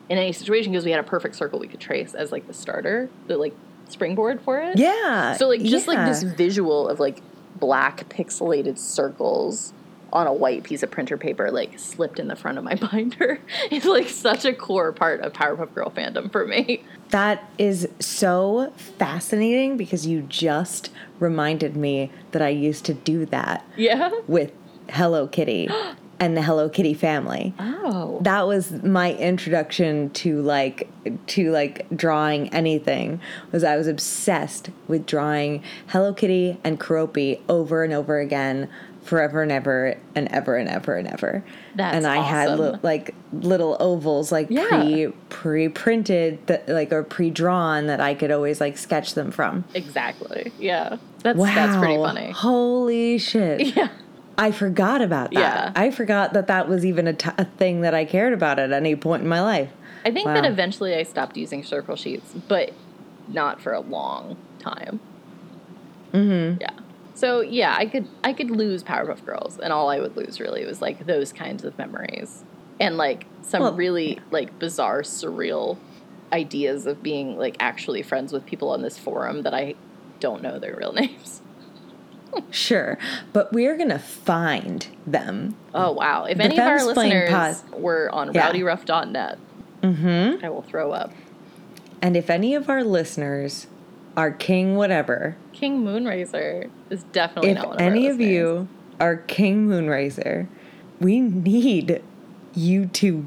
in 0.09 0.19
any 0.19 0.33
situation 0.33 0.73
because 0.73 0.85
we 0.85 0.91
had 0.91 1.01
a 1.01 1.09
perfect 1.09 1.37
circle 1.37 1.59
we 1.59 1.69
could 1.69 1.81
trace 1.81 2.15
as 2.15 2.33
like 2.33 2.47
the 2.47 2.55
starter, 2.55 3.11
the 3.27 3.37
like 3.37 3.55
springboard 3.89 4.41
for 4.41 4.59
it. 4.59 4.79
Yeah. 4.79 5.35
So 5.35 5.47
like 5.47 5.63
just 5.63 5.87
like 5.87 6.05
this 6.07 6.23
visual 6.23 6.89
of 6.89 6.99
like 6.99 7.21
black 7.57 8.09
pixelated 8.09 8.79
circles 8.79 9.73
on 10.17 10.27
a 10.27 10.33
white 10.33 10.63
piece 10.65 10.83
of 10.83 10.91
printer 10.91 11.19
paper 11.19 11.51
like 11.51 11.79
slipped 11.79 12.19
in 12.19 12.27
the 12.29 12.35
front 12.35 12.57
of 12.57 12.65
my 12.65 12.75
binder 12.91 13.39
is 13.71 13.85
like 13.85 14.09
such 14.09 14.47
a 14.47 14.53
core 14.55 14.91
part 14.91 15.21
of 15.21 15.33
Powerpuff 15.35 15.75
Girl 15.75 15.91
fandom 15.91 16.33
for 16.33 16.47
me. 16.47 16.83
That 17.11 17.45
is 17.59 17.87
so 18.01 18.73
fascinating 18.99 19.77
because 19.77 20.07
you 20.07 20.23
just 20.23 20.91
reminded 21.21 21.77
me 21.77 22.11
that 22.33 22.41
I 22.41 22.49
used 22.49 22.87
to 22.87 22.95
do 22.95 23.27
that 23.27 23.63
Yeah. 23.77 24.11
with 24.27 24.53
Hello 24.89 25.27
Kitty 25.29 25.69
and 26.19 26.35
the 26.35 26.41
Hello 26.43 26.71
Kitty 26.71 26.95
family. 26.95 27.53
Oh. 27.59 28.19
That 28.23 28.47
was 28.47 28.71
my 28.83 29.13
introduction 29.15 30.09
to 30.11 30.41
like 30.41 30.89
to 31.27 31.51
like 31.51 31.87
drawing 31.95 32.49
anything 32.55 33.21
was 33.53 33.63
I 33.65 33.77
was 33.77 33.87
obsessed 33.87 34.71
with 34.89 35.05
drawing 35.05 35.63
Hello 35.89 36.15
Kitty 36.15 36.59
and 36.65 36.81
Keroppi 36.81 37.41
over 37.51 37.85
and 37.85 37.93
over 37.93 38.19
again 38.19 38.69
forever 39.07 39.43
and 39.43 39.53
ever 39.53 39.97
and 40.15 40.29
ever 40.29 40.57
and 40.57 40.69
ever 40.69 40.97
and 40.97 41.09
ever. 41.09 41.45
That's 41.75 41.97
and 41.97 42.07
I 42.07 42.19
had 42.23 42.59
li- 42.59 42.79
like 42.83 43.15
little 43.33 43.77
ovals 43.81 44.33
like 44.33 44.49
Yeah. 44.51 44.67
pre 44.69 45.09
pre 45.29 45.69
printed 45.69 46.47
that 46.49 46.69
like 46.69 46.93
or 46.93 47.03
pre 47.03 47.31
drawn 47.31 47.87
that 47.87 48.01
I 48.01 48.15
could 48.15 48.31
always 48.31 48.61
like 48.61 48.77
sketch 48.77 49.15
them 49.15 49.31
from. 49.31 49.65
Exactly. 49.75 50.53
Yeah. 50.59 50.97
That's 51.23 51.39
Wow, 51.39 51.55
that's 51.55 51.77
pretty 51.77 51.97
funny. 51.97 52.31
Holy 52.33 53.19
shit! 53.19 53.61
Yeah. 53.77 53.89
I 54.39 54.51
forgot 54.53 55.01
about 55.01 55.31
that. 55.33 55.41
Yeah. 55.41 55.73
I 55.75 55.91
forgot 55.91 56.35
that 56.35 56.47
that 56.49 56.69
was 56.69 56.85
even 56.85 57.07
a, 57.07 57.15
t- 57.15 57.31
a 57.39 57.47
thing 57.47 57.81
that 57.81 57.95
I 57.95 58.05
cared 58.05 58.35
about 58.35 58.59
at 58.59 58.71
any 58.71 58.95
point 58.95 59.23
in 59.23 59.29
my 59.29 59.41
life. 59.41 59.71
I 60.05 60.11
think 60.11 60.27
that 60.27 60.45
eventually 60.45 60.95
I 60.95 61.05
stopped 61.05 61.39
using 61.39 61.65
circle 61.65 61.97
sheets, 61.97 62.35
but 62.47 62.73
not 63.29 63.63
for 63.63 63.73
a 63.73 63.81
long 63.81 64.37
time. 64.59 65.01
Mm-hmm. 66.13 66.61
Yeah. 66.61 66.71
So 67.17 67.41
yeah, 67.41 67.75
I 67.77 67.87
could 67.87 68.07
I 68.23 68.33
could 68.33 68.51
lose 68.51 68.85
Powerpuff 68.85 69.25
Girls, 69.25 69.59
and 69.59 69.73
all 69.73 69.89
I 69.91 69.99
would 70.01 70.17
lose 70.17 70.39
really 70.39 70.65
was 70.67 70.81
like 70.81 71.07
those 71.07 71.33
kinds 71.33 71.65
of 71.65 71.77
memories, 71.79 72.45
and 72.79 72.97
like 72.97 73.25
some 73.43 73.63
Well, 73.63 73.75
really 73.75 74.21
like 74.31 74.59
bizarre, 74.59 75.03
surreal 75.03 75.79
ideas 76.33 76.87
of 76.87 77.03
being 77.03 77.39
like 77.39 77.57
actually 77.59 78.03
friends 78.03 78.33
with 78.33 78.45
people 78.47 78.71
on 78.71 78.83
this 78.83 78.99
forum 78.99 79.43
that 79.43 79.55
I 79.55 79.75
don't 80.21 80.43
know 80.43 80.59
their 80.59 80.77
real 80.77 80.93
names. 81.03 81.41
Sure, 82.51 82.99
but 83.33 83.51
we're 83.53 83.79
gonna 83.79 83.99
find 83.99 84.87
them. 85.07 85.57
Oh 85.75 85.93
wow! 85.93 86.25
If 86.25 86.37
The 86.37 86.45
any 86.45 86.59
of 86.59 86.67
our 86.67 86.85
listeners 86.85 87.31
pod- 87.31 87.81
were 87.81 88.11
on 88.13 88.35
Yeah. 88.35 88.51
rowdyruff.net, 88.53 89.39
Mm-hmm. 89.83 90.45
I 90.45 90.49
will 90.51 90.63
throw 90.63 90.93
up. 90.93 91.13
And 92.03 92.15
if 92.17 92.29
any 92.29 92.55
of 92.55 92.69
our 92.69 92.85
listeners 92.85 93.69
are 94.17 94.31
King 94.31 94.77
whatever, 94.77 95.37
King 95.53 95.85
Moonracer 95.85 96.71
is 96.91 97.05
definitely 97.05 97.51
if 97.51 97.57
not 97.57 97.69
one 97.69 97.77
of 97.77 97.83
any 97.83 98.07
our 98.07 98.13
of 98.15 98.21
you 98.21 98.69
are 99.01 99.17
King 99.17 99.69
Moonracer, 99.69 100.49
we 101.01 101.21
need 101.21 102.03
you 102.55 102.87
to 102.87 103.27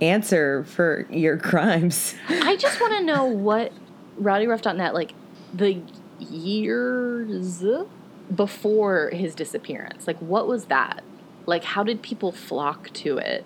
answer 0.00 0.64
for 0.64 1.06
your 1.10 1.38
crimes. 1.38 2.14
I 2.28 2.56
just 2.56 2.80
want 2.80 2.94
to 2.98 3.04
know 3.04 3.24
what 3.24 3.72
rowdyruff.net 4.20 4.94
like 4.94 5.14
the 5.54 5.80
years 6.18 7.64
before 8.34 9.10
his 9.10 9.34
disappearance. 9.34 10.06
Like 10.06 10.18
what 10.18 10.46
was 10.46 10.66
that? 10.66 11.02
Like 11.46 11.64
how 11.64 11.82
did 11.82 12.02
people 12.02 12.32
flock 12.32 12.90
to 12.94 13.18
it? 13.18 13.44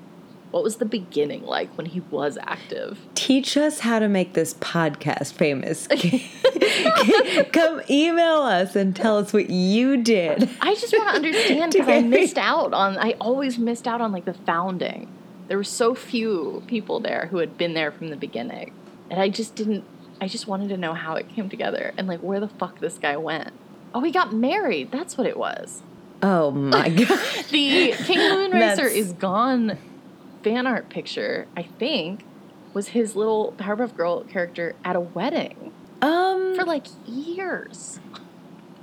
What 0.56 0.64
was 0.64 0.76
the 0.76 0.86
beginning 0.86 1.44
like 1.44 1.68
when 1.76 1.84
he 1.84 2.00
was 2.00 2.38
active? 2.40 2.98
Teach 3.14 3.58
us 3.58 3.80
how 3.80 3.98
to 3.98 4.08
make 4.08 4.32
this 4.32 4.54
podcast 4.54 5.34
famous. 5.34 5.86
Come 7.52 7.82
email 7.90 8.38
us 8.38 8.74
and 8.74 8.96
tell 8.96 9.18
us 9.18 9.34
what 9.34 9.50
you 9.50 10.02
did. 10.02 10.48
I 10.62 10.74
just 10.74 10.94
want 10.96 11.10
to 11.10 11.16
understand 11.16 11.72
because 11.72 11.88
I 11.90 12.00
missed 12.00 12.38
out 12.38 12.72
on 12.72 12.96
I 12.96 13.16
always 13.20 13.58
missed 13.58 13.86
out 13.86 14.00
on 14.00 14.12
like 14.12 14.24
the 14.24 14.32
founding. 14.32 15.12
There 15.48 15.58
were 15.58 15.62
so 15.62 15.94
few 15.94 16.62
people 16.66 17.00
there 17.00 17.28
who 17.30 17.36
had 17.36 17.58
been 17.58 17.74
there 17.74 17.92
from 17.92 18.08
the 18.08 18.16
beginning. 18.16 18.72
And 19.10 19.20
I 19.20 19.28
just 19.28 19.56
didn't 19.56 19.84
I 20.22 20.26
just 20.26 20.46
wanted 20.46 20.70
to 20.70 20.78
know 20.78 20.94
how 20.94 21.16
it 21.16 21.28
came 21.28 21.50
together 21.50 21.92
and 21.98 22.08
like 22.08 22.20
where 22.20 22.40
the 22.40 22.48
fuck 22.48 22.80
this 22.80 22.96
guy 22.96 23.18
went. 23.18 23.52
Oh, 23.94 24.00
he 24.00 24.10
got 24.10 24.32
married. 24.32 24.90
That's 24.90 25.18
what 25.18 25.26
it 25.26 25.36
was. 25.36 25.82
Oh 26.22 26.50
my 26.50 26.88
god. 26.88 27.44
The 27.50 27.92
King 27.92 28.20
Moonracer 28.20 28.90
is 28.90 29.12
gone 29.12 29.76
fan 30.46 30.64
art 30.64 30.88
picture, 30.88 31.48
I 31.56 31.64
think, 31.64 32.20
was 32.72 32.88
his 32.88 33.16
little 33.16 33.52
Powerpuff 33.58 33.96
Girl 33.96 34.22
character 34.22 34.76
at 34.84 34.94
a 34.94 35.00
wedding 35.00 35.72
Um 36.02 36.54
for 36.54 36.64
like 36.64 36.86
years. 37.04 37.98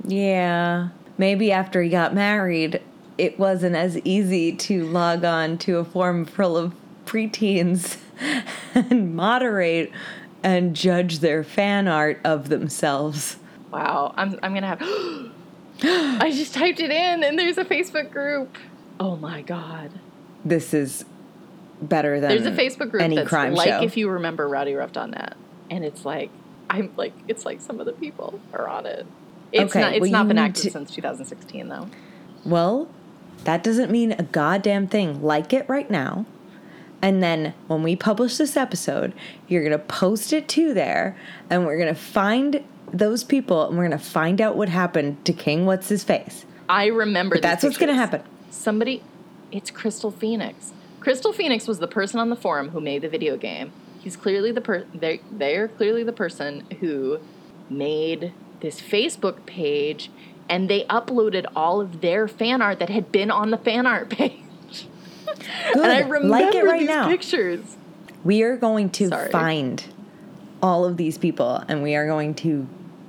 Yeah. 0.04 0.90
Maybe 1.18 1.54
after 1.54 1.82
he 1.82 1.90
got 1.90 2.14
married, 2.14 2.82
it 3.18 3.40
wasn't 3.40 3.78
as 3.78 3.98
easy 4.00 4.52
to 4.52 4.84
log 4.84 5.24
on 5.24 5.58
to 5.60 5.78
a 5.78 5.86
forum 5.86 6.26
full 6.26 6.58
of 6.58 6.74
preteens 7.06 7.96
and 8.76 9.16
moderate 9.16 9.90
and 10.44 10.76
judge 10.76 11.20
their 11.20 11.46
fan 11.46 11.88
art 11.88 12.20
of 12.26 12.50
themselves. 12.50 13.38
Wow, 13.72 14.14
I'm 14.18 14.38
I'm 14.44 14.54
gonna 14.54 14.68
have. 14.68 14.82
I 16.22 16.30
just 16.30 16.54
typed 16.54 16.82
it 16.82 16.92
in, 16.92 17.24
and 17.24 17.40
there's 17.40 17.58
a 17.58 17.64
Facebook 17.64 18.12
group. 18.12 18.58
Oh 19.00 19.16
my 19.16 19.42
god, 19.42 19.92
This 20.44 20.74
is 20.74 21.06
better 21.84 22.20
than 22.20 22.30
there's 22.30 22.46
a 22.46 22.52
Facebook 22.52 22.92
group 22.92 23.04
any 23.04 23.16
that's 23.16 23.30
crime 23.30 23.54
like 23.54 23.68
show. 23.70 23.82
if 23.84 23.98
you 23.98 24.10
remember 24.10 24.48
Rowdy 24.48 24.72
RowdyRuff.net, 24.74 25.36
and 25.70 25.84
it's 25.86 26.06
like 26.06 26.30
I'm 26.70 26.92
like 26.98 27.14
it's 27.28 27.46
like 27.46 27.62
some 27.62 27.80
of 27.80 27.86
the 27.86 27.94
people 27.94 28.40
are 28.54 28.68
on 28.68 28.86
it. 28.86 29.06
It's 29.52 29.72
Okay, 29.72 29.82
not 29.82 29.94
it's 29.94 30.02
well, 30.02 30.12
not 30.12 30.28
been 30.28 30.38
active 30.38 30.64
to- 30.64 30.72
since 30.72 30.92
2016 30.92 31.68
though. 31.70 31.88
Well, 32.46 32.90
that 33.44 33.64
doesn't 33.64 33.92
mean 33.92 34.14
a 34.14 34.24
goddamn 34.24 34.88
thing. 34.88 35.22
Like 35.22 35.54
it 35.54 35.68
right 35.70 35.90
now. 35.90 36.26
And 37.02 37.22
then 37.22 37.54
when 37.68 37.84
we 37.84 37.96
publish 37.98 38.38
this 38.38 38.56
episode, 38.56 39.14
you're 39.50 39.62
going 39.62 39.74
to 39.74 39.78
post 39.78 40.32
it 40.32 40.48
to 40.50 40.74
there 40.74 41.18
and 41.50 41.66
we're 41.66 41.78
going 41.78 41.94
to 41.94 42.00
find 42.00 42.64
those 42.94 43.26
people 43.26 43.68
and 43.68 43.78
we're 43.78 43.88
going 43.90 43.98
to 44.00 44.04
find 44.06 44.40
out 44.40 44.56
what 44.56 44.70
happened 44.70 45.24
to 45.26 45.34
King 45.34 45.66
What's 45.66 45.90
His 45.90 46.04
Face. 46.06 46.46
I 46.70 46.86
remember. 46.86 47.38
That's 47.40 47.62
what's 47.64 47.78
going 47.78 47.90
to 47.90 47.96
happen. 47.96 48.24
Somebody, 48.52 49.04
it's 49.52 49.70
Crystal 49.70 50.12
Phoenix. 50.12 50.72
Crystal 51.04 51.34
Phoenix 51.34 51.68
was 51.68 51.80
the 51.80 51.88
person 51.88 52.18
on 52.22 52.30
the 52.30 52.36
forum 52.38 52.70
who 52.70 52.80
made 52.80 53.02
the 53.02 53.10
video 53.10 53.36
game. 53.36 53.74
He's 54.00 54.16
clearly 54.16 54.54
the 54.54 54.62
per. 54.62 54.86
They 54.94 55.20
they're 55.30 55.68
clearly 55.68 56.02
the 56.02 56.14
person 56.14 56.64
who 56.80 57.20
made 57.70 58.32
this 58.62 58.80
Facebook 58.80 59.46
page, 59.46 60.10
and 60.48 60.70
they 60.70 60.86
uploaded 60.86 61.46
all 61.58 61.82
of 61.82 62.00
their 62.00 62.30
fan 62.30 62.62
art 62.62 62.80
that 62.80 62.88
had 62.88 63.12
been 63.12 63.30
on 63.30 63.52
the 63.52 63.58
fan 63.58 63.86
art 63.86 64.10
page. 64.18 64.40
Good. 65.74 65.84
And 65.84 65.92
I 65.92 66.00
remember 66.00 66.28
like 66.30 66.56
it 66.56 66.64
right 66.64 66.80
these 66.80 66.88
now. 66.88 67.10
pictures. 67.10 67.76
We 68.24 68.44
are 68.44 68.56
going 68.56 68.90
to 68.92 69.10
Sorry. 69.10 69.30
find 69.30 69.84
all 70.62 70.86
of 70.86 70.96
these 70.96 71.18
people 71.18 71.62
and 71.68 71.84
we 71.84 71.94
are 71.96 72.08
going 72.08 72.34
to 72.34 72.66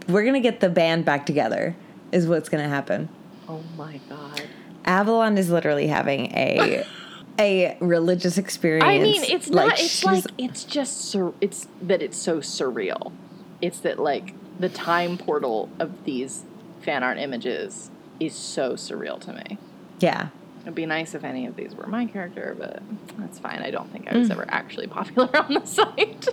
we're 0.08 0.22
going 0.22 0.34
to 0.34 0.40
get 0.40 0.58
the 0.58 0.68
band 0.68 1.04
back 1.04 1.24
together 1.26 1.76
is 2.10 2.26
what's 2.26 2.48
going 2.48 2.64
to 2.64 2.68
happen. 2.68 3.08
Oh 3.48 3.62
my 3.78 4.00
god. 4.08 4.42
Avalon 4.84 5.38
is 5.38 5.50
literally 5.50 5.86
having 5.86 6.32
a 6.36 6.84
a 7.39 7.77
religious 7.81 8.39
experience. 8.39 8.85
I 8.85 8.98
mean, 8.98 9.23
it's 9.24 9.51
not. 9.51 9.78
it's 9.78 10.05
like 10.05 10.24
it's 10.39 10.65
just. 10.65 11.01
Sur- 11.01 11.35
it's 11.40 11.69
that 11.82 12.02
it's 12.02 12.16
so 12.16 12.39
surreal. 12.39 13.12
It's 13.61 13.78
that 13.81 13.98
like 13.98 14.35
the 14.59 14.69
time 14.69 15.19
portal 15.19 15.70
of 15.78 16.05
these 16.05 16.44
fan 16.82 17.02
art 17.02 17.19
images 17.19 17.90
is 18.20 18.35
so 18.35 18.74
surreal 18.74 19.20
to 19.20 19.32
me. 19.32 19.59
Yeah. 20.01 20.28
It'd 20.62 20.74
be 20.74 20.86
nice 20.86 21.15
if 21.15 21.24
any 21.24 21.47
of 21.47 21.56
these 21.56 21.74
were 21.74 21.86
my 21.86 22.06
character, 22.06 22.56
but 22.59 22.82
that's 23.19 23.39
fine. 23.39 23.61
I 23.61 23.70
don't 23.70 23.90
think 23.93 24.09
I 24.11 24.16
was 24.16 24.28
mm. 24.28 24.32
ever 24.32 24.47
actually 24.48 24.86
popular 24.89 25.36
on 25.36 25.55
the 25.55 25.65
site. 25.65 26.28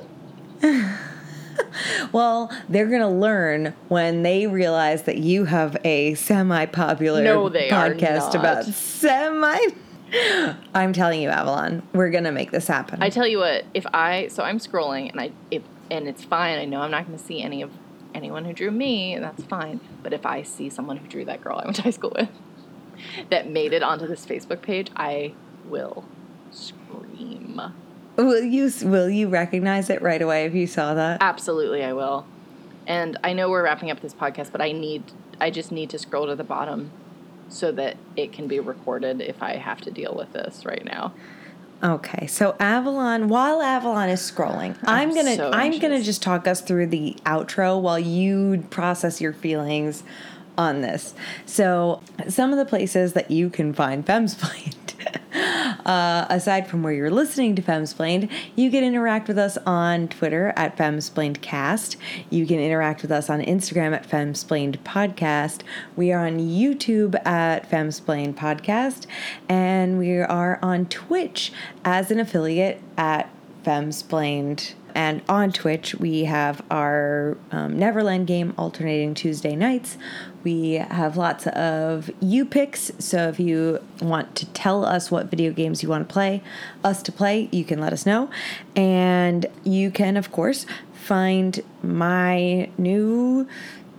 Well, 2.12 2.52
they're 2.70 2.88
going 2.88 3.02
to 3.02 3.08
learn 3.08 3.74
when 3.88 4.24
they 4.24 4.48
realize 4.48 5.04
that 5.04 5.18
you 5.18 5.46
have 5.46 5.78
a 5.84 6.16
semi 6.16 6.66
popular 6.66 7.24
No, 7.24 7.50
they 7.50 7.70
are 7.70 7.92
podcast 7.92 8.34
not. 8.34 8.36
about 8.36 8.66
semi. 8.66 9.58
I'm 10.74 10.94
telling 10.94 11.22
you, 11.22 11.30
Avalon, 11.30 11.84
we're 11.94 12.10
going 12.10 12.26
to 12.26 12.32
make 12.32 12.52
this 12.52 12.68
happen. 12.68 13.02
I 13.02 13.10
tell 13.10 13.28
you 13.28 13.40
what, 13.40 13.66
if 13.74 13.86
I 13.94 14.28
so 14.28 14.44
I'm 14.44 14.60
scrolling 14.60 15.10
and 15.10 15.20
I 15.20 15.32
if 15.50 15.64
and 15.92 16.08
it's 16.08 16.24
fine. 16.24 16.58
I 16.58 16.66
know 16.66 16.82
I'm 16.82 16.92
not 16.92 17.06
going 17.06 17.18
to 17.18 17.24
see 17.24 17.42
any 17.42 17.62
of 17.62 17.72
anyone 18.16 18.46
who 18.46 18.54
drew 18.54 18.72
me, 18.72 19.14
and 19.14 19.24
that's 19.24 19.44
fine. 19.44 19.80
But 20.02 20.14
if 20.14 20.26
I 20.26 20.42
see 20.42 20.70
someone 20.70 20.98
who 20.98 21.08
drew 21.08 21.26
that 21.26 21.42
girl 21.42 21.60
I 21.60 21.66
went 21.66 21.76
to 21.78 21.82
high 21.84 21.92
school 21.92 22.14
with 22.16 22.30
that 23.30 23.50
made 23.50 23.74
it 23.74 23.84
onto 23.84 24.08
this 24.08 24.26
Facebook 24.26 24.62
page, 24.62 24.90
I 24.96 25.34
will 25.66 26.06
scream. 26.52 27.62
will 28.16 28.44
you 28.44 28.72
will 28.84 29.10
you 29.10 29.28
recognize 29.28 29.90
it 29.90 30.02
right 30.02 30.22
away 30.22 30.46
if 30.46 30.54
you 30.54 30.66
saw 30.66 30.94
that? 30.94 31.22
Absolutely, 31.22 31.84
I 31.84 31.94
will. 31.94 32.26
And 32.88 33.18
I 33.24 33.34
know 33.34 33.50
we're 33.50 33.64
wrapping 33.64 33.92
up 33.92 34.02
this 34.02 34.14
podcast, 34.14 34.52
but 34.52 34.62
I 34.62 34.72
need 34.72 35.04
I 35.40 35.52
just 35.52 35.72
need 35.72 35.90
to 35.92 36.00
scroll 36.00 36.28
to 36.28 36.36
the 36.36 36.44
bottom 36.44 36.92
so 37.52 37.72
that 37.74 37.98
it 38.16 38.32
can 38.32 38.48
be 38.48 38.60
recorded 38.60 39.22
if 39.22 39.42
I 39.44 39.58
have 39.58 39.82
to 39.82 39.92
deal 39.92 40.14
with 40.16 40.34
this 40.34 40.66
right 40.66 40.84
now. 40.84 41.14
Okay, 41.84 42.28
so 42.28 42.56
Avalon, 42.60 43.28
while 43.28 43.62
Avalon 43.62 44.10
is 44.10 44.20
scrolling, 44.20 44.78
I'm, 44.84 45.10
I'm 45.10 45.16
gonna 45.16 45.36
so 45.36 45.52
I'm 45.52 45.80
gonna 45.80 46.02
just 46.02 46.22
talk 46.22 46.48
us 46.48 46.62
through 46.62 46.88
the 46.88 47.18
outro 47.26 47.82
while 47.82 47.98
you 47.98 48.64
process 48.70 49.20
your 49.20 49.34
feelings 49.34 50.04
on 50.58 50.82
this. 50.82 51.16
So, 51.46 52.04
some 52.28 52.52
of 52.52 52.58
the 52.58 52.66
places 52.66 53.14
that 53.14 53.32
you 53.32 53.50
can 53.50 53.74
find 53.74 54.06
Femsplained, 54.06 54.76
uh, 55.86 56.26
aside 56.30 56.68
from 56.68 56.84
where 56.84 56.94
you're 56.94 57.12
listening 57.12 57.56
to 57.56 57.62
Femsplained, 57.62 58.30
you 58.56 58.72
can 58.72 58.84
interact 58.84 59.28
with 59.28 59.38
us 59.38 59.58
on 59.66 60.08
Twitter 60.08 60.54
at 60.56 60.78
FemsplainedCast. 60.78 61.98
You 62.30 62.46
can 62.46 62.60
interact 62.60 63.02
with 63.02 63.12
us 63.12 63.30
on 63.30 63.42
Instagram 63.42 63.94
at 63.94 64.08
Femsplained 64.08 64.80
Podcast. 64.80 65.62
We 65.96 66.12
are 66.12 66.26
on 66.26 66.40
YouTube 66.40 67.16
at 67.26 67.70
Femsplained 67.70 68.36
Podcast, 68.36 69.06
and 69.50 69.98
we 69.98 70.20
are 70.20 70.60
on 70.62 70.86
Twitch 70.86 71.52
as 71.84 72.12
an 72.12 72.20
affiliate 72.20 72.82
at 72.98 73.30
Femsplained. 73.64 74.74
And 74.96 75.22
on 75.30 75.52
Twitch, 75.52 75.96
we 75.96 76.26
have 76.26 76.64
our 76.70 77.38
um, 77.52 77.78
Neverland 77.78 78.28
game 78.28 78.54
alternating 78.58 79.14
Tuesday 79.14 79.56
nights. 79.56 79.98
We 80.44 80.74
have 80.74 81.18
lots 81.18 81.48
of 81.48 82.10
you 82.20 82.46
picks. 82.46 82.92
So 83.00 83.30
if 83.30 83.40
you 83.40 83.80
want 84.02 84.36
to 84.36 84.46
tell 84.48 84.86
us 84.86 85.12
what 85.12 85.28
video 85.28 85.52
games 85.52 85.84
you 85.84 85.90
want 85.90 86.08
to 86.08 86.12
play, 86.12 86.42
us 86.84 87.02
to 87.04 87.12
play, 87.12 87.50
you 87.52 87.64
can 87.64 87.80
let 87.80 87.94
us 87.94 88.06
know. 88.06 88.30
And 88.76 89.46
you 89.64 89.92
can, 89.92 90.18
of 90.18 90.32
course, 90.32 90.66
find 90.94 91.62
my 91.84 92.70
new 92.78 93.48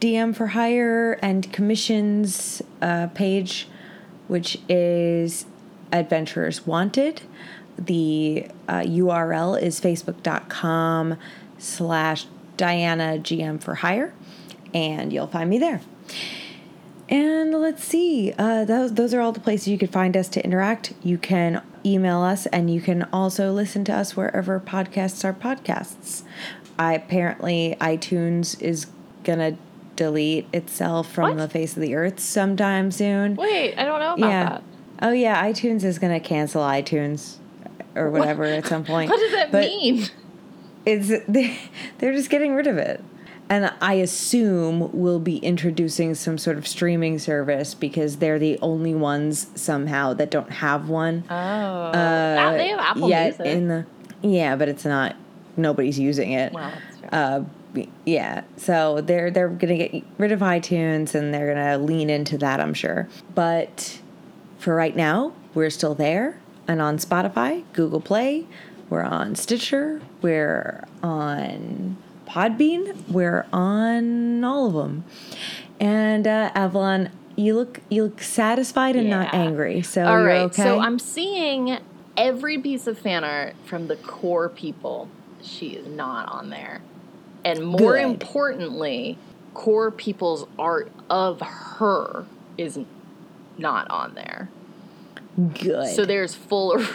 DM 0.01 0.35
for 0.35 0.49
hire 0.49 1.13
and 1.23 1.53
commissions 1.53 2.61
uh, 2.81 3.07
page, 3.09 3.69
which 4.27 4.59
is 4.69 5.47
Adventurers 5.93 6.67
Wanted. 6.67 7.23
The 7.87 8.47
uh, 8.69 8.81
URL 8.81 9.61
is 9.61 9.81
facebook.com 9.81 11.17
slash 11.59 12.27
Diana 12.57 13.19
GM 13.19 13.61
for 13.63 13.77
hire, 13.77 14.15
and 14.73 15.13
you'll 15.13 15.27
find 15.27 15.51
me 15.51 15.59
there. 15.59 15.81
And 17.09 17.53
let's 17.53 17.85
see, 17.85 18.33
uh, 18.39 18.65
those, 18.65 18.95
those 18.95 19.13
are 19.13 19.21
all 19.21 19.33
the 19.33 19.41
places 19.41 19.69
you 19.69 19.79
can 19.79 19.89
find 19.89 20.17
us 20.17 20.29
to 20.31 20.45
interact. 20.45 20.93
You 21.03 21.19
can 21.19 21.63
email 21.85 22.21
us, 22.21 22.47
and 22.47 22.73
you 22.73 22.81
can 22.81 23.03
also 23.13 23.53
listen 23.53 23.85
to 23.87 23.93
us 23.93 24.17
wherever 24.17 24.61
podcasts 24.61 25.25
are 25.25 25.33
podcasts. 25.35 26.23
I 26.79 26.95
apparently 26.95 27.77
iTunes 27.81 28.61
is 28.61 28.87
gonna 29.25 29.57
delete 29.97 30.47
itself 30.53 31.11
from 31.11 31.31
What? 31.31 31.39
the 31.39 31.49
face 31.49 31.77
of 31.77 31.83
the 31.83 31.95
earth 31.95 32.21
sometime 32.21 32.91
soon. 32.91 33.37
Wait, 33.37 33.77
I 33.77 33.85
don't 33.85 34.01
know 34.01 34.15
about 34.15 34.19
yeah. 34.31 34.49
that. 34.49 34.63
Oh 35.03 35.11
yeah, 35.11 35.45
iTunes 35.45 35.85
is 35.85 35.99
gonna 35.99 36.21
cancel 36.21 36.63
iTunes 36.63 37.39
or 37.95 38.11
whatever 38.11 38.45
at 38.45 38.67
some 38.67 38.85
point. 38.85 39.11
What 39.11 39.21
does 39.21 39.33
that 39.33 39.53
But 39.53 39.67
mean? 39.67 40.07
It's 40.85 41.09
they, 41.29 41.57
they're 41.99 42.13
just 42.13 42.31
getting 42.31 42.55
rid 42.55 42.67
of 42.67 42.77
it. 42.79 43.03
And 43.49 43.71
I 43.83 43.95
assume 43.95 44.91
we'll 44.93 45.21
be 45.21 45.37
introducing 45.39 46.15
some 46.15 46.39
sort 46.39 46.57
of 46.57 46.67
streaming 46.67 47.19
service 47.19 47.75
because 47.75 48.17
they're 48.17 48.39
the 48.39 48.59
only 48.63 48.95
ones 48.95 49.49
somehow 49.55 50.15
that 50.15 50.31
don't 50.31 50.51
have 50.51 50.89
one. 50.89 51.25
Oh, 51.29 51.35
uh, 51.35 52.53
they 52.53 52.69
have 52.69 52.81
Apple 52.81 53.09
yet 53.11 53.39
Music. 53.39 53.47
in 53.47 53.69
the 53.69 53.87
yeah, 54.23 54.57
but 54.57 54.69
it's 54.69 54.85
not. 54.85 55.17
Nobody's 55.57 55.99
using 55.99 56.33
it. 56.33 56.53
well, 56.53 56.71
that's 56.71 56.99
true. 56.99 57.09
Uh, 57.13 57.45
yeah, 58.07 58.43
so 58.57 59.01
they're 59.03 59.31
they're 59.31 59.49
gonna 59.49 59.77
get 59.77 60.03
rid 60.19 60.33
of 60.33 60.41
iTunes 60.41 61.15
and 61.15 61.35
they're 61.35 61.53
gonna 61.55 61.79
lean 61.79 62.09
into 62.09 62.39
that, 62.39 62.59
I'm 62.61 62.75
sure. 62.75 63.09
But 63.35 64.01
for 64.59 64.75
right 64.75 64.97
now, 64.97 65.33
we're 65.55 65.71
still 65.71 65.95
there 65.95 66.39
and 66.69 66.81
on 66.81 66.99
Spotify, 66.99 67.65
Google 67.73 68.01
Play, 68.01 68.47
we're 68.89 69.03
on 69.03 69.35
Stitcher, 69.35 70.01
we're 70.21 70.85
on 71.03 71.97
Podbean, 72.27 73.09
we're 73.09 73.47
on 73.53 74.45
all 74.45 74.67
of 74.67 74.75
them. 74.75 75.05
And 75.81 76.27
uh, 76.27 76.51
Avalon, 76.55 77.11
you 77.37 77.55
look 77.55 77.81
you 77.89 78.05
look 78.05 78.21
satisfied 78.21 78.97
and 78.97 79.09
not 79.09 79.33
angry. 79.35 79.83
So 79.83 80.05
All 80.05 80.23
right, 80.23 80.43
okay. 80.43 80.63
so 80.63 80.81
I'm 80.81 80.99
seeing 80.99 81.79
every 82.17 82.59
piece 82.59 82.87
of 82.87 82.99
fan 82.99 83.25
art 83.25 83.55
from 83.65 83.89
the 83.89 83.97
core 83.97 84.49
people. 84.49 85.09
She 85.43 85.71
is 85.71 85.87
not 85.87 86.31
on 86.31 86.51
there. 86.51 86.83
And 87.45 87.65
more 87.65 87.97
Good. 87.97 88.05
importantly, 88.05 89.19
core 89.55 89.91
people's 89.91 90.47
art 90.59 90.93
of 91.11 91.41
her 91.41 92.27
is 92.57 92.79
not 93.59 93.91
on 93.91 94.15
there. 94.15 94.49
Good. 95.37 95.95
So 95.95 96.05
there's 96.05 96.35
full 96.35 96.75
er- 96.75 96.87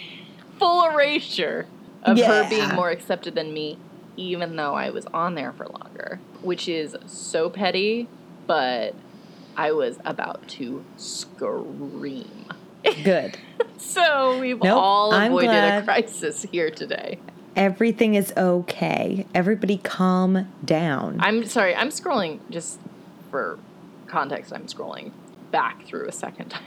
full 0.58 0.84
erasure 0.90 1.66
of 2.02 2.18
her 2.18 2.48
being 2.48 2.68
more 2.74 2.90
accepted 2.90 3.34
than 3.34 3.52
me, 3.52 3.78
even 4.16 4.56
though 4.56 4.74
I 4.74 4.90
was 4.90 5.06
on 5.06 5.34
there 5.34 5.52
for 5.52 5.66
longer, 5.66 6.20
which 6.42 6.68
is 6.68 6.96
so 7.06 7.50
petty. 7.50 8.08
But 8.46 8.94
I 9.56 9.72
was 9.72 9.98
about 10.04 10.46
to 10.48 10.84
scream. 10.96 12.46
good. 13.04 13.38
So 13.78 14.38
we've 14.40 14.60
Nope, 14.62 14.76
all 14.82 15.12
avoided 15.12 15.50
a 15.50 15.82
crisis 15.82 16.42
here 16.50 16.70
today. 16.70 17.18
Everything 17.54 18.14
is 18.14 18.32
okay. 18.36 19.26
Everybody 19.34 19.76
calm 19.78 20.50
down. 20.64 21.16
I'm 21.20 21.46
sorry, 21.46 21.74
I'm 21.74 21.90
scrolling 21.90 22.40
just 22.50 22.78
for 23.30 23.58
context. 24.06 24.52
I'm 24.52 24.66
scrolling 24.66 25.12
back 25.50 25.86
through 25.86 26.08
a 26.08 26.12
second 26.12 26.48
time. 26.48 26.62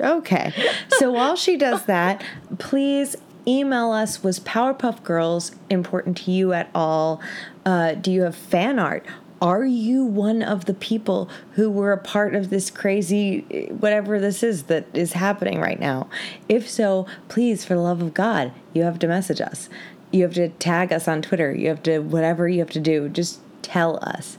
Okay. 0.00 0.52
So 0.98 1.10
while 1.12 1.36
she 1.36 1.56
does 1.56 1.84
that, 1.86 2.22
please 2.58 3.16
email 3.46 3.92
us. 3.92 4.22
Was 4.22 4.40
Powerpuff 4.40 5.02
Girls 5.02 5.52
important 5.70 6.16
to 6.18 6.30
you 6.32 6.52
at 6.52 6.68
all? 6.74 7.20
Uh, 7.64 7.94
do 7.94 8.10
you 8.12 8.22
have 8.22 8.34
fan 8.34 8.78
art? 8.78 9.04
Are 9.42 9.64
you 9.66 10.04
one 10.04 10.42
of 10.42 10.64
the 10.64 10.72
people 10.72 11.28
who 11.52 11.70
were 11.70 11.92
a 11.92 11.98
part 11.98 12.34
of 12.34 12.48
this 12.48 12.70
crazy, 12.70 13.40
whatever 13.68 14.18
this 14.18 14.42
is 14.42 14.64
that 14.64 14.86
is 14.94 15.12
happening 15.12 15.60
right 15.60 15.78
now? 15.78 16.08
If 16.48 16.68
so, 16.70 17.06
please, 17.28 17.64
for 17.64 17.74
the 17.74 17.80
love 17.82 18.00
of 18.00 18.14
God, 18.14 18.52
you 18.72 18.82
have 18.84 18.98
to 19.00 19.06
message 19.06 19.40
us. 19.42 19.68
You 20.10 20.22
have 20.22 20.34
to 20.34 20.48
tag 20.48 20.90
us 20.92 21.06
on 21.06 21.20
Twitter. 21.20 21.54
You 21.54 21.68
have 21.68 21.82
to, 21.82 21.98
whatever 21.98 22.48
you 22.48 22.60
have 22.60 22.70
to 22.70 22.80
do, 22.80 23.10
just 23.10 23.40
tell 23.60 23.98
us. 24.02 24.38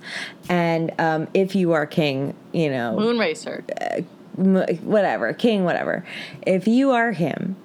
And 0.50 0.92
um, 1.00 1.28
if 1.34 1.54
you 1.54 1.74
are 1.74 1.86
king, 1.86 2.34
you 2.52 2.70
know, 2.72 2.98
Moonracer. 3.00 3.64
m- 3.92 4.08
whatever, 4.38 5.34
king, 5.34 5.64
whatever. 5.64 6.06
If 6.46 6.68
you 6.68 6.92
are 6.92 7.12
him, 7.12 7.56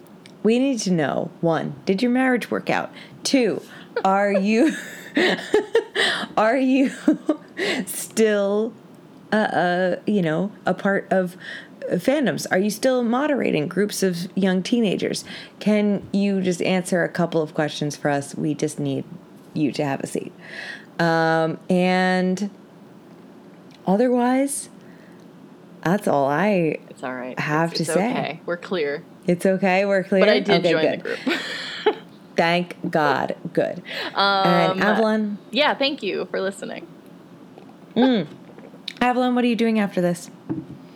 we 0.43 0.59
need 0.59 0.81
to 0.81 0.90
know 0.90 1.31
one, 1.40 1.77
did 1.85 2.03
your 2.03 2.11
marriage 2.11 2.51
work 2.51 2.70
out? 2.70 2.90
Two, 3.23 3.62
are 4.05 4.32
you 4.32 4.74
are 6.36 6.57
you 6.57 6.90
still 7.86 8.73
uh, 9.32 9.36
uh 9.36 9.97
you 10.07 10.23
know 10.23 10.51
a 10.66 10.74
part 10.74 11.07
of 11.11 11.36
fandoms 11.90 12.47
are 12.51 12.59
you 12.59 12.70
still 12.70 13.03
moderating 13.03 13.69
groups 13.69 14.03
of 14.03 14.28
young 14.36 14.62
teenagers 14.62 15.24
can 15.59 16.07
you 16.12 16.40
just 16.40 16.62
answer 16.62 17.03
a 17.03 17.09
couple 17.09 17.43
of 17.43 17.53
questions 17.55 17.97
for 17.97 18.09
us 18.09 18.35
we 18.35 18.55
just 18.55 18.78
need 18.78 19.05
you 19.53 19.73
to 19.73 19.85
have 19.85 20.01
a 20.01 20.07
seat 20.07 20.32
um 20.99 21.59
and 21.69 22.51
otherwise 23.86 24.69
that's 25.83 26.07
all 26.09 26.27
i 26.29 26.79
It's 26.91 27.03
all 27.03 27.15
right. 27.15 27.39
have 27.39 27.73
It's- 27.73 27.87
to 27.87 27.93
it's 27.93 28.01
say. 28.01 28.11
Okay. 28.11 28.41
We're 28.47 28.57
clear. 28.57 29.05
it's 29.27 29.45
okay 29.47 29.85
we're 29.85 30.05
clear 30.05 30.21
But 30.23 30.29
I 30.29 30.41
did 30.41 30.61
Okay, 30.65 30.71
join 30.73 30.83
good. 30.83 30.99
the 31.01 31.03
group. 31.03 31.97
thank 32.37 32.91
god 32.91 33.37
good 33.53 33.83
Um, 34.15 34.47
and 34.47 34.81
avalon 34.83 35.39
Yeah, 35.51 35.75
thank 35.75 36.03
you 36.03 36.27
for 36.31 36.41
listening. 36.41 36.87
Avalon, 39.01 39.35
what 39.35 39.45
are 39.45 39.49
you 39.49 39.57
doing 39.57 39.79
after 39.81 40.01
this? 40.01 40.31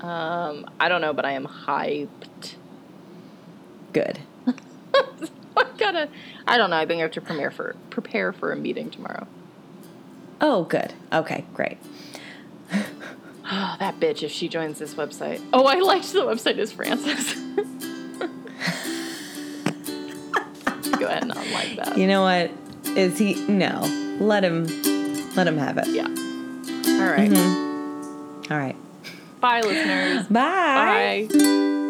Um, 0.00 0.64
I 0.78 0.88
don't 0.88 1.00
know, 1.00 1.12
but 1.12 1.24
I 1.26 1.32
am 1.32 1.44
hyped. 1.46 2.54
Good. 3.92 4.20
I 4.94 5.64
gotta. 5.76 6.08
I 6.46 6.56
don't 6.56 6.70
know. 6.70 6.76
I 6.76 6.86
think 6.86 7.00
I 7.00 7.02
have 7.02 7.10
to 7.12 7.20
prepare 7.20 7.50
for 7.50 7.74
prepare 7.90 8.32
for 8.32 8.52
a 8.52 8.56
meeting 8.56 8.90
tomorrow. 8.90 9.26
Oh, 10.40 10.64
good. 10.64 10.92
Okay, 11.12 11.44
great. 11.52 11.78
Oh, 13.50 13.76
that 13.78 14.00
bitch! 14.00 14.22
If 14.22 14.32
she 14.32 14.48
joins 14.48 14.78
this 14.78 14.94
website. 14.94 15.40
Oh, 15.52 15.66
I 15.66 15.80
liked 15.80 16.12
the 16.12 16.20
website 16.20 16.58
is 16.58 16.72
Francis. 16.72 17.34
Go 20.98 21.06
ahead 21.06 21.24
and 21.24 21.32
unlike 21.36 21.76
that. 21.76 21.98
You 21.98 22.06
know 22.06 22.22
what? 22.22 22.50
Is 22.96 23.18
he? 23.18 23.34
No. 23.46 23.80
Let 24.20 24.44
him. 24.44 24.66
Let 25.34 25.46
him 25.46 25.58
have 25.58 25.76
it. 25.78 25.88
Yeah. 25.88 26.04
All 26.04 27.10
right. 27.10 27.30
Mm-hmm. 27.30 28.52
All 28.52 28.58
right. 28.58 28.76
Bye, 29.40 29.60
listeners. 29.60 30.26
Bye. 30.28 31.28
Bye. 31.30 31.82